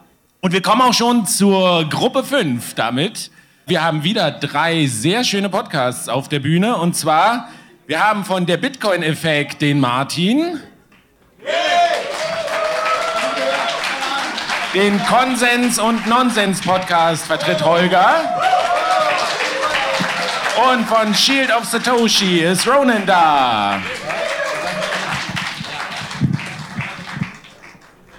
[0.41, 3.31] Und wir kommen auch schon zur Gruppe 5 damit.
[3.67, 6.77] Wir haben wieder drei sehr schöne Podcasts auf der Bühne.
[6.77, 7.49] Und zwar,
[7.87, 10.61] wir haben von der Bitcoin-Effekt den Martin.
[14.73, 18.39] Den Konsens- und Nonsens-Podcast vertritt Holger.
[20.71, 23.81] Und von Shield of Satoshi ist Ronan da.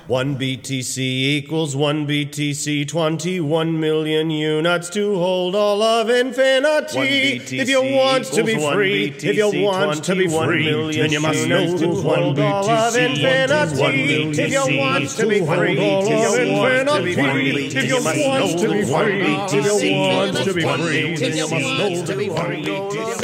[0.07, 7.41] One BTC equals one BTC, 21 million units to hold all of infinity.
[7.59, 11.45] If you want to be free, if you want to be free, then you must
[11.45, 14.41] know to hold all of infinity.
[14.41, 18.59] If you want to be free, if you want to be free, if you want
[18.59, 22.69] to be free, if you want to be free, then you must know to hold
[22.69, 23.23] all of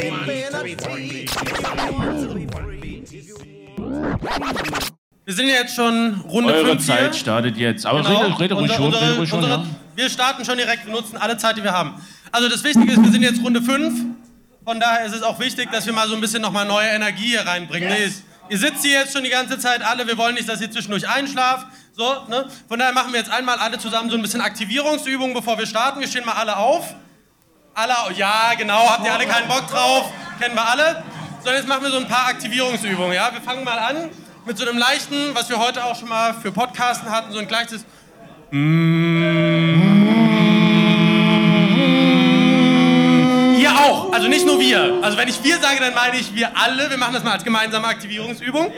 [4.28, 4.93] infinity.
[5.24, 7.12] Wir sind ja jetzt schon Runde Eure 5 Zeit hier.
[7.14, 7.86] startet jetzt.
[7.86, 8.20] Aber Genau.
[8.20, 8.86] rede, rede ruhig Unsere- schon.
[8.86, 9.66] unsere- Rede ruhig schon unsere- ja.
[9.94, 11.94] Wir starten schon direkt, wir nutzen alle Zeit, die wir haben.
[12.30, 13.94] Also das Wichtige ist, wir sind jetzt Runde 5.
[14.64, 17.28] Von daher ist es auch wichtig, dass wir mal so ein bisschen nochmal neue Energie
[17.28, 17.88] hier reinbringen.
[17.88, 18.10] Nee,
[18.50, 21.08] ihr sitzt hier jetzt schon die ganze Zeit alle, wir wollen nicht, dass ihr zwischendurch
[21.08, 21.66] einschlaft.
[21.96, 22.46] So, ne?
[22.68, 26.00] Von daher machen wir jetzt einmal alle zusammen so ein bisschen Aktivierungsübungen, bevor wir starten.
[26.00, 26.94] Wir stehen mal alle auf.
[27.74, 30.10] Alle, ja, genau, habt ihr alle keinen Bock drauf?
[30.40, 31.02] Kennen wir alle.
[31.44, 33.12] So, jetzt machen wir so ein paar Aktivierungsübungen.
[33.14, 33.32] Ja?
[33.32, 34.10] Wir fangen mal an
[34.46, 37.48] mit so einem leichten, was wir heute auch schon mal für Podcasten hatten, so ein
[37.48, 37.84] gleiches.
[43.58, 44.98] Ihr auch, also nicht nur wir.
[45.02, 46.90] Also wenn ich wir sage, dann meine ich wir alle.
[46.90, 48.70] Wir machen das mal als gemeinsame Aktivierungsübung.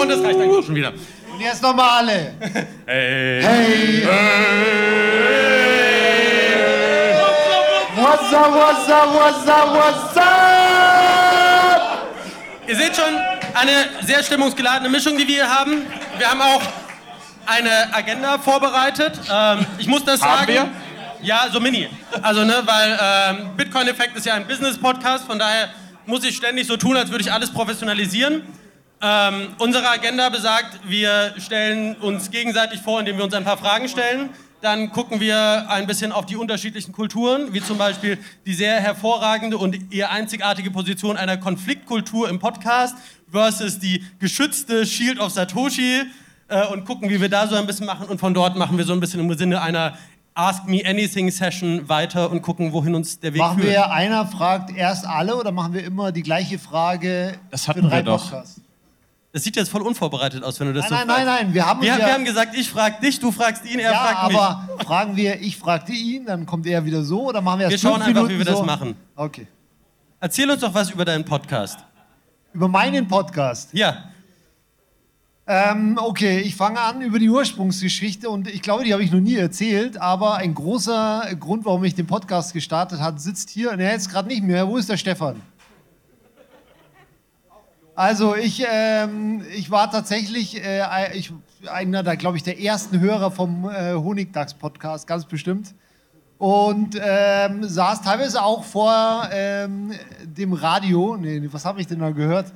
[0.00, 0.92] Und das reicht dann auch schon wieder.
[1.32, 2.34] Und jetzt nochmal alle.
[2.86, 3.42] Hey.
[3.42, 4.02] Hey.
[8.20, 10.26] What's up, what's up, what's up, what's up?
[12.66, 13.14] Ihr seht schon,
[13.54, 15.86] eine sehr stimmungsgeladene Mischung, die wir hier haben.
[16.18, 16.60] Wir haben auch
[17.46, 19.20] eine Agenda vorbereitet.
[19.32, 20.52] Ähm, ich muss das Haben sagen.
[20.52, 20.68] wir?
[21.22, 21.88] Ja, so mini.
[22.20, 25.68] Also, ne, weil ähm, Bitcoin-Effekt ist ja ein Business-Podcast, von daher
[26.04, 28.42] muss ich ständig so tun, als würde ich alles professionalisieren.
[29.00, 33.88] Ähm, unsere Agenda besagt, wir stellen uns gegenseitig vor, indem wir uns ein paar Fragen
[33.88, 34.30] stellen.
[34.60, 39.56] Dann gucken wir ein bisschen auf die unterschiedlichen Kulturen, wie zum Beispiel die sehr hervorragende
[39.56, 42.96] und eher einzigartige Position einer Konfliktkultur im Podcast
[43.30, 46.02] versus die geschützte Shield of Satoshi
[46.48, 48.06] äh, und gucken, wie wir da so ein bisschen machen.
[48.08, 49.96] Und von dort machen wir so ein bisschen im Sinne einer
[50.34, 53.72] Ask Me Anything Session weiter und gucken, wohin uns der Weg Machen führt.
[53.72, 57.82] wir, einer fragt erst alle oder machen wir immer die gleiche Frage Das für hatten
[57.82, 58.22] drei wir doch.
[58.30, 58.60] Podcasts?
[59.38, 61.26] Das sieht jetzt voll unvorbereitet aus, wenn du das Nein, so nein, fragst.
[61.26, 63.78] nein, nein, wir haben wir, ja- wir haben gesagt, ich frag dich, du fragst ihn,
[63.78, 64.36] er ja, fragt mich.
[64.36, 67.72] aber fragen wir, ich fragte ihn, dann kommt er wieder so oder machen wir Wir
[67.74, 68.64] erst schauen einfach, Minuten wie wir das so?
[68.64, 68.96] machen.
[69.14, 69.46] Okay.
[70.18, 71.78] Erzähl uns doch was über deinen Podcast.
[72.52, 73.72] Über meinen Podcast?
[73.74, 74.06] Ja.
[75.46, 79.20] Ähm, okay, ich fange an über die Ursprungsgeschichte und ich glaube, die habe ich noch
[79.20, 83.78] nie erzählt, aber ein großer Grund, warum ich den Podcast gestartet habe, sitzt hier und
[83.78, 84.66] er jetzt gerade nicht mehr.
[84.66, 85.40] Wo ist der Stefan?
[87.98, 91.32] Also ich, ähm, ich war tatsächlich äh, ich,
[91.66, 95.74] einer der, glaube ich, der ersten Hörer vom äh, Honigdachs-Podcast, ganz bestimmt.
[96.38, 99.90] Und ähm, saß teilweise auch vor ähm,
[100.22, 102.52] dem Radio, nee, was habe ich denn da gehört?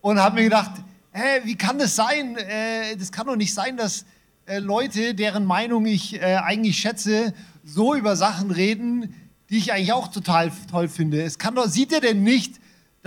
[0.00, 0.70] Und habe mir gedacht,
[1.12, 2.38] hä, wie kann das sein?
[2.38, 4.06] Äh, das kann doch nicht sein, dass
[4.46, 9.14] äh, Leute, deren Meinung ich äh, eigentlich schätze, so über Sachen reden,
[9.50, 11.20] die ich eigentlich auch total toll finde.
[11.20, 12.58] Es kann doch, sieht er denn nicht,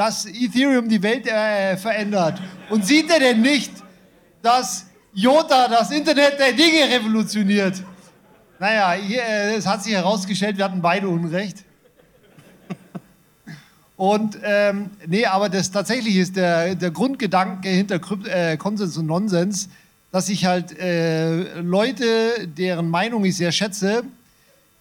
[0.01, 2.41] dass Ethereum die Welt äh, verändert?
[2.71, 3.71] Und sieht er denn nicht,
[4.41, 7.83] dass Jota das Internet der Dinge revolutioniert?
[8.57, 11.63] Naja, hier, äh, es hat sich herausgestellt, wir hatten beide Unrecht.
[13.95, 19.05] Und ähm, nee, aber das tatsächlich ist der, der Grundgedanke hinter Krypt äh, Konsens und
[19.05, 19.69] Nonsens,
[20.11, 24.01] dass ich halt äh, Leute, deren Meinung ich sehr schätze,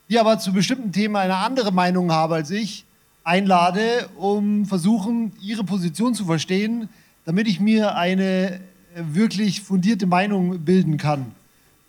[0.09, 2.87] die aber zu bestimmten Themen eine andere Meinung haben als ich,
[3.25, 6.89] einlade, um versuchen, ihre Position zu verstehen,
[7.25, 8.59] damit ich mir eine äh,
[8.95, 11.33] wirklich fundierte Meinung bilden kann.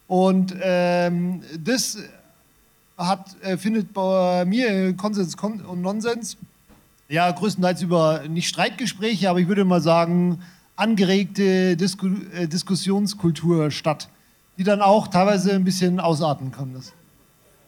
[0.07, 1.97] Und ähm, das
[2.97, 6.37] hat, äh, findet bei mir Konsens kon und Nonsens
[7.07, 10.39] ja größtenteils über nicht Streitgespräche, aber ich würde mal sagen
[10.75, 14.09] angeregte Disku äh, Diskussionskultur statt,
[14.57, 16.73] die dann auch teilweise ein bisschen ausarten kann.
[16.73, 16.93] Das.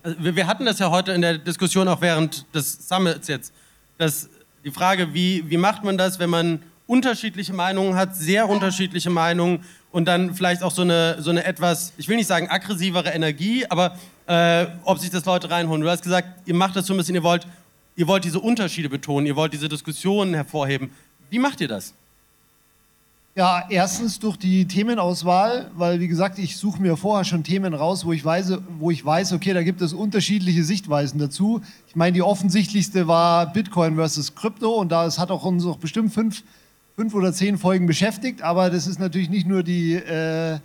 [0.04, 3.54] Also wir, hatten das ja heute in der Diskussion auch während des Summits jetzt.
[3.98, 4.30] Dass
[4.66, 9.64] die Frage, wie, wie macht man das, wenn man unterschiedliche Meinungen hat, sehr unterschiedliche Meinungen
[9.92, 13.66] und dann vielleicht auch so eine, so eine etwas, ich will nicht sagen aggressivere Energie,
[13.70, 13.98] aber
[14.28, 15.82] äh, ob sich das Leute reinholen.
[15.82, 17.48] Du hast gesagt, ihr macht das so ein bisschen, ihr wollt,
[17.96, 20.92] ihr wollt diese Unterschiede betonen, ihr wollt diese Diskussionen hervorheben.
[21.30, 21.94] Wie macht ihr das?
[23.36, 28.06] Ja, erstens durch die Themenauswahl, weil wie gesagt, ich suche mir vorher schon Themen raus,
[28.06, 31.60] wo ich weiß, wo ich weiß, okay, da gibt es unterschiedliche Sichtweisen dazu.
[31.88, 36.14] Ich meine, die offensichtlichste war Bitcoin versus Krypto und das hat auch uns auch bestimmt
[36.14, 36.44] fünf,
[36.96, 40.60] fünf oder zehn Folgen beschäftigt, aber das ist natürlich nicht nur die, äh,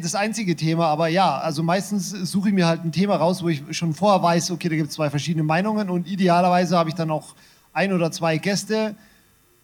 [0.00, 3.50] das einzige Thema, aber ja, also meistens suche ich mir halt ein Thema raus, wo
[3.50, 6.94] ich schon vorher weiß, okay, da gibt es zwei verschiedene Meinungen und idealerweise habe ich
[6.94, 7.34] dann auch
[7.74, 8.94] ein oder zwei Gäste.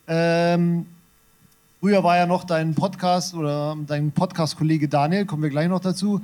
[0.07, 0.85] Ähm,
[1.83, 6.21] Früher war ja noch dein Podcast oder dein Podcast-Kollege Daniel, kommen wir gleich noch dazu,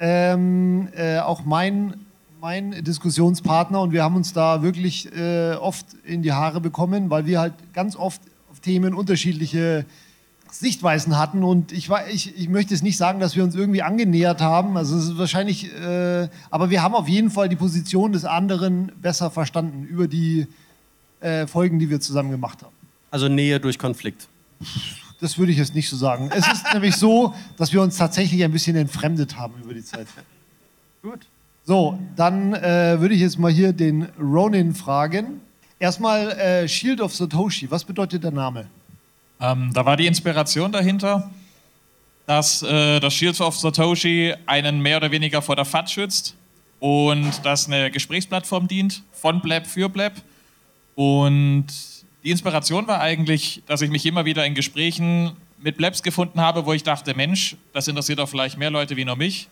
[0.00, 1.94] ähm, äh, auch mein,
[2.42, 7.24] mein Diskussionspartner und wir haben uns da wirklich äh, oft in die Haare bekommen, weil
[7.24, 8.20] wir halt ganz oft
[8.50, 9.86] auf Themen unterschiedliche
[10.50, 13.80] Sichtweisen hatten und ich, war, ich, ich möchte es nicht sagen, dass wir uns irgendwie
[13.80, 18.12] angenähert haben, also es ist wahrscheinlich, äh, aber wir haben auf jeden Fall die Position
[18.12, 20.48] des anderen besser verstanden über die
[21.20, 22.74] äh, Folgen, die wir zusammen gemacht haben.
[23.10, 24.28] Also Nähe durch Konflikt.
[25.20, 26.30] Das würde ich jetzt nicht so sagen.
[26.32, 30.06] Es ist nämlich so, dass wir uns tatsächlich ein bisschen entfremdet haben über die Zeit.
[31.02, 31.26] Gut.
[31.64, 35.40] So, dann äh, würde ich jetzt mal hier den Ronin fragen.
[35.78, 38.68] Erstmal äh, Shield of Satoshi, was bedeutet der Name?
[39.40, 41.30] Ähm, da war die Inspiration dahinter,
[42.26, 46.34] dass äh, das Shield of Satoshi einen mehr oder weniger vor der FAT schützt
[46.80, 50.14] und dass eine Gesprächsplattform dient, von Blab für Blab.
[50.94, 51.66] Und
[52.28, 55.32] die Inspiration war eigentlich, dass ich mich immer wieder in Gesprächen
[55.62, 59.06] mit Blabs gefunden habe, wo ich dachte, Mensch, das interessiert doch vielleicht mehr Leute wie
[59.06, 59.48] nur mich.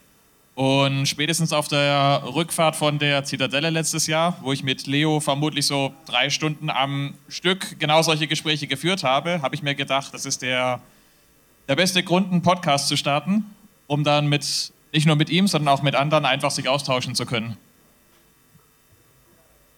[0.55, 5.65] Und spätestens auf der Rückfahrt von der Zitadelle letztes Jahr, wo ich mit Leo vermutlich
[5.65, 10.27] so drei Stunden am Stück genau solche Gespräche geführt habe, habe ich mir gedacht, das
[10.27, 10.82] ist der,
[11.69, 13.47] der beste Grund, einen Podcast zu starten,
[13.86, 17.24] um dann mit, nicht nur mit ihm, sondern auch mit anderen einfach sich austauschen zu
[17.24, 17.57] können.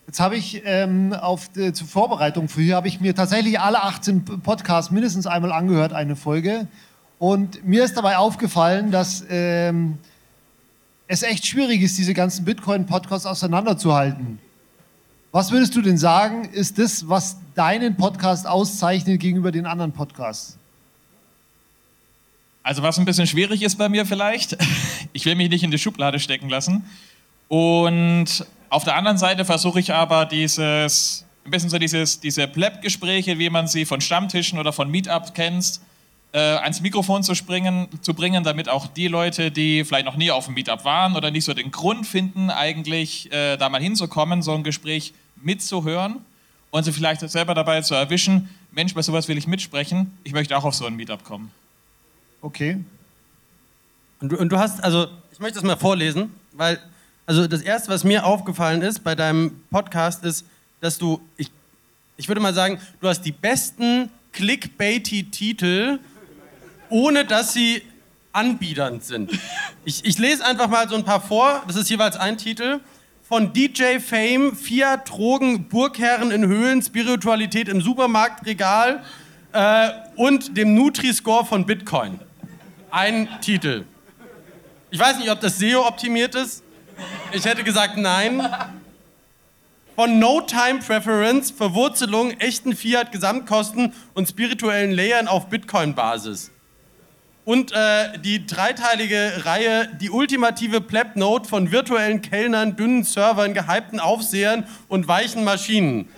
[0.09, 3.83] Jetzt habe ich ähm, auf, äh, zur Vorbereitung für hier habe ich mir tatsächlich alle
[3.83, 6.67] 18 Podcasts mindestens einmal angehört, eine Folge.
[7.19, 9.99] Und mir ist dabei aufgefallen, dass ähm,
[11.09, 14.39] es echt schwierig ist, diese ganzen Bitcoin-Podcasts auseinanderzuhalten.
[15.31, 20.57] Was würdest du denn sagen, ist das, was deinen Podcast auszeichnet gegenüber den anderen Podcasts?
[22.63, 24.57] Also was ein bisschen schwierig ist bei mir vielleicht,
[25.13, 26.87] ich will mich nicht in die Schublade stecken lassen.
[27.49, 33.39] Und auf der anderen Seite versuche ich aber dieses, ein bisschen so dieses, diese Pleb-Gespräche,
[33.39, 35.81] wie man sie von Stammtischen oder von Meetups kennt,
[36.33, 40.31] äh, ans Mikrofon zu, springen, zu bringen, damit auch die Leute, die vielleicht noch nie
[40.31, 44.43] auf dem Meetup waren oder nicht so den Grund finden, eigentlich äh, da mal hinzukommen,
[44.43, 46.17] so ein Gespräch mitzuhören
[46.71, 50.57] und sie vielleicht selber dabei zu erwischen, Mensch, bei sowas will ich mitsprechen, ich möchte
[50.57, 51.51] auch auf so ein Meetup kommen.
[52.43, 52.79] Okay.
[54.21, 56.79] Und du, und du hast, also ich möchte das mal vorlesen, weil
[57.29, 60.47] also das Erste, was mir aufgefallen ist bei deinem Podcast, ist,
[60.81, 61.51] dass du, ich,
[62.17, 65.99] ich würde mal sagen, du hast die besten Clickbaity-Titel,
[66.89, 67.83] ohne dass sie
[68.33, 69.31] anbiedernd sind.
[69.85, 72.81] Ich, ich lese einfach mal so ein paar vor, das ist jeweils ein Titel.
[73.25, 79.05] Von DJ Fame, Fiat, Drogen, Burgherren in Höhlen, Spiritualität im Supermarktregal
[79.53, 82.21] äh, und dem Nutri-Score von Bitcoin.
[82.91, 83.85] Ein Titel.
[84.91, 86.63] Ich weiß nicht, ob das SEO optimiert ist.
[87.33, 88.47] Ich hätte gesagt nein.
[89.95, 96.53] Von No Time Preference, Verwurzelung, echten Fiat, Gesamtkosten und spirituellen Layern auf Bitcoin-Basis.
[97.45, 104.67] Und äh, die dreiteilige Reihe, die ultimative Pleb-Note von virtuellen Kellnern, dünnen Servern, gehypten Aufsehern
[104.89, 106.09] und weichen Maschinen.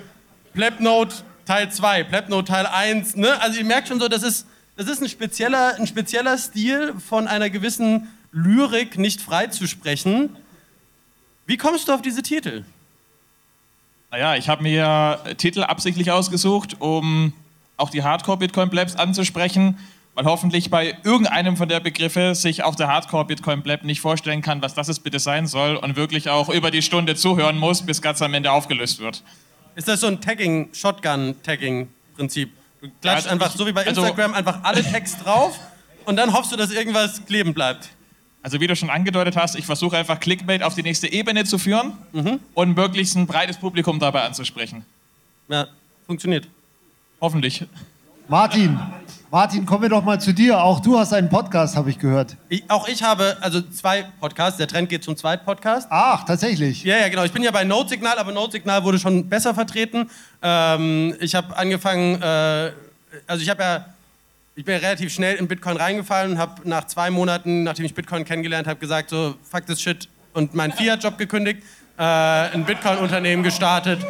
[0.55, 1.15] Pleb-Note
[1.47, 3.17] Teil 2, Pleb-Note Teil 1.
[3.17, 3.41] Ne?
[3.41, 4.47] Also ihr merkt schon so, das ist,
[4.77, 10.37] das ist ein, spezieller, ein spezieller Stil von einer gewissen Lyrik nicht freizusprechen.
[11.51, 12.63] Wie kommst du auf diese Titel?
[14.13, 17.33] Naja, ich habe mir Titel absichtlich ausgesucht, um
[17.77, 19.77] auch die Hardcore-Bitcoin-Blabs anzusprechen,
[20.15, 24.75] weil hoffentlich bei irgendeinem von der Begriffe sich auch der Hardcore-Bitcoin-Blab nicht vorstellen kann, was
[24.75, 28.23] das jetzt bitte sein soll und wirklich auch über die Stunde zuhören muss, bis ganz
[28.23, 29.25] am Ende aufgelöst wird.
[29.75, 32.53] Ist das so ein Tagging, Shotgun-Tagging-Prinzip?
[32.81, 35.59] Du klatscht also einfach ich- so wie bei also- Instagram einfach alle Text drauf
[36.05, 37.89] und dann hoffst du, dass irgendwas kleben bleibt.
[38.43, 41.59] Also wie du schon angedeutet hast, ich versuche einfach Clickbait auf die nächste Ebene zu
[41.59, 42.41] führen Mhm.
[42.55, 44.85] und möglichst ein breites Publikum dabei anzusprechen.
[45.49, 45.67] Ja,
[46.07, 46.49] funktioniert.
[47.21, 47.65] Hoffentlich.
[48.29, 48.79] Martin,
[49.31, 50.63] Martin, kommen wir doch mal zu dir.
[50.63, 52.37] Auch du hast einen Podcast, habe ich gehört.
[52.49, 54.57] Ich, auch ich habe also zwei Podcasts.
[54.57, 55.89] Der Trend geht zum zweiten Podcast.
[55.91, 56.83] Ach, tatsächlich.
[56.85, 57.25] Ja, ja, genau.
[57.25, 60.09] Ich bin ja bei Note Signal, aber Note Signal wurde schon besser vertreten.
[60.43, 62.71] Ähm, ich habe angefangen, äh,
[63.27, 63.87] also ich habe ja,
[64.61, 68.27] ich bin relativ schnell in Bitcoin reingefallen und habe nach zwei Monaten, nachdem ich Bitcoin
[68.27, 71.63] kennengelernt habe, gesagt so, fuck this shit und meinen Fiat-Job gekündigt,
[71.97, 74.05] äh, ein Bitcoin-Unternehmen gestartet.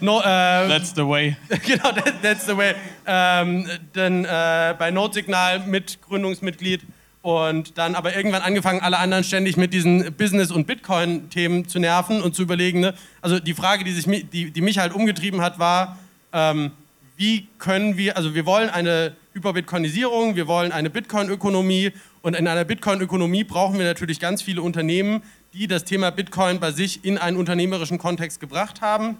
[0.00, 0.22] No, äh,
[0.68, 1.38] That's the way.
[1.48, 2.74] genau, that, that's the way.
[3.06, 6.82] Ähm, dann äh, bei Notsignal mit Gründungsmitglied
[7.22, 12.20] und dann aber irgendwann angefangen, alle anderen ständig mit diesen Business- und Bitcoin-Themen zu nerven
[12.20, 12.80] und zu überlegen.
[12.80, 12.92] Ne?
[13.22, 15.98] Also die Frage, die, sich, die, die mich halt umgetrieben hat, war,
[16.34, 16.72] ähm,
[17.16, 21.92] wie können wir, also wir wollen eine Hyperbitcoinisierung, wir wollen eine Bitcoin-Ökonomie
[22.22, 26.72] und in einer Bitcoin-Ökonomie brauchen wir natürlich ganz viele Unternehmen, die das Thema Bitcoin bei
[26.72, 29.18] sich in einen unternehmerischen Kontext gebracht haben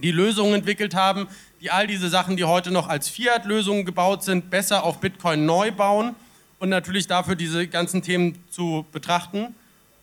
[0.00, 1.28] die Lösungen entwickelt haben,
[1.60, 5.70] die all diese Sachen, die heute noch als Fiat-Lösungen gebaut sind, besser auf Bitcoin neu
[5.70, 6.14] bauen
[6.58, 9.54] und natürlich dafür diese ganzen Themen zu betrachten.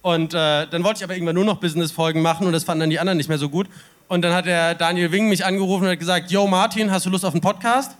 [0.01, 2.89] Und äh, dann wollte ich aber irgendwann nur noch Business-Folgen machen und das fanden dann
[2.89, 3.67] die anderen nicht mehr so gut.
[4.07, 7.09] Und dann hat der Daniel Wing mich angerufen und hat gesagt, Yo Martin, hast du
[7.09, 7.97] Lust auf einen Podcast?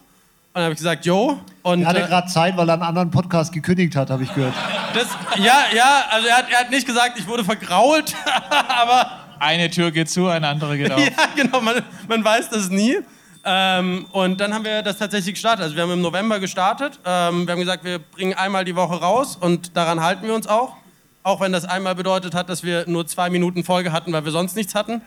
[0.59, 1.07] Dann habe ich gesagt.
[1.07, 4.33] Und, er hatte äh, gerade Zeit, weil er einen anderen Podcast gekündigt hat, habe ich
[4.33, 4.53] gehört.
[4.93, 5.07] das,
[5.37, 8.13] ja, ja, also er hat, er hat nicht gesagt, ich wurde vergrault,
[8.67, 9.09] aber
[9.39, 10.99] Eine Tür geht zu, eine andere geht auf.
[10.99, 12.97] Ja, genau, man, man weiß das nie.
[13.45, 15.63] Ähm, und dann haben wir das tatsächlich gestartet.
[15.63, 16.99] Also wir haben im November gestartet.
[17.05, 20.45] Ähm, wir haben gesagt, wir bringen einmal die Woche raus und daran halten wir uns
[20.45, 20.75] auch.
[21.23, 24.33] Auch wenn das einmal bedeutet hat, dass wir nur zwei Minuten Folge hatten, weil wir
[24.33, 25.01] sonst nichts hatten.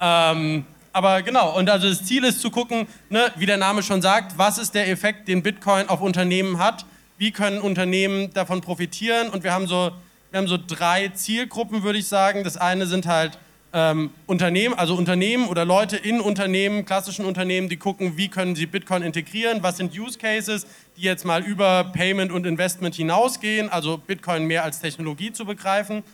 [0.00, 4.00] Ähm, aber genau, und also das Ziel ist zu gucken, ne, wie der Name schon
[4.00, 6.86] sagt, was ist der Effekt, den Bitcoin auf Unternehmen hat?
[7.18, 9.28] Wie können Unternehmen davon profitieren?
[9.28, 9.90] Und wir haben so,
[10.30, 12.44] wir haben so drei Zielgruppen, würde ich sagen.
[12.44, 13.40] Das eine sind halt
[13.72, 18.66] ähm, Unternehmen, also Unternehmen oder Leute in Unternehmen, klassischen Unternehmen, die gucken, wie können sie
[18.66, 20.64] Bitcoin integrieren, was sind Use Cases,
[20.96, 26.04] die jetzt mal über Payment und Investment hinausgehen, also Bitcoin mehr als Technologie zu begreifen.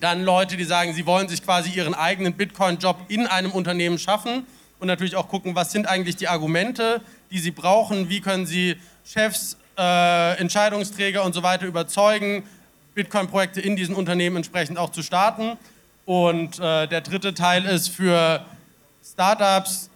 [0.00, 4.44] Dann Leute, die sagen, sie wollen sich quasi ihren eigenen Bitcoin-Job in einem Unternehmen schaffen
[4.80, 7.00] und natürlich auch gucken, was sind eigentlich die Argumente,
[7.30, 12.42] die sie brauchen, wie können sie Chefs, äh, Entscheidungsträger und so weiter überzeugen,
[12.94, 15.56] Bitcoin-Projekte in diesen Unternehmen entsprechend auch zu starten.
[16.06, 18.44] Und äh, der dritte Teil ist für
[19.04, 19.90] Startups,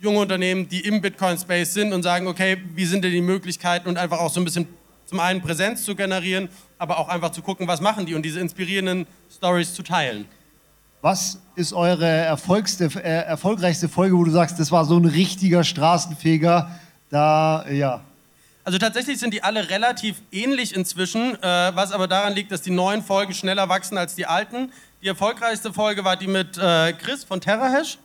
[0.00, 3.98] junge Unternehmen, die im Bitcoin-Space sind und sagen, okay, wie sind denn die Möglichkeiten und
[3.98, 4.68] einfach auch so ein bisschen
[5.10, 8.38] zum einen Präsenz zu generieren, aber auch einfach zu gucken, was machen die und diese
[8.38, 10.26] inspirierenden Stories zu teilen.
[11.02, 16.70] Was ist eure äh, erfolgreichste Folge, wo du sagst, das war so ein richtiger Straßenfeger?
[17.10, 18.02] Da, ja.
[18.62, 22.70] Also tatsächlich sind die alle relativ ähnlich inzwischen, äh, was aber daran liegt, dass die
[22.70, 24.72] neuen Folgen schneller wachsen als die alten.
[25.02, 27.98] Die erfolgreichste Folge war die mit äh, Chris von TerraHash.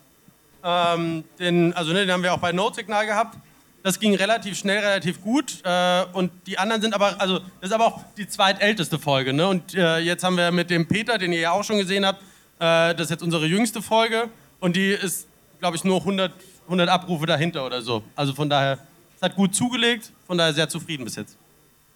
[0.64, 3.38] Ähm, den, also ne, den haben wir auch bei Notsignal gehabt.
[3.86, 5.64] Das ging relativ schnell, relativ gut.
[5.64, 9.32] Äh, und die anderen sind aber, also das ist aber auch die zweitälteste Folge.
[9.32, 9.48] Ne?
[9.48, 12.20] Und äh, jetzt haben wir mit dem Peter, den ihr ja auch schon gesehen habt,
[12.58, 14.32] äh, das ist jetzt unsere jüngste Folge.
[14.60, 15.28] Und die ist,
[15.60, 16.34] glaube ich, nur 100,
[16.64, 18.02] 100 Abrufe dahinter oder so.
[18.16, 18.80] Also von daher,
[19.18, 21.38] es hat gut zugelegt, von daher sehr zufrieden bis jetzt.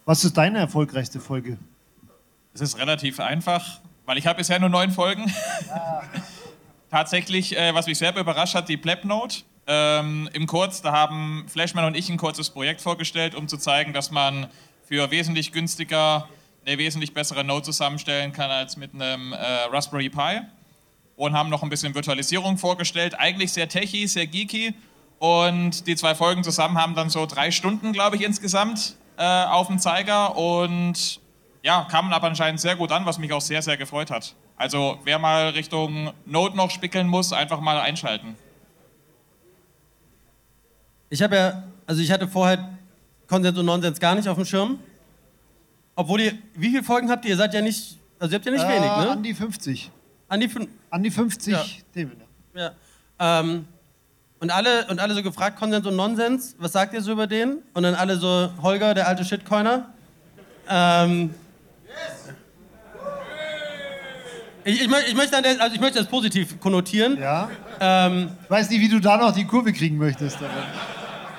[0.05, 1.57] Was ist deine erfolgreichste Folge?
[2.53, 5.25] Es ist relativ einfach, weil ich habe bisher nur neun Folgen.
[6.91, 9.37] Tatsächlich, äh, was mich sehr überrascht hat, die Plebnote.
[9.71, 13.93] Ähm, Im Kurz, da haben Flashman und ich ein kurzes Projekt vorgestellt, um zu zeigen,
[13.93, 14.47] dass man
[14.87, 16.27] für wesentlich günstiger
[16.65, 19.37] eine wesentlich bessere Node zusammenstellen kann als mit einem äh,
[19.71, 20.41] Raspberry Pi.
[21.15, 23.19] Und haben noch ein bisschen Virtualisierung vorgestellt.
[23.19, 24.73] Eigentlich sehr techy, sehr geeky.
[25.19, 29.67] Und die zwei Folgen zusammen haben dann so drei Stunden, glaube ich, insgesamt äh, auf
[29.67, 30.35] dem Zeiger.
[30.35, 31.19] Und
[31.61, 34.33] ja, kamen aber anscheinend sehr gut an, was mich auch sehr, sehr gefreut hat.
[34.55, 38.35] Also wer mal Richtung Node noch spickeln muss, einfach mal einschalten.
[41.09, 42.69] Ich habe ja, also ich hatte vorher
[43.27, 44.79] Konsens und Nonsens gar nicht auf dem Schirm.
[45.95, 47.31] Obwohl ihr, wie viele Folgen habt ihr?
[47.31, 49.09] Ihr seid ja nicht, also ihr habt ja nicht Äh, wenig, ne?
[49.11, 49.91] An die 50.
[50.27, 50.49] An die,
[50.91, 51.65] An die 50 Ja.
[51.93, 52.21] Themen.
[52.55, 52.71] Ja.
[53.19, 53.65] Ähm,
[54.39, 57.57] und, alle, und alle so gefragt, Konsens und Nonsens, was sagt ihr so über den?
[57.73, 59.89] Und dann alle so, Holger, der alte Shitcoiner.
[60.69, 61.31] Ähm,
[64.63, 67.17] ich, ich, mö- ich, möchte der, also ich möchte das positiv konnotieren.
[67.19, 67.49] Ja.
[67.79, 70.37] Ähm, Ich weiß nicht, wie du da noch die Kurve kriegen möchtest.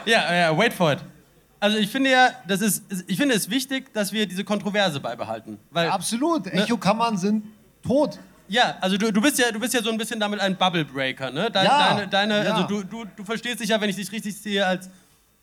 [0.06, 0.98] Ja, ja, wait for it.
[1.58, 5.58] Also ich finde ja, das ist, ich finde es wichtig, dass wir diese Kontroverse beibehalten.
[5.70, 6.46] Weil, Absolut.
[6.46, 7.44] Echokammern sind
[7.86, 8.18] tot.
[8.48, 10.84] Ja, also du, du, bist ja, du bist ja so ein bisschen damit ein Bubble
[10.84, 11.50] Breaker, ne?
[11.50, 12.54] Dein, Ja, deine, deine, ja.
[12.54, 14.88] also du, du, du verstehst dich ja, wenn ich dich richtig sehe, als,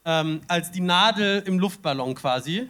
[0.05, 2.67] ähm, als die Nadel im Luftballon quasi.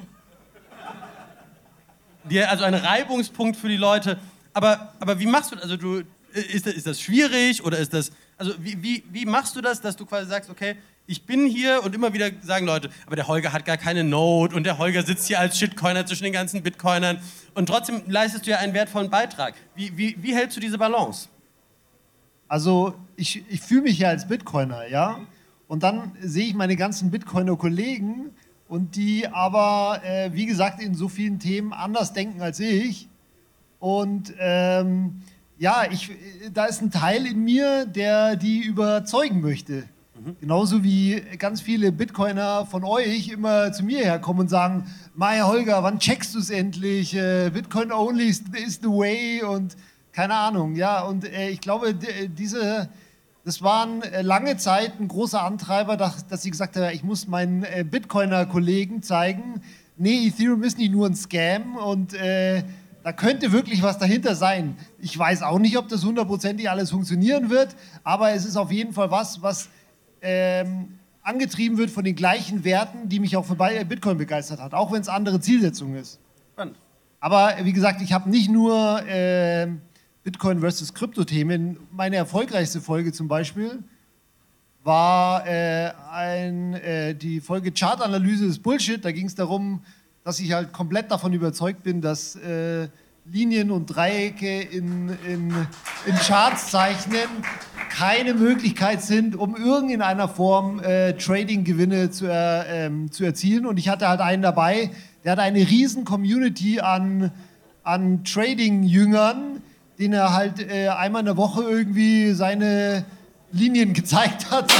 [2.25, 4.19] Die, also ein Reibungspunkt für die Leute.
[4.53, 5.63] Aber, aber wie machst du das?
[5.63, 6.03] Also du,
[6.33, 8.11] ist, das- ist das schwierig oder ist das.
[8.37, 10.75] Also wie, wie, wie machst du das, dass du quasi sagst, okay,
[11.07, 14.53] ich bin hier und immer wieder sagen Leute, aber der Holger hat gar keine Note
[14.55, 17.19] und der Holger sitzt hier als Shitcoiner zwischen den ganzen Bitcoinern
[17.53, 19.55] und trotzdem leistest du ja einen wertvollen Beitrag.
[19.73, 21.29] Wie, wie, wie hältst du diese Balance?
[22.49, 25.19] Also ich, ich fühle mich ja als Bitcoiner, ja.
[25.67, 28.31] Und dann sehe ich meine ganzen Bitcoiner-Kollegen
[28.67, 33.07] und die aber, äh, wie gesagt, in so vielen Themen anders denken als ich.
[33.79, 35.21] Und ähm,
[35.57, 36.11] ja, ich,
[36.53, 39.87] da ist ein Teil in mir, der die überzeugen möchte.
[40.41, 44.85] Genauso wie ganz viele Bitcoiner von euch immer zu mir herkommen und sagen,
[45.15, 47.13] Maya Holger, wann checkst du es endlich?
[47.15, 48.43] Äh, Bitcoin only is,
[48.81, 49.75] the way und
[50.11, 50.75] keine Ahnung.
[50.75, 52.89] Ja, und äh, ich glaube, d- diese,
[53.45, 57.27] das waren äh, lange Zeit ein großer Antreiber, dass, dass sie gesagt haben, ich muss
[57.27, 59.61] meinen äh, Bitcoiner-Kollegen zeigen,
[59.97, 62.63] nee, Ethereum ist nicht nur ein Scam und äh,
[63.03, 64.75] da könnte wirklich was dahinter sein.
[64.99, 68.93] Ich weiß auch nicht, ob das hundertprozentig alles funktionieren wird, aber es ist auf jeden
[68.93, 69.69] Fall was, was
[70.27, 74.73] ähm, angetrieben wird von den gleichen Werten, die mich auch für Bi- Bitcoin begeistert hat,
[74.73, 76.19] auch wenn es andere Zielsetzung ist.
[76.53, 76.75] Spannend.
[77.19, 79.81] Aber äh, wie gesagt, ich habe nicht nur ähm,
[80.23, 81.77] Bitcoin versus Krypto-Themen.
[81.91, 83.83] Meine erfolgreichste Folge zum Beispiel
[84.83, 89.03] war äh, ein, äh, die Folge Chartanalyse ist Bullshit.
[89.03, 89.81] Da ging es darum,
[90.23, 92.89] dass ich halt komplett davon überzeugt bin, dass äh,
[93.29, 95.53] Linien und Dreiecke in, in,
[96.05, 97.27] in Charts zeichnen
[97.89, 103.65] keine Möglichkeit sind, um irgendeiner Form äh, Trading-Gewinne zu, er, ähm, zu erzielen.
[103.65, 104.91] Und ich hatte halt einen dabei,
[105.25, 107.31] der hat eine riesen Community an,
[107.83, 109.61] an Trading-Jüngern,
[109.99, 113.03] denen er halt äh, einmal in der Woche irgendwie seine
[113.51, 114.73] Linien gezeigt hat.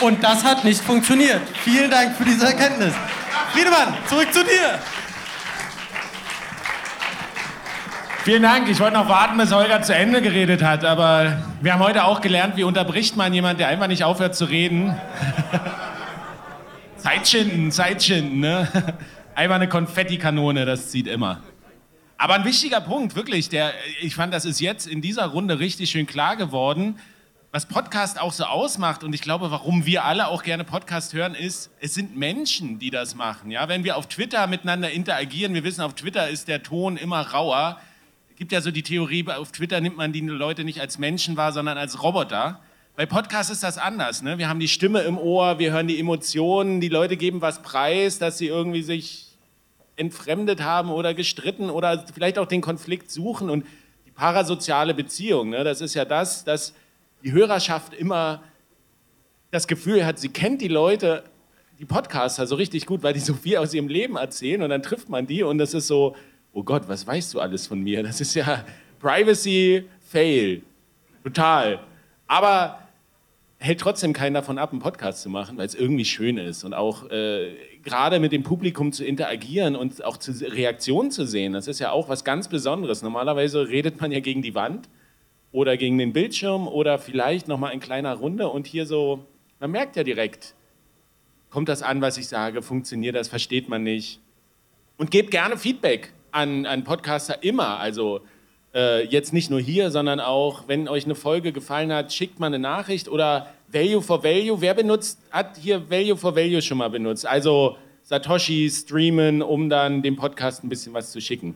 [0.00, 1.42] Und das hat nicht funktioniert.
[1.62, 2.94] Vielen Dank für diese Erkenntnis.
[3.52, 4.80] Friedemann, zurück zu dir.
[8.26, 8.68] Vielen Dank.
[8.68, 12.20] Ich wollte noch warten, bis Holger zu Ende geredet hat, aber wir haben heute auch
[12.20, 14.96] gelernt, wie unterbricht man jemanden, der einfach nicht aufhört zu reden.
[16.96, 18.66] Zeit schinden, Zeit schinden, ne?
[19.36, 21.40] Einfach eine Konfettikanone, das zieht immer.
[22.18, 25.90] Aber ein wichtiger Punkt, wirklich, der, ich fand, das ist jetzt in dieser Runde richtig
[25.90, 26.98] schön klar geworden,
[27.52, 31.36] was Podcast auch so ausmacht und ich glaube, warum wir alle auch gerne Podcast hören,
[31.36, 33.52] ist, es sind Menschen, die das machen.
[33.52, 33.68] Ja?
[33.68, 37.78] Wenn wir auf Twitter miteinander interagieren, wir wissen, auf Twitter ist der Ton immer rauer.
[38.36, 41.52] Gibt ja so die Theorie, auf Twitter nimmt man die Leute nicht als Menschen wahr,
[41.52, 42.60] sondern als Roboter.
[42.94, 44.20] Bei Podcasts ist das anders.
[44.20, 44.36] Ne?
[44.36, 48.18] Wir haben die Stimme im Ohr, wir hören die Emotionen, die Leute geben was preis,
[48.18, 49.38] dass sie irgendwie sich
[49.96, 53.48] entfremdet haben oder gestritten oder vielleicht auch den Konflikt suchen.
[53.48, 53.64] Und
[54.04, 55.64] die parasoziale Beziehung, ne?
[55.64, 56.74] das ist ja das, dass
[57.24, 58.42] die Hörerschaft immer
[59.50, 61.24] das Gefühl hat, sie kennt die Leute,
[61.78, 64.82] die Podcaster so richtig gut, weil die so viel aus ihrem Leben erzählen und dann
[64.82, 66.14] trifft man die und das ist so,
[66.56, 68.02] oh Gott, was weißt du alles von mir?
[68.02, 68.64] Das ist ja
[68.98, 70.62] Privacy Fail.
[71.22, 71.80] Total.
[72.26, 72.78] Aber
[73.58, 76.72] hält trotzdem keinen davon ab, einen Podcast zu machen, weil es irgendwie schön ist und
[76.72, 81.52] auch äh, gerade mit dem Publikum zu interagieren und auch zu Reaktionen zu sehen.
[81.52, 83.02] Das ist ja auch was ganz Besonderes.
[83.02, 84.88] Normalerweise redet man ja gegen die Wand
[85.52, 89.26] oder gegen den Bildschirm oder vielleicht noch mal in kleiner Runde und hier so,
[89.60, 90.54] man merkt ja direkt,
[91.50, 94.20] kommt das an, was ich sage, funktioniert das, versteht man nicht.
[94.96, 98.20] Und gebt gerne Feedback an, an Podcaster immer, also
[98.74, 102.48] äh, jetzt nicht nur hier, sondern auch, wenn euch eine Folge gefallen hat, schickt mal
[102.48, 104.60] eine Nachricht oder Value for Value.
[104.60, 107.26] Wer benutzt, hat hier Value for Value schon mal benutzt?
[107.26, 111.54] Also Satoshi streamen, um dann dem Podcast ein bisschen was zu schicken.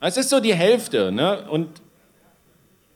[0.00, 1.48] Es ist so die Hälfte, ne?
[1.48, 1.68] Und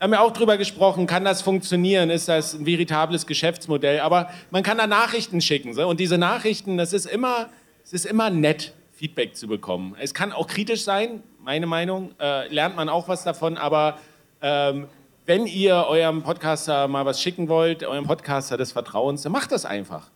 [0.01, 4.65] haben wir auch drüber gesprochen, kann das funktionieren, ist das ein veritables Geschäftsmodell, aber man
[4.65, 5.75] kann da Nachrichten schicken.
[5.75, 5.87] So?
[5.87, 7.51] Und diese Nachrichten, das ist immer,
[7.85, 9.97] es ist immer nett, Feedback zu bekommen.
[9.99, 13.99] Es kann auch kritisch sein, meine Meinung, äh, lernt man auch was davon, aber
[14.41, 14.87] ähm,
[15.27, 19.65] wenn ihr eurem Podcaster mal was schicken wollt, eurem Podcaster des Vertrauens, dann macht das
[19.65, 20.09] einfach.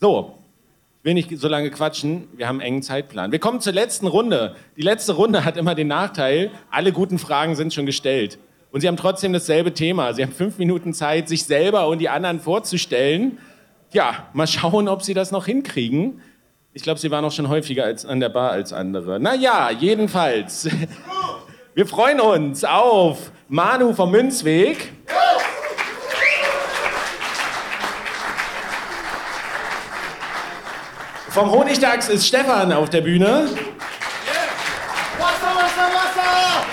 [0.00, 0.34] So,
[0.98, 3.30] ich will nicht so lange quatschen, wir haben einen engen Zeitplan.
[3.30, 4.56] Wir kommen zur letzten Runde.
[4.76, 8.40] Die letzte Runde hat immer den Nachteil, alle guten Fragen sind schon gestellt.
[8.72, 10.14] Und Sie haben trotzdem dasselbe Thema.
[10.14, 13.38] Sie haben fünf Minuten Zeit, sich selber und die anderen vorzustellen.
[13.92, 16.20] Ja, mal schauen, ob Sie das noch hinkriegen.
[16.72, 19.18] Ich glaube, Sie waren auch schon häufiger als an der Bar als andere.
[19.18, 20.68] Naja, jedenfalls.
[21.74, 24.92] Wir freuen uns auf Manu vom Münzweg.
[31.30, 33.48] Vom Honigdachs ist Stefan auf der Bühne.
[35.18, 36.64] Wasser, Wasser, Wasser!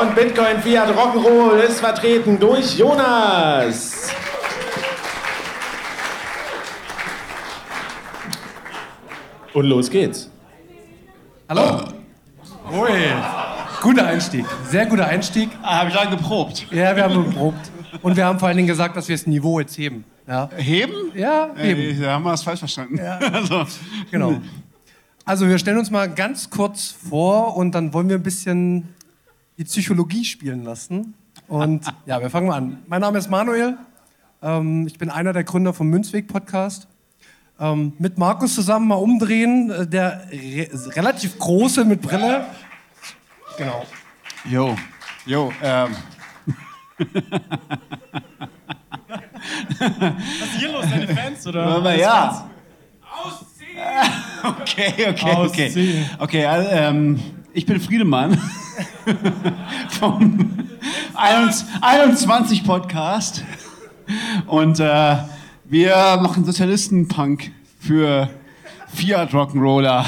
[0.00, 3.95] Und Bitcoin Fiat Rock'n'Roll ist vertreten durch Jonas.
[9.56, 10.28] Und los geht's.
[11.48, 11.88] Hallo.
[12.70, 12.90] Ui.
[13.80, 14.44] Guter Einstieg.
[14.68, 15.48] Sehr guter Einstieg.
[15.62, 16.66] Ah, habe ich lange geprobt.
[16.70, 17.70] Ja, wir haben geprobt.
[18.02, 20.04] Und wir haben vor allen Dingen gesagt, dass wir das Niveau jetzt heben.
[20.28, 20.50] Ja.
[20.58, 20.92] Heben?
[21.14, 21.80] Ja, heben.
[21.80, 23.00] Äh, da haben wir es falsch verstanden.
[23.32, 23.64] also,
[24.10, 24.42] Genau.
[25.24, 28.94] Also wir stellen uns mal ganz kurz vor und dann wollen wir ein bisschen
[29.56, 31.14] die Psychologie spielen lassen.
[31.48, 32.78] Und ja, wir fangen mal an.
[32.88, 33.78] Mein Name ist Manuel.
[34.42, 36.88] Ähm, ich bin einer der Gründer vom Münzweg-Podcast.
[37.58, 42.44] Ähm, mit Markus zusammen mal umdrehen, äh, der re relativ große mit Brille.
[43.56, 43.86] Genau.
[44.44, 44.76] Jo,
[45.24, 45.96] jo, ähm.
[49.78, 51.46] Was ist hier los, deine Fans?
[51.46, 52.50] Oder Aber ja.
[54.42, 55.34] Okay, okay, okay.
[55.34, 56.10] Ausziehen.
[56.18, 57.20] Okay, also, ähm,
[57.52, 58.38] ich bin Friedemann
[59.90, 60.68] vom
[61.14, 63.44] 21 Podcast
[64.46, 65.16] und äh,
[65.68, 68.30] wir machen Sozialisten-Punk für
[68.88, 70.04] Fiat Rock'n'Roller.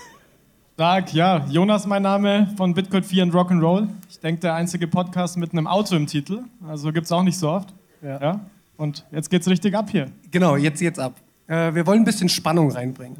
[0.74, 1.46] Stark, ja.
[1.50, 3.88] Jonas mein Name von Bitcoin 4 und Rock'n'Roll.
[4.08, 6.44] Ich denke, der einzige Podcast mit einem Auto im Titel.
[6.66, 7.74] Also gibt es auch nicht so oft.
[8.02, 8.40] Ja.
[8.78, 10.10] Und jetzt geht's richtig ab hier.
[10.30, 11.14] Genau, jetzt jetzt ab.
[11.46, 13.18] Äh, wir wollen ein bisschen Spannung reinbringen.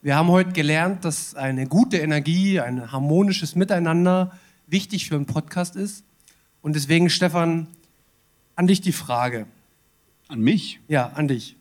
[0.00, 4.32] Wir haben heute gelernt, dass eine gute Energie, ein harmonisches Miteinander
[4.66, 6.04] wichtig für einen Podcast ist.
[6.62, 7.66] Und deswegen, Stefan,
[8.56, 9.46] an dich die Frage.
[10.28, 10.78] An mich?
[10.88, 11.56] Ja, an dich.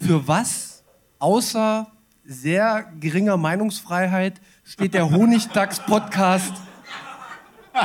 [0.00, 0.84] Für was,
[1.18, 1.90] außer
[2.24, 6.52] sehr geringer Meinungsfreiheit, steht der Honigdachs-Podcast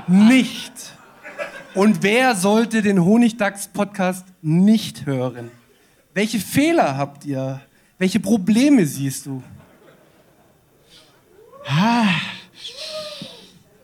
[0.08, 0.72] nicht?
[1.74, 5.50] Und wer sollte den Honigdachs-Podcast nicht hören?
[6.14, 7.60] Welche Fehler habt ihr?
[7.98, 9.42] Welche Probleme siehst du?
[11.66, 12.06] Ah,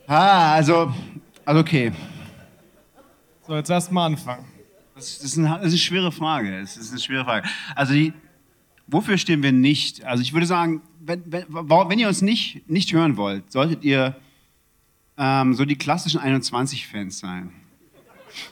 [0.06, 0.94] ah also,
[1.44, 1.92] also okay.
[3.48, 4.55] So, jetzt erst mal anfangen.
[4.96, 6.62] Das ist, eine, das ist eine schwere Frage.
[6.62, 7.48] Das ist eine schwere Frage.
[7.76, 8.14] Also, die,
[8.88, 10.06] wofür stehen wir nicht?
[10.06, 14.16] Also, ich würde sagen, wenn, wenn, wenn ihr uns nicht, nicht hören wollt, solltet ihr
[15.18, 17.52] ähm, so die klassischen 21-Fans sein.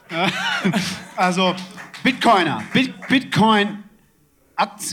[1.15, 1.55] also,
[2.03, 3.79] Bitcoiner, Bit, Bitcoin.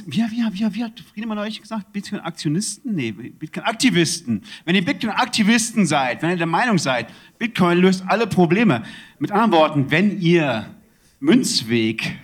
[0.06, 1.92] Wie, wie, wie, wie hat Friedemann euch gesagt?
[1.92, 2.94] Bitcoin-Aktionisten?
[2.94, 4.42] Nee, Bitcoin-Aktivisten.
[4.64, 8.84] Wenn ihr Bitcoin-Aktivisten seid, wenn ihr der Meinung seid, Bitcoin löst alle Probleme.
[9.18, 10.76] Mit anderen Worten, wenn ihr
[11.20, 12.18] Münzweg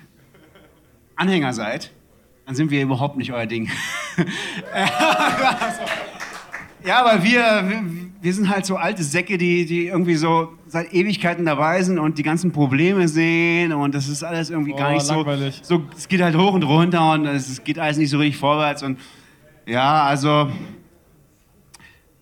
[1.16, 1.92] Anhänger seid,
[2.46, 3.70] dann sind wir überhaupt nicht euer Ding.
[6.84, 7.82] ja, aber wir,
[8.20, 12.18] wir, sind halt so alte Säcke, die, die irgendwie so seit Ewigkeiten dabei sind und
[12.18, 15.60] die ganzen Probleme sehen und das ist alles irgendwie gar Oh, nicht so, langweilig.
[15.62, 15.84] so.
[15.96, 18.82] Es geht halt hoch und runter und es es geht alles nicht so richtig vorwärts
[18.82, 18.98] und
[19.66, 20.50] ja, also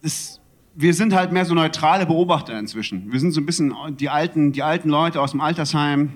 [0.02, 0.40] das,
[0.74, 3.12] wir sind halt mehr so neutrale Beobachter inzwischen.
[3.12, 6.14] Wir sind so ein bisschen die alten, die alten Leute aus dem Altersheim.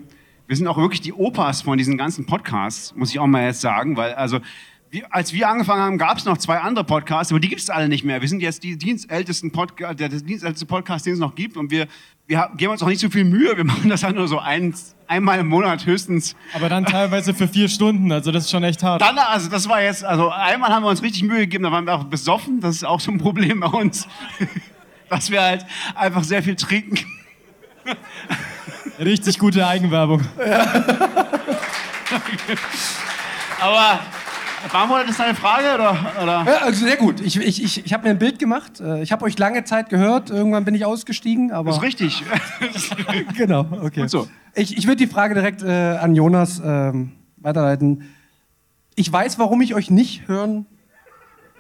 [0.48, 3.60] Wir sind auch wirklich die Opas von diesen ganzen Podcasts, muss ich auch mal jetzt
[3.60, 4.40] sagen, weil also
[4.88, 7.68] wir, als wir angefangen haben, gab es noch zwei andere Podcasts, aber die gibt es
[7.68, 8.22] alle nicht mehr.
[8.22, 11.70] Wir sind jetzt die dienstältesten Podca der, der dienstälteste Podcast, den es noch gibt und
[11.70, 11.86] wir,
[12.26, 13.58] wir geben uns auch nicht so viel Mühe.
[13.58, 14.74] Wir machen das halt nur so ein,
[15.06, 16.34] einmal im Monat höchstens.
[16.54, 19.02] Aber dann teilweise für vier Stunden, also das ist schon echt hart.
[19.02, 21.84] Dann, also das war jetzt, also einmal haben wir uns richtig Mühe gegeben, da waren
[21.84, 24.08] wir auch besoffen, das ist auch so ein Problem bei uns,
[25.10, 27.00] dass wir halt einfach sehr viel trinken.
[28.98, 30.22] Richtig gute Eigenwerbung.
[33.60, 34.00] Aber
[34.70, 35.96] beantwortet das deine Frage oder?
[36.22, 36.44] oder?
[36.46, 37.20] Ja, also sehr gut.
[37.20, 38.80] Ich, ich, ich, ich habe mir ein Bild gemacht.
[38.80, 40.30] Äh, Ich habe euch lange Zeit gehört.
[40.30, 41.52] Irgendwann bin ich ausgestiegen.
[41.52, 42.24] Aber Das ist richtig.
[43.36, 44.00] genau, okay.
[44.02, 44.28] Gut so.
[44.54, 48.04] Ich, ich würde die Frage direkt äh, an Jonas ähm, weiterleiten.
[48.96, 50.66] Ich weiß, warum ich euch nicht hören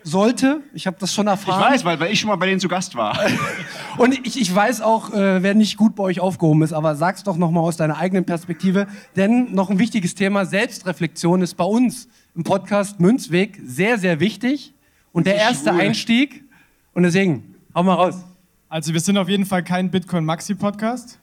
[0.02, 0.60] sollte.
[0.72, 1.72] Ich habe das schon Ich erfahren.
[1.72, 3.18] weiß, weil, weil ich schon mal bei denen zu Gast war.
[3.98, 7.24] Und ich, ich weiß auch, äh, wer nicht gut bei euch aufgehoben ist, aber sag's
[7.24, 8.86] doch nochmal aus deiner eigenen Perspektive.
[9.16, 14.74] Denn noch ein wichtiges Thema, Selbstreflexion ist bei uns im Podcast Münzweg sehr, sehr wichtig.
[15.12, 15.80] Und der erste schwul.
[15.80, 16.44] Einstieg.
[16.94, 18.24] Und deswegen, hau mal raus.
[18.68, 21.18] Also wir sind auf jeden Fall kein Bitcoin-Maxi-Podcast.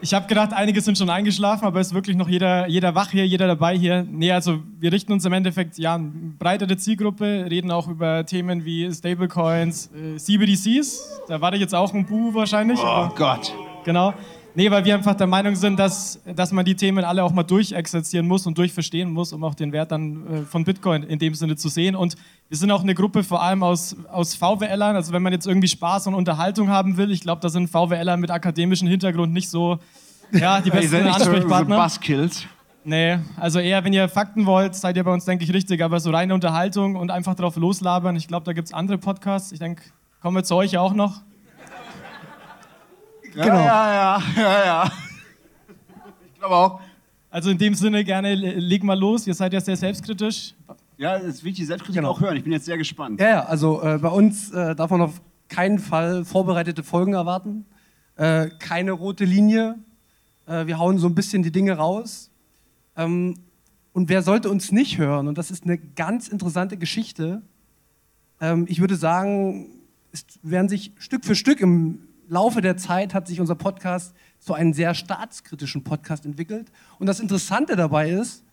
[0.00, 3.10] Ich habe gedacht, einige sind schon eingeschlafen, aber es ist wirklich noch jeder, jeder wach
[3.10, 4.06] hier, jeder dabei hier.
[4.08, 8.26] Nee, also wir richten uns im Endeffekt ja an eine breitere Zielgruppe, reden auch über
[8.26, 11.22] Themen wie Stablecoins, äh, CBDCs.
[11.28, 12.78] Da warte ich jetzt auch ein Buh wahrscheinlich.
[12.82, 13.52] Oh Gott.
[13.84, 14.12] Genau.
[14.58, 17.42] Nee, weil wir einfach der Meinung sind, dass, dass man die Themen alle auch mal
[17.42, 21.34] durchexerzieren muss und durchverstehen muss, um auch den Wert dann äh, von Bitcoin in dem
[21.34, 21.94] Sinne zu sehen.
[21.94, 22.16] Und
[22.48, 24.96] wir sind auch eine Gruppe vor allem aus, aus VWLern.
[24.96, 28.16] Also wenn man jetzt irgendwie Spaß und Unterhaltung haben will, ich glaube, da sind VWLer
[28.16, 29.78] mit akademischem Hintergrund nicht so
[30.32, 31.76] ja, die besten nicht so- so Ansprechpartner.
[31.76, 32.46] Buzzkills.
[32.82, 35.82] Nee, also eher, wenn ihr Fakten wollt, seid ihr bei uns, denke ich, richtig.
[35.82, 39.52] Aber so reine Unterhaltung und einfach drauf loslabern, ich glaube, da gibt es andere Podcasts.
[39.52, 39.82] Ich denke,
[40.22, 41.20] kommen wir zu euch auch noch.
[43.36, 44.92] Ja, ja, ja, ja, ja.
[46.32, 46.80] Ich glaube auch.
[47.30, 49.26] Also in dem Sinne gerne, le- leg mal los.
[49.26, 50.54] Ihr seid ja sehr selbstkritisch.
[50.96, 52.36] Ja, das will ich die Selbstkritik auch hören.
[52.36, 53.20] Ich bin jetzt sehr gespannt.
[53.20, 57.66] Ja, ja, also äh, bei uns äh, darf man auf keinen Fall vorbereitete Folgen erwarten.
[58.16, 59.76] Äh, keine rote Linie.
[60.46, 62.30] Äh, wir hauen so ein bisschen die Dinge raus.
[62.96, 63.34] Ähm,
[63.92, 65.28] und wer sollte uns nicht hören?
[65.28, 67.42] Und das ist eine ganz interessante Geschichte.
[68.40, 69.68] Ähm, ich würde sagen,
[70.12, 74.54] es werden sich Stück für Stück im Laufe der Zeit hat sich unser Podcast zu
[74.54, 76.70] einem sehr staatskritischen Podcast entwickelt.
[76.98, 78.44] Und das Interessante dabei ist,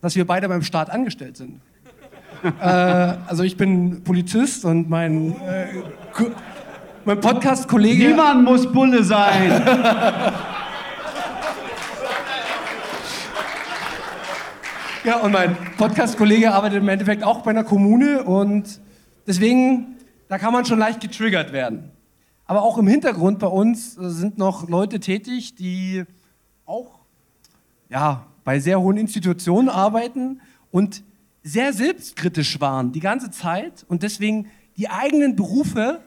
[0.00, 1.60] dass wir beide beim Staat angestellt sind.
[2.42, 5.66] äh, also ich bin Polizist und mein, äh,
[7.04, 8.08] mein Podcast-Kollege...
[8.08, 9.62] Niemand muss Bulle sein.
[15.04, 18.78] Ja, und mein Podcast-Kollege arbeitet im Endeffekt auch bei einer Kommune und
[19.26, 19.96] deswegen,
[20.28, 21.90] da kann man schon leicht getriggert werden.
[22.46, 26.04] Aber auch im Hintergrund bei uns äh, sind noch Leute tätig, die
[26.66, 27.00] auch
[27.88, 30.40] ja, bei sehr hohen Institutionen arbeiten
[30.70, 31.02] und
[31.42, 36.00] sehr selbstkritisch waren die ganze Zeit und deswegen die eigenen Berufe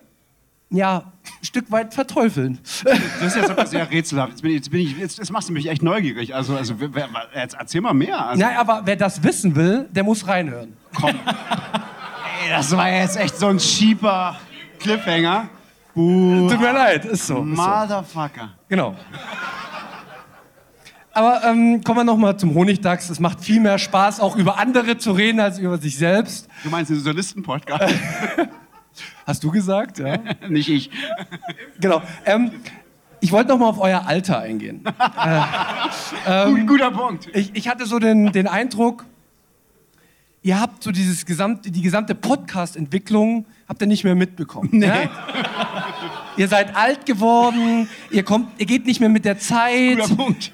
[0.71, 2.59] ja, ein Stück weit verteufeln.
[2.83, 4.31] Das ist jetzt aber sehr rätselhaft.
[4.31, 6.33] Jetzt, bin ich, jetzt, bin ich, jetzt, jetzt machst du mich echt neugierig.
[6.33, 8.27] Also, also wer, jetzt erzähl mal mehr.
[8.27, 10.75] Also, Nein, aber wer das wissen will, der muss reinhören.
[11.03, 14.37] ey, das war jetzt echt so ein cheaper
[14.79, 15.49] Cliffhanger.
[15.95, 17.43] Uh, Tut mir leid, ist so.
[17.43, 17.61] Ist so.
[17.61, 18.49] Motherfucker.
[18.67, 18.95] Genau.
[21.15, 23.09] Aber ähm, kommen wir nochmal zum Honigdachs.
[23.09, 26.49] Es macht viel mehr Spaß, auch über andere zu reden, als über sich selbst.
[26.63, 27.95] Du meinst den Solisten-Podcast?
[29.25, 30.17] Hast du gesagt, ja?
[30.49, 30.91] Nicht ich.
[31.79, 32.01] Genau.
[32.25, 32.51] Ähm,
[33.21, 34.83] ich wollte nochmal auf euer Alter eingehen.
[35.25, 35.41] äh,
[36.27, 37.29] ähm, Guter Punkt.
[37.33, 39.05] Ich, ich hatte so den, den Eindruck,
[40.41, 44.69] ihr habt so dieses gesamte, die gesamte Podcast-Entwicklung habt ihr nicht mehr mitbekommen.
[44.73, 44.87] Nee.
[44.87, 45.09] Ja?
[46.37, 49.99] Ihr seid alt geworden, ihr, kommt, ihr geht nicht mehr mit der Zeit,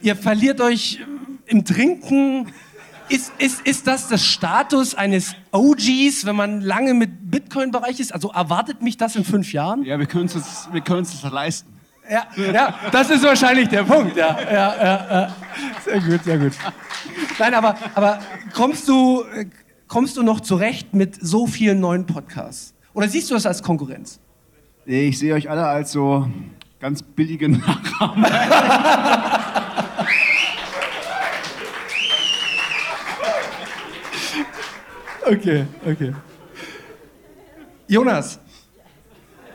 [0.02, 1.00] ihr verliert euch
[1.48, 2.48] im Trinken.
[3.10, 8.14] Ist, ist, ist das das Status eines OGs, wenn man lange mit Bitcoin-Bereich ist?
[8.14, 9.84] Also erwartet mich das in fünf Jahren?
[9.84, 11.74] Ja, wir können es uns, wir können uns das leisten.
[12.10, 14.16] Ja, ja, das ist wahrscheinlich der Punkt.
[14.16, 15.36] Ja, ja, ja.
[15.84, 16.54] Sehr gut, sehr gut.
[17.38, 18.20] Nein, aber, aber
[18.54, 19.24] kommst, du,
[19.88, 22.74] kommst du noch zurecht mit so vielen neuen Podcasts?
[22.94, 24.20] Oder siehst du das als Konkurrenz?
[24.86, 26.28] Ich sehe euch alle als so
[26.80, 28.28] ganz billige Nachahmer.
[35.26, 36.14] Okay, okay.
[37.88, 38.40] Jonas,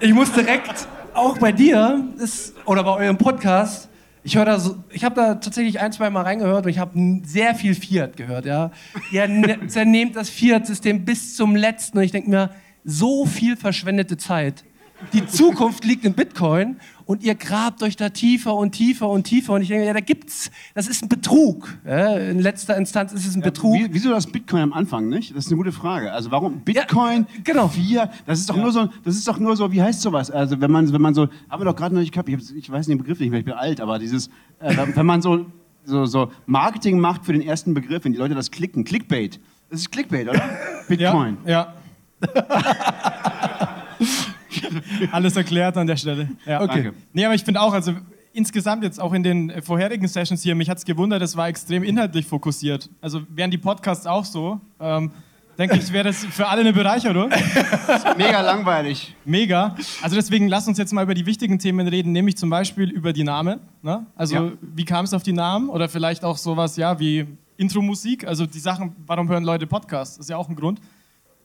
[0.01, 3.89] ich muss direkt auch bei dir ist, oder bei eurem Podcast,
[4.23, 6.93] ich höre da so, ich habe da tatsächlich ein, zwei Mal reingehört und ich habe
[7.25, 8.71] sehr viel Fiat gehört, ja.
[9.11, 12.51] Ihr ne- zernehmt das Fiat-System bis zum letzten und ich denke mir,
[12.85, 14.65] so viel verschwendete Zeit.
[15.13, 19.53] Die Zukunft liegt in Bitcoin und ihr grabt euch da tiefer und tiefer und tiefer
[19.53, 21.77] und ich denke, ja, da gibt's, das ist ein Betrug.
[21.87, 23.75] Ja, in letzter Instanz ist es ein Betrug.
[23.75, 25.37] Wie, wieso das Bitcoin am Anfang nicht?
[25.37, 26.13] Das ist eine gute Frage.
[26.13, 27.27] Also warum Bitcoin?
[27.45, 27.69] genau.
[27.69, 30.31] Vier, das ist doch nur so, das ist doch nur so, wie heißt sowas?
[30.31, 32.29] Also wenn man, wenn man so, haben wir doch gerade noch nicht gehabt.
[32.29, 33.41] Ich, ich weiß den Begriff nicht mehr.
[33.41, 34.29] Ich bin alt, aber dieses,
[34.61, 35.47] äh, wenn man so,
[35.85, 39.39] so, so Marketing macht für den ersten Begriff, wenn die Leute das klicken, Clickbait.
[39.71, 40.43] Das ist Clickbait, oder?
[40.89, 41.37] Bitcoin.
[41.45, 41.75] Ja.
[45.13, 46.29] Alles erklärt an der Stelle.
[46.47, 46.61] Ja.
[46.63, 46.83] Okay.
[46.85, 46.95] Danke.
[47.13, 47.93] Nee, aber ich finde auch, also
[48.33, 51.83] insgesamt jetzt auch in den vorherigen Sessions hier, mich hat es gewundert, es war extrem
[51.83, 52.91] inhaltlich fokussiert.
[53.01, 55.11] Also wären die Podcasts auch so, ähm,
[55.59, 57.31] denke ich, wäre das für alle eine Bereicherung.
[58.19, 59.15] Mega langweilig.
[59.25, 59.75] Mega.
[60.03, 63.15] Also deswegen lass uns jetzt mal über die wichtigen Themen reden, nämlich zum Beispiel über
[63.15, 63.61] die Namen.
[63.83, 64.05] Ne?
[64.17, 64.53] Also Ja.
[64.61, 65.71] wie kam es auf die Namen?
[65.71, 67.27] Oder vielleicht auch sowas, ja, wie
[67.57, 68.27] Intro-Musik.
[68.27, 70.17] Also die Sachen, warum hören Leute Podcasts?
[70.19, 70.79] Das ist ja auch ein Grund.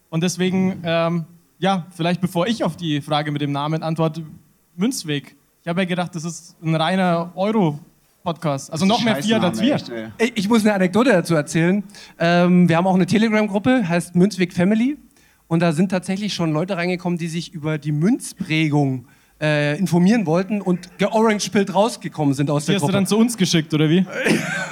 [0.10, 1.24] Und deswegen, ähm,
[1.62, 4.24] ja, vielleicht bevor ich auf die Frage mit dem Namen antworte,
[4.76, 5.36] Münzweg.
[5.62, 8.72] Ich habe ja gedacht, das ist ein reiner Euro-Podcast.
[8.72, 9.76] Also noch mehr Fiat als wir.
[10.18, 11.84] Ich, ich muss eine Anekdote dazu erzählen.
[12.18, 14.98] Ähm, wir haben auch eine Telegram-Gruppe, heißt Münzweg Family.
[15.48, 19.06] Und da sind tatsächlich schon Leute reingekommen, die sich über die Münzprägung
[19.40, 22.94] äh, informieren wollten und georange-pillt rausgekommen sind aus Die der hast du Gruppe.
[22.94, 24.04] dann zu uns geschickt, oder wie?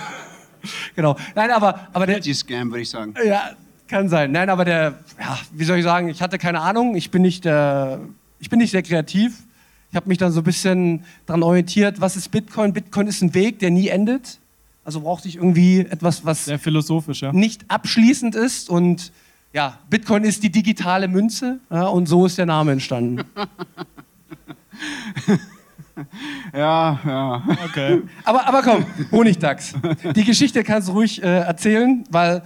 [0.95, 1.15] genau.
[1.35, 2.23] Nein, aber, aber der.
[2.33, 3.13] Scam, würde ich sagen.
[3.23, 3.51] Ja,
[3.89, 4.31] kann sein.
[4.31, 6.95] Nein, aber der, ja, wie soll ich sagen, ich hatte keine Ahnung.
[6.95, 7.97] Ich bin nicht, äh,
[8.39, 9.43] ich bin nicht sehr kreativ.
[9.89, 12.71] Ich habe mich dann so ein bisschen daran orientiert, was ist Bitcoin?
[12.73, 14.39] Bitcoin ist ein Weg, der nie endet.
[14.85, 17.33] Also brauchte ich irgendwie etwas, was Sehr philosophisch, ja.
[17.33, 18.69] nicht abschließend ist.
[18.69, 19.11] Und
[19.51, 21.59] ja, Bitcoin ist die digitale Münze.
[21.71, 23.23] Ja, und so ist der Name entstanden.
[26.53, 27.43] Ja, ja.
[27.65, 28.01] Okay.
[28.23, 29.73] Aber, aber komm, Honigdachs.
[30.15, 32.41] Die Geschichte kannst du ruhig äh, erzählen, weil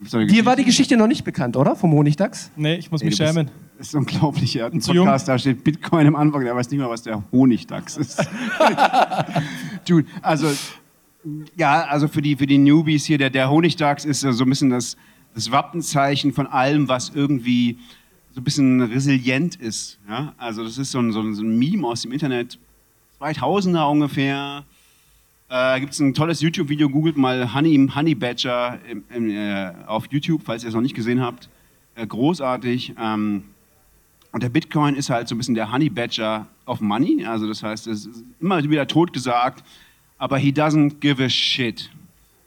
[0.00, 1.76] dir war die Geschichte noch nicht bekannt, oder?
[1.76, 2.50] Vom Honigdachs?
[2.56, 3.50] Nee, ich muss Ey, mich schämen.
[3.78, 4.56] Das ist unglaublich.
[4.56, 5.06] Er hat einen Zu jung.
[5.06, 8.26] Podcast, da steht Bitcoin am Anfang, der weiß nicht mal, was der Honigdachs ist.
[9.88, 10.50] Dude, also,
[11.56, 14.70] ja, also für die, für die Newbies hier, der, der Honigdachs ist so ein bisschen
[14.70, 14.96] das,
[15.34, 17.78] das Wappenzeichen von allem, was irgendwie
[18.32, 19.98] so ein bisschen resilient ist.
[20.08, 20.34] Ja?
[20.38, 22.58] Also das ist so ein, so ein, so ein Meme aus dem Internet.
[23.20, 24.64] 2000er ungefähr.
[25.48, 30.06] Äh, Gibt es ein tolles YouTube-Video, googelt mal Honey, Honey Badger im, im, äh, auf
[30.10, 31.48] YouTube, falls ihr es noch nicht gesehen habt.
[31.94, 32.94] Äh, großartig.
[33.00, 33.44] Ähm,
[34.32, 37.24] und der Bitcoin ist halt so ein bisschen der Honey Badger of Money.
[37.24, 39.64] Also das heißt, es ist immer wieder tot gesagt,
[40.18, 41.90] aber he doesn't give a shit.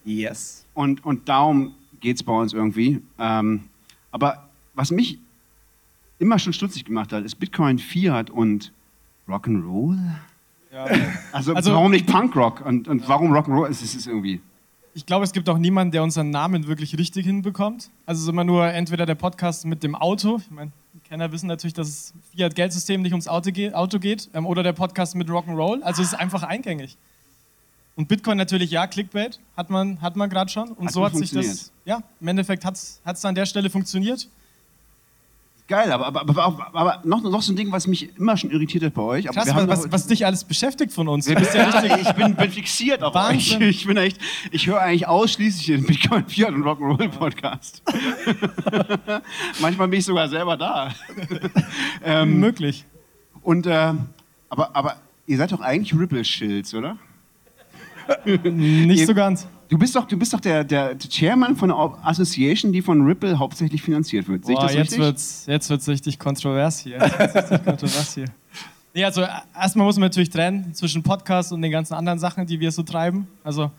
[0.04, 0.66] Yes.
[0.74, 3.02] Und, und darum geht es bei uns irgendwie.
[3.18, 3.62] Ähm,
[4.12, 5.20] aber was mich
[6.20, 8.74] immer schon stutzig gemacht hat, ist Bitcoin, Fiat und
[9.28, 9.98] Rock'n'Roll.
[11.32, 13.68] Also, Also- warum nicht Punkrock und, und warum Rock'n'Roll?
[13.70, 14.42] Es ist, es ist irgendwie...
[14.96, 17.90] Ich glaube, es gibt auch niemanden, der unseren Namen wirklich richtig hinbekommt.
[18.06, 20.38] Also es ist immer nur entweder der Podcast mit dem Auto.
[20.38, 20.72] Ich meine,
[21.08, 24.74] Kenner wissen natürlich, dass es Fiat-Geldsystem nicht ums Auto geht, Auto geht ähm, oder der
[24.74, 25.82] Podcast mit Rock'n'Roll.
[25.84, 26.98] Also es ist einfach eingängig.
[27.96, 30.70] Und Bitcoin natürlich, ja, Clickbait hat man, hat man gerade schon.
[30.72, 31.72] Und Hat so hat sich das, funktioniert.
[31.86, 34.28] ja, im Endeffekt hat es an der Stelle funktioniert.
[35.70, 38.84] Geil, aber, aber, aber, aber, noch, noch so ein Ding, was mich immer schon irritiert
[38.84, 39.26] hat bei euch.
[39.28, 41.28] Krass, was, was, was dich alles beschäftigt von uns.
[41.28, 43.22] Ja, ja ich bin, bin fixiert auf euch.
[43.22, 43.62] Wahnsinn.
[43.62, 44.18] Ich bin echt,
[44.50, 47.84] ich höre eigentlich ausschließlich den Bitcoin, Fiat und Rock'n'Roll Podcast.
[49.62, 50.92] Manchmal bin ich sogar selber da.
[52.04, 52.86] ähm, Möglich.
[53.44, 53.94] Und, äh,
[54.50, 54.96] aber, aber
[55.28, 56.98] ihr seid doch eigentlich Ripple-Schilds, oder?
[58.26, 59.48] Nicht so ganz.
[59.70, 63.38] Du bist doch, du bist doch der, der Chairman von einer Association, die von Ripple
[63.38, 64.44] hauptsächlich finanziert wird.
[64.44, 65.00] Sehe ich Boah, das jetzt richtig?
[65.00, 66.98] wird's, jetzt wird's richtig kontrovers hier.
[66.98, 68.26] Jetzt wird's richtig kontrovers hier.
[68.92, 69.22] Nee, also
[69.56, 72.82] erstmal muss man natürlich trennen zwischen Podcast und den ganzen anderen Sachen, die wir so
[72.82, 73.28] treiben.
[73.44, 73.70] Also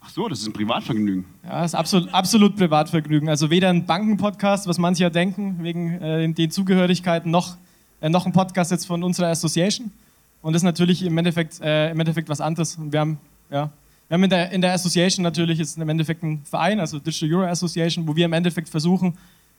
[0.00, 1.24] Ach so, das ist ein Privatvergnügen.
[1.42, 3.28] ja, das ist absolut, absolut Privatvergnügen.
[3.28, 7.56] Also weder ein Bankenpodcast, was manche ja denken, wegen äh, den Zugehörigkeiten, noch,
[8.00, 9.90] äh, noch ein Podcast jetzt von unserer Association.
[10.40, 12.76] Und das ist natürlich im Endeffekt, äh, im Endeffekt was anderes.
[12.76, 13.18] Und wir haben,
[13.50, 13.70] ja,
[14.10, 17.32] wir haben in der, in der Association natürlich ist im Endeffekt ein Verein, also Digital
[17.32, 19.16] Euro Association, wo wir im Endeffekt versuchen,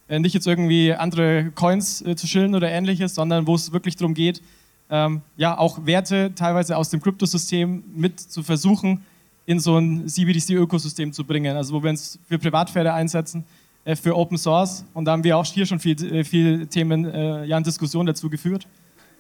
[0.10, 3.96] äh, nicht jetzt irgendwie andere Coins äh, zu schillen oder ähnliches, sondern wo es wirklich
[3.96, 4.42] darum geht,
[4.90, 9.06] ähm, ja, auch Werte teilweise aus dem Kryptosystem mit zu versuchen,
[9.46, 11.56] in so ein CBDC-Ökosystem zu bringen.
[11.56, 13.46] Also wo wir uns für Privatsphäre einsetzen,
[13.86, 14.84] äh, für Open Source.
[14.94, 18.06] Und da haben wir auch hier schon viel, äh, viel Themen, äh, ja, in Diskussion
[18.06, 18.68] dazu geführt.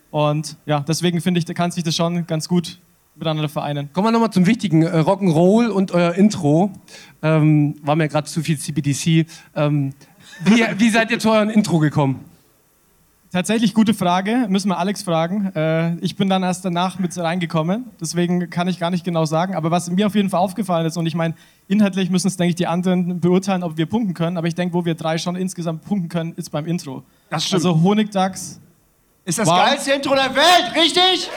[0.09, 2.79] Und ja, deswegen finde ich, kann sich das schon ganz gut
[3.15, 3.89] miteinander vereinen.
[3.93, 4.83] Kommen wir nochmal zum Wichtigen.
[4.83, 6.71] Äh, Rock'n'Roll und euer Intro.
[7.21, 9.25] Ähm, war mir gerade zu viel CBDC.
[9.55, 9.93] Ähm,
[10.43, 12.25] wie, wie seid ihr zu eurem Intro gekommen?
[13.31, 15.53] Tatsächlich gute Frage, müssen wir Alex fragen.
[15.55, 19.55] Äh, ich bin dann erst danach mit reingekommen, deswegen kann ich gar nicht genau sagen.
[19.55, 21.35] Aber was mir auf jeden Fall aufgefallen ist, und ich meine,
[21.69, 24.35] inhaltlich müssen es, denke ich, die anderen beurteilen, ob wir punkten können.
[24.35, 27.03] Aber ich denke, wo wir drei schon insgesamt punkten können, ist beim Intro.
[27.29, 27.65] Das stimmt.
[27.65, 28.59] Also Honigdachs.
[29.31, 29.63] Ist das Wow.
[29.65, 31.29] geilste Intro der Welt, richtig?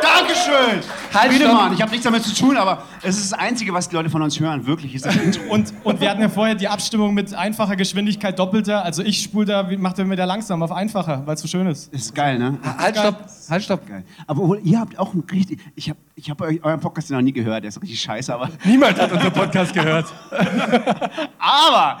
[0.00, 0.80] Dankeschön!
[1.12, 1.72] Halt, Wiedemann, stopp.
[1.74, 4.22] ich habe nichts damit zu tun, aber es ist das Einzige, was die Leute von
[4.22, 5.42] uns hören, wirklich, ist das Intro.
[5.52, 8.84] Und, und wir hatten ja vorher die Abstimmung mit einfacher Geschwindigkeit doppelter.
[8.84, 11.92] Also ich spule da, macht er wieder langsam auf einfacher, weil es so schön ist.
[11.92, 12.58] ist geil, ne?
[12.78, 13.16] Halt, stopp.
[13.50, 13.88] Halt, stopp.
[13.88, 14.04] Geil.
[14.28, 15.58] Aber obwohl, ihr habt auch ein richtig.
[15.74, 18.50] Ich habe ich hab euch- euren Podcast noch nie gehört, der ist richtig scheiße, aber.
[18.62, 20.06] Niemand hat unseren Podcast gehört.
[21.40, 22.00] aber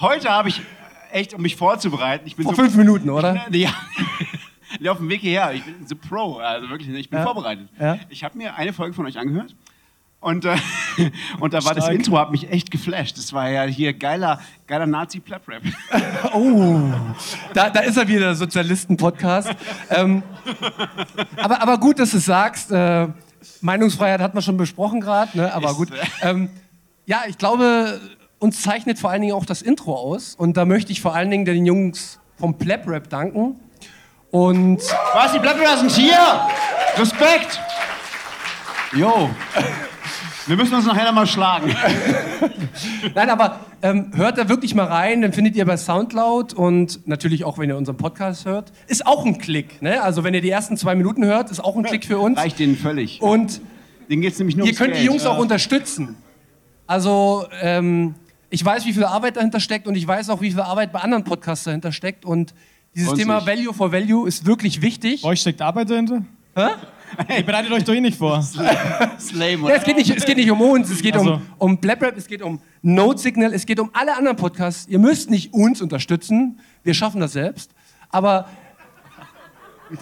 [0.00, 0.60] heute habe ich
[1.14, 2.26] echt, um mich vorzubereiten.
[2.26, 3.46] Ich bin Vor so, fünf Minuten, oder?
[3.50, 3.70] Ja.
[4.80, 5.52] Ja, auf dem Weg hierher.
[5.54, 7.24] Ich bin the Pro, also wirklich, ich bin Ja.
[7.24, 7.68] vorbereitet.
[7.78, 7.96] Ja.
[8.08, 9.54] Ich habe mir eine Folge von euch angehört.
[10.20, 10.56] Und, äh,
[11.40, 11.96] und da war das Stark.
[11.96, 13.16] Intro, hat mich echt geflasht.
[13.18, 15.62] Das war ja hier geiler, geiler Nazi-Plap-Rap.
[16.32, 16.80] Oh,
[17.52, 19.50] da, da ist er wieder, der Sozialisten-Podcast.
[19.90, 20.22] ähm,
[21.36, 22.72] aber, aber gut, dass du es sagst.
[22.72, 23.08] Äh,
[23.60, 25.52] Meinungsfreiheit hat man schon besprochen gerade, ne?
[25.54, 25.90] aber gut.
[25.92, 26.48] äh, Ähm,
[27.06, 28.00] ja, ich glaube,
[28.44, 30.34] uns zeichnet vor allen Dingen auch das Intro aus.
[30.36, 33.56] Und da möchte ich vor allen Dingen den Jungs vom Plap Rap danken.
[34.30, 34.80] Und
[35.14, 36.18] Was, die Plap-Rapper sind hier?
[36.96, 37.60] Respekt!
[38.92, 39.30] Jo.
[40.46, 41.74] Wir müssen uns nachher mal schlagen.
[43.14, 47.44] Nein, aber ähm, hört da wirklich mal rein, dann findet ihr bei Soundcloud und natürlich
[47.44, 48.72] auch, wenn ihr unseren Podcast hört.
[48.88, 50.02] Ist auch ein Klick, ne?
[50.02, 52.36] Also wenn ihr die ersten zwei Minuten hört, ist auch ein Klick für uns.
[52.36, 53.22] Reicht denen völlig.
[53.22, 53.60] Und
[54.10, 55.06] denen geht's nämlich nur ihr könnt die Geld.
[55.06, 56.16] Jungs auch unterstützen.
[56.88, 58.16] Also ähm,
[58.50, 61.00] ich weiß, wie viel Arbeit dahinter steckt und ich weiß auch, wie viel Arbeit bei
[61.00, 62.54] anderen Podcasts dahinter steckt und
[62.94, 63.48] dieses Freuen Thema sich.
[63.48, 65.22] Value for Value ist wirklich wichtig.
[65.22, 66.24] Bei euch steckt Arbeit dahinter?
[66.54, 66.68] Hä?
[67.36, 68.42] Ihr bereitet euch doch eh nicht vor.
[69.18, 71.34] Slame, Ja, es, geht nicht, es geht nicht um uns, es geht Also.
[71.34, 74.86] um, um BlackRap, es geht um Note Signal, es geht um alle anderen Podcasts.
[74.88, 77.72] Ihr müsst nicht uns unterstützen, wir schaffen das selbst.
[78.10, 78.48] Aber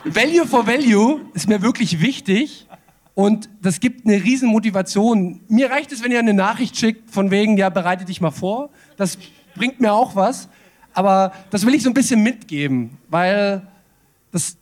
[0.05, 2.66] Value for Value ist mir wirklich wichtig
[3.15, 5.41] und das gibt eine riesen Motivation.
[5.49, 8.71] Mir reicht es, wenn ihr eine Nachricht schickt von wegen, ja, bereite dich mal vor.
[8.97, 9.19] Das
[9.55, 10.49] bringt mir auch was.
[10.95, 13.67] Aber das will ich so ein bisschen mitgeben, weil
[14.31, 14.57] das,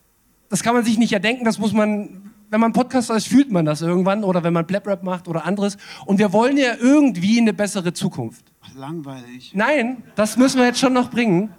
[0.48, 3.64] das kann man sich nicht erdenken, das muss man, wenn man Podcaster ist, fühlt man
[3.64, 5.76] das irgendwann oder wenn man Plaprap macht oder anderes.
[6.06, 8.44] Und wir wollen ja irgendwie eine bessere Zukunft.
[8.62, 9.52] Ach, langweilig.
[9.54, 11.52] Nein, das müssen wir jetzt schon noch bringen.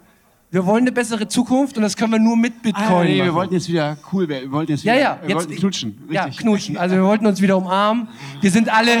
[0.52, 3.24] Wir wollen eine bessere Zukunft und das können wir nur mit Bitcoin Ah, nee, wir
[3.24, 3.34] machen.
[3.36, 4.44] wollten jetzt wieder cool werden.
[4.44, 5.98] Wir wollten jetzt Ja, wieder, ja, wir jetzt- wollten knutschen.
[6.10, 6.40] Ja, Richtig.
[6.42, 6.76] knutschen.
[6.76, 8.08] Also wir wollten uns wieder umarmen.
[8.42, 8.92] Wir sind alle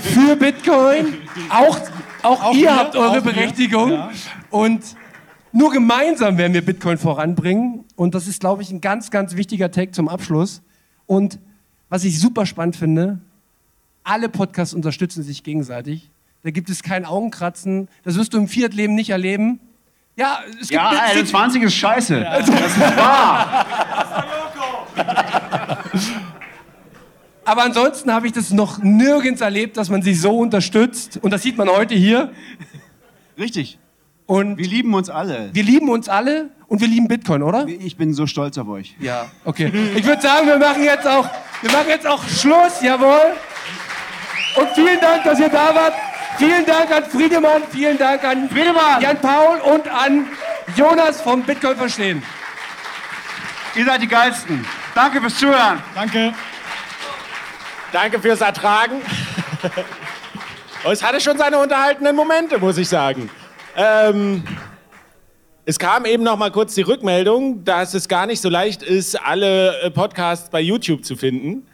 [0.00, 1.14] für Bitcoin.
[1.50, 1.78] Auch,
[2.24, 3.32] auch, Auch ihr wir, habt eure wir.
[3.32, 3.92] Berechtigung.
[3.92, 4.10] Ja.
[4.50, 4.82] Und
[5.52, 7.84] nur gemeinsam werden wir Bitcoin voranbringen.
[7.94, 10.62] Und das ist, glaube ich, ein ganz, ganz wichtiger Take zum Abschluss.
[11.06, 11.38] Und
[11.90, 13.20] was ich super spannend finde,
[14.02, 16.10] alle Podcasts unterstützen sich gegenseitig.
[16.42, 17.86] Da gibt es kein Augenkratzen.
[18.02, 19.60] Das wirst du im Fiat-Leben nicht erleben.
[20.16, 22.20] Ja, es gibt Ja, es gibt- 21 ist scheiße.
[22.20, 22.38] Ja.
[22.38, 23.66] Das ist wahr.
[27.44, 31.18] Aber ansonsten habe ich das noch nirgends erlebt, dass man sich so unterstützt.
[31.22, 32.30] Und das sieht man heute hier.
[33.38, 33.78] Richtig.
[34.26, 35.50] Und wir lieben uns alle.
[35.52, 37.66] Wir lieben uns alle und wir lieben Bitcoin, oder?
[37.66, 38.94] Ich bin so stolz auf euch.
[39.00, 39.72] Ja, okay.
[39.96, 41.28] Ich würde sagen, wir machen jetzt auch,
[41.60, 43.34] wir machen jetzt auch Schluss, jawohl.
[44.56, 45.94] Und vielen Dank, dass ihr da wart.
[46.42, 48.50] Vielen Dank an Friedemann, vielen Dank an
[49.00, 50.26] Jan Paul und an
[50.76, 52.20] Jonas vom Bitcoin Verstehen.
[53.76, 54.66] Ihr seid die Geilsten.
[54.92, 55.80] Danke fürs Zuhören.
[55.94, 56.34] Danke.
[57.92, 59.02] Danke fürs Ertragen.
[60.90, 63.30] Es hatte schon seine unterhaltenden Momente, muss ich sagen.
[63.76, 64.42] Ähm,
[65.64, 69.14] es kam eben noch mal kurz die Rückmeldung, dass es gar nicht so leicht ist,
[69.14, 71.68] alle äh, Podcasts bei YouTube zu finden.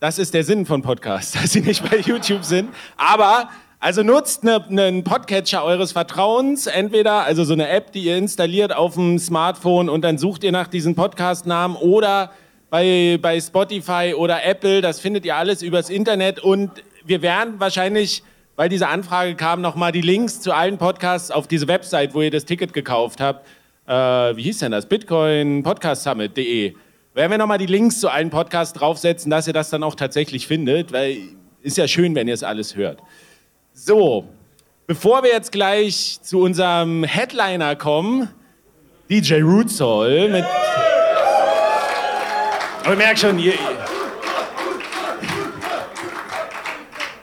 [0.00, 2.74] Das ist der Sinn von Podcasts, dass sie nicht bei YouTube sind.
[2.98, 3.48] Aber
[3.82, 8.72] also nutzt ne- einen Podcatcher eures Vertrauens, entweder also so eine App, die ihr installiert
[8.72, 12.30] auf dem Smartphone und dann sucht ihr nach diesen Podcast-Namen oder
[12.70, 16.70] bei, bei Spotify oder Apple, das findet ihr alles übers Internet und
[17.04, 18.22] wir werden wahrscheinlich,
[18.54, 22.30] weil diese Anfrage kam, nochmal die Links zu allen Podcasts auf diese Website, wo ihr
[22.30, 23.44] das Ticket gekauft habt.
[23.88, 23.92] Äh,
[24.36, 24.86] wie hieß denn das?
[24.86, 26.06] Bitcoin Podcast.
[26.06, 26.76] Werden
[27.14, 30.92] wir nochmal die Links zu allen Podcasts draufsetzen, dass ihr das dann auch tatsächlich findet,
[30.92, 31.16] weil
[31.62, 33.00] ist ja schön, wenn ihr es alles hört.
[33.74, 34.28] So,
[34.86, 38.28] bevor wir jetzt gleich zu unserem Headliner kommen,
[39.08, 40.44] DJ Rootsoul mit.
[42.84, 43.54] Aber merkt schon, ihr,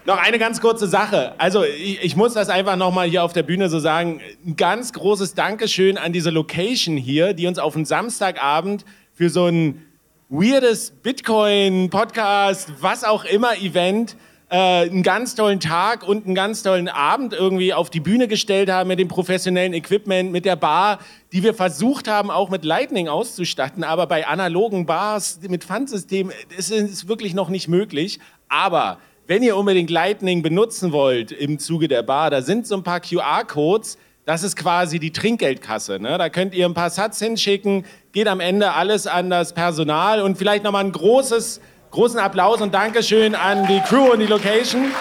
[0.05, 1.35] Noch eine ganz kurze Sache.
[1.37, 4.19] Also ich, ich muss das einfach noch mal hier auf der Bühne so sagen.
[4.43, 9.45] Ein ganz großes Dankeschön an diese Location hier, die uns auf einen Samstagabend für so
[9.45, 9.85] ein
[10.27, 14.17] weirdes Bitcoin-Podcast, was auch immer Event,
[14.49, 18.69] äh, einen ganz tollen Tag und einen ganz tollen Abend irgendwie auf die Bühne gestellt
[18.69, 20.99] haben mit dem professionellen Equipment, mit der Bar,
[21.31, 23.83] die wir versucht haben, auch mit Lightning auszustatten.
[23.83, 28.19] Aber bei analogen Bars mit Pfandsystem ist es wirklich noch nicht möglich.
[28.47, 28.97] Aber
[29.27, 32.99] wenn ihr unbedingt Lightning benutzen wollt im Zuge der Bar, da sind so ein paar
[32.99, 33.99] QR-Codes.
[34.25, 35.99] Das ist quasi die Trinkgeldkasse.
[35.99, 36.17] Ne?
[36.17, 40.37] Da könnt ihr ein paar Satz hinschicken, geht am Ende alles an das Personal und
[40.37, 41.61] vielleicht nochmal ein großes,
[41.91, 44.91] großen Applaus und Dankeschön an die Crew und die Location.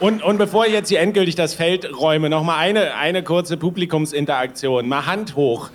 [0.00, 4.86] Und, und bevor ich jetzt hier endgültig das Feld räume, nochmal eine, eine kurze Publikumsinteraktion.
[4.86, 5.70] Mal Hand hoch.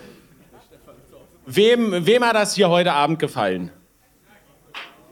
[1.45, 3.71] Wem, wem hat das hier heute Abend gefallen?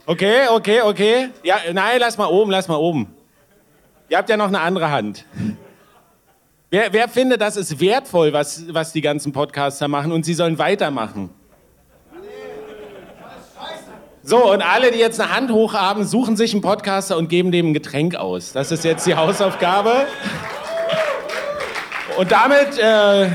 [0.06, 1.30] Okay, okay, okay.
[1.42, 3.14] Ja, nein, lass mal oben, lass mal oben.
[4.10, 5.26] Ihr habt ja noch eine andere Hand.
[6.70, 10.58] Wer, wer findet, das ist wertvoll, was, was die ganzen Podcaster machen und sie sollen
[10.58, 11.30] weitermachen?
[14.22, 17.54] So, und alle, die jetzt eine Hand hoch haben, suchen sich einen Podcaster und geben
[17.54, 18.52] dem ein Getränk aus.
[18.52, 20.08] Das ist jetzt die Hausaufgabe.
[22.18, 23.30] Und damit, äh,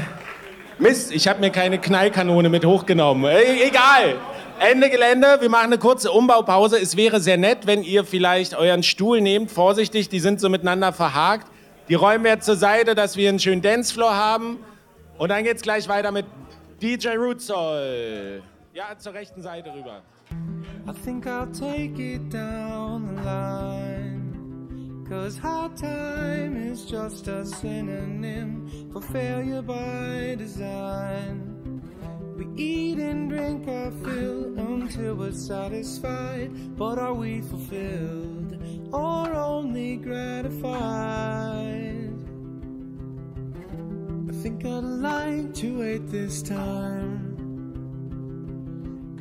[0.78, 3.30] Mist, ich habe mir keine Knallkanone mit hochgenommen.
[3.30, 4.16] Äh, egal.
[4.58, 6.78] Ende Gelände, wir machen eine kurze Umbaupause.
[6.78, 9.50] Es wäre sehr nett, wenn ihr vielleicht euren Stuhl nehmt.
[9.50, 11.46] Vorsichtig, die sind so miteinander verhakt.
[11.92, 14.56] Die räumen wir zur Seite, dass wir einen schönen Dancefloor haben.
[15.18, 16.24] Und dann geht's gleich weiter mit
[16.80, 18.42] DJ Rootsoul.
[18.72, 20.00] Ja, zur rechten Seite rüber.
[20.88, 25.04] I think I'll take it down the line.
[25.06, 31.82] Cause hard time is just a synonym for failure by design.
[32.38, 36.52] We eat and drink our fill until we're satisfied.
[36.74, 38.56] But are we fulfilled
[38.92, 40.62] or only gratified?
[44.28, 47.32] I think I'd like to wait this time.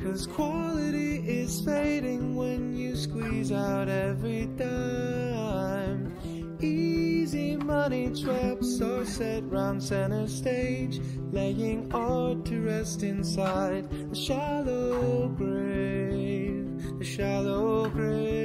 [0.02, 6.12] Cause quality is fading when you squeeze out every dime.
[6.60, 11.00] Easy money traps are set round center stage,
[11.30, 16.68] laying art to rest inside a shallow grave,
[17.00, 18.41] a shallow grave.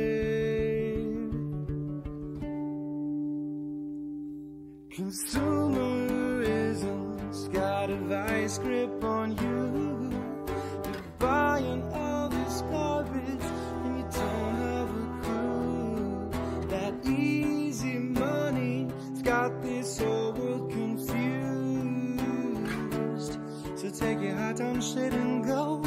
[4.97, 10.09] Consumerism's got a vice grip on you.
[10.91, 13.45] You're buying all this garbage
[13.85, 16.31] and you don't have a clue.
[16.69, 21.13] That easy money's got this whole world confused.
[23.75, 25.83] So take your high time shit and go.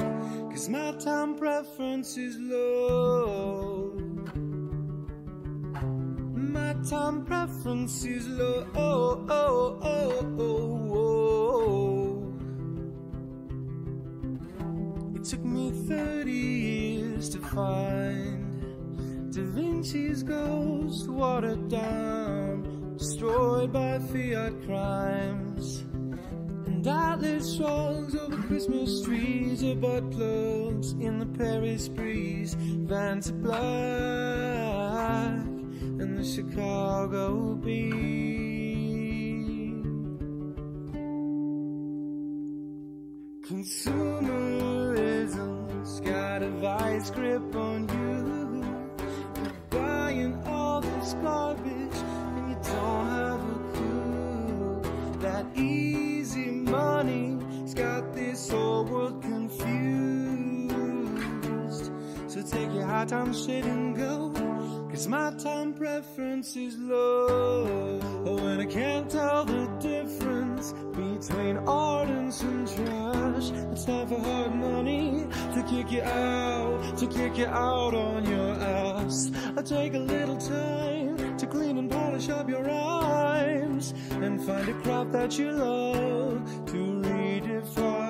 [0.52, 3.89] Cause my time preference is low.
[6.88, 8.66] Time preference is low.
[8.74, 12.32] Oh, oh, oh, oh, oh.
[15.14, 18.62] It took me 30 years to find
[19.30, 25.84] Da Vinci's ghost watered down, destroyed by fiat crimes.
[26.66, 32.56] And outlet songs over Christmas trees butt plugs in the Paris breeze.
[32.90, 35.39] Are black
[36.00, 38.00] and the Chicago beat.
[43.46, 48.64] Consumerism's got a vice grip on you.
[49.42, 54.80] You're buying all this garbage and you don't have a clue.
[55.20, 59.99] That easy money's got this whole world confused.
[62.50, 64.32] Take your high time shit and go.
[64.90, 68.00] Cause my time preference is low.
[68.24, 73.50] When I can't tell the difference between art and some trash.
[73.70, 78.54] It's time for hard money to kick you out, to kick you out on your
[78.54, 79.30] ass.
[79.56, 84.74] I take a little time to clean and polish up your rhymes and find a
[84.82, 88.09] crap that you love to redefine.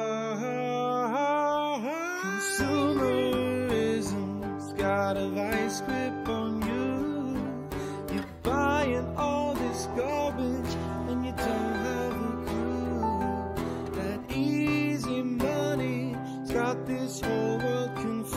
[5.13, 8.15] Got a vice grip on you.
[8.15, 10.75] You're buying all this garbage
[11.09, 13.91] and you don't have a clue.
[13.97, 18.31] That easy money's got this whole world confused.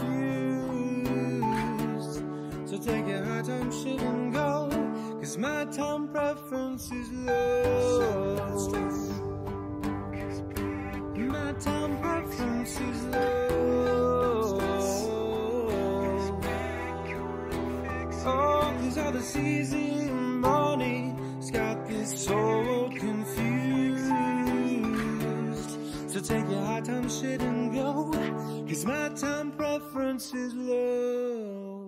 [2.65, 4.69] So take your high time shit and go.
[5.19, 8.49] Cause my time preference is low.
[11.15, 14.12] My time preference is low.
[18.25, 18.71] All
[19.11, 24.11] this easy money's got this world confused.
[26.09, 28.11] So take your high time shit and go.
[28.67, 31.82] Cause my time preference is low.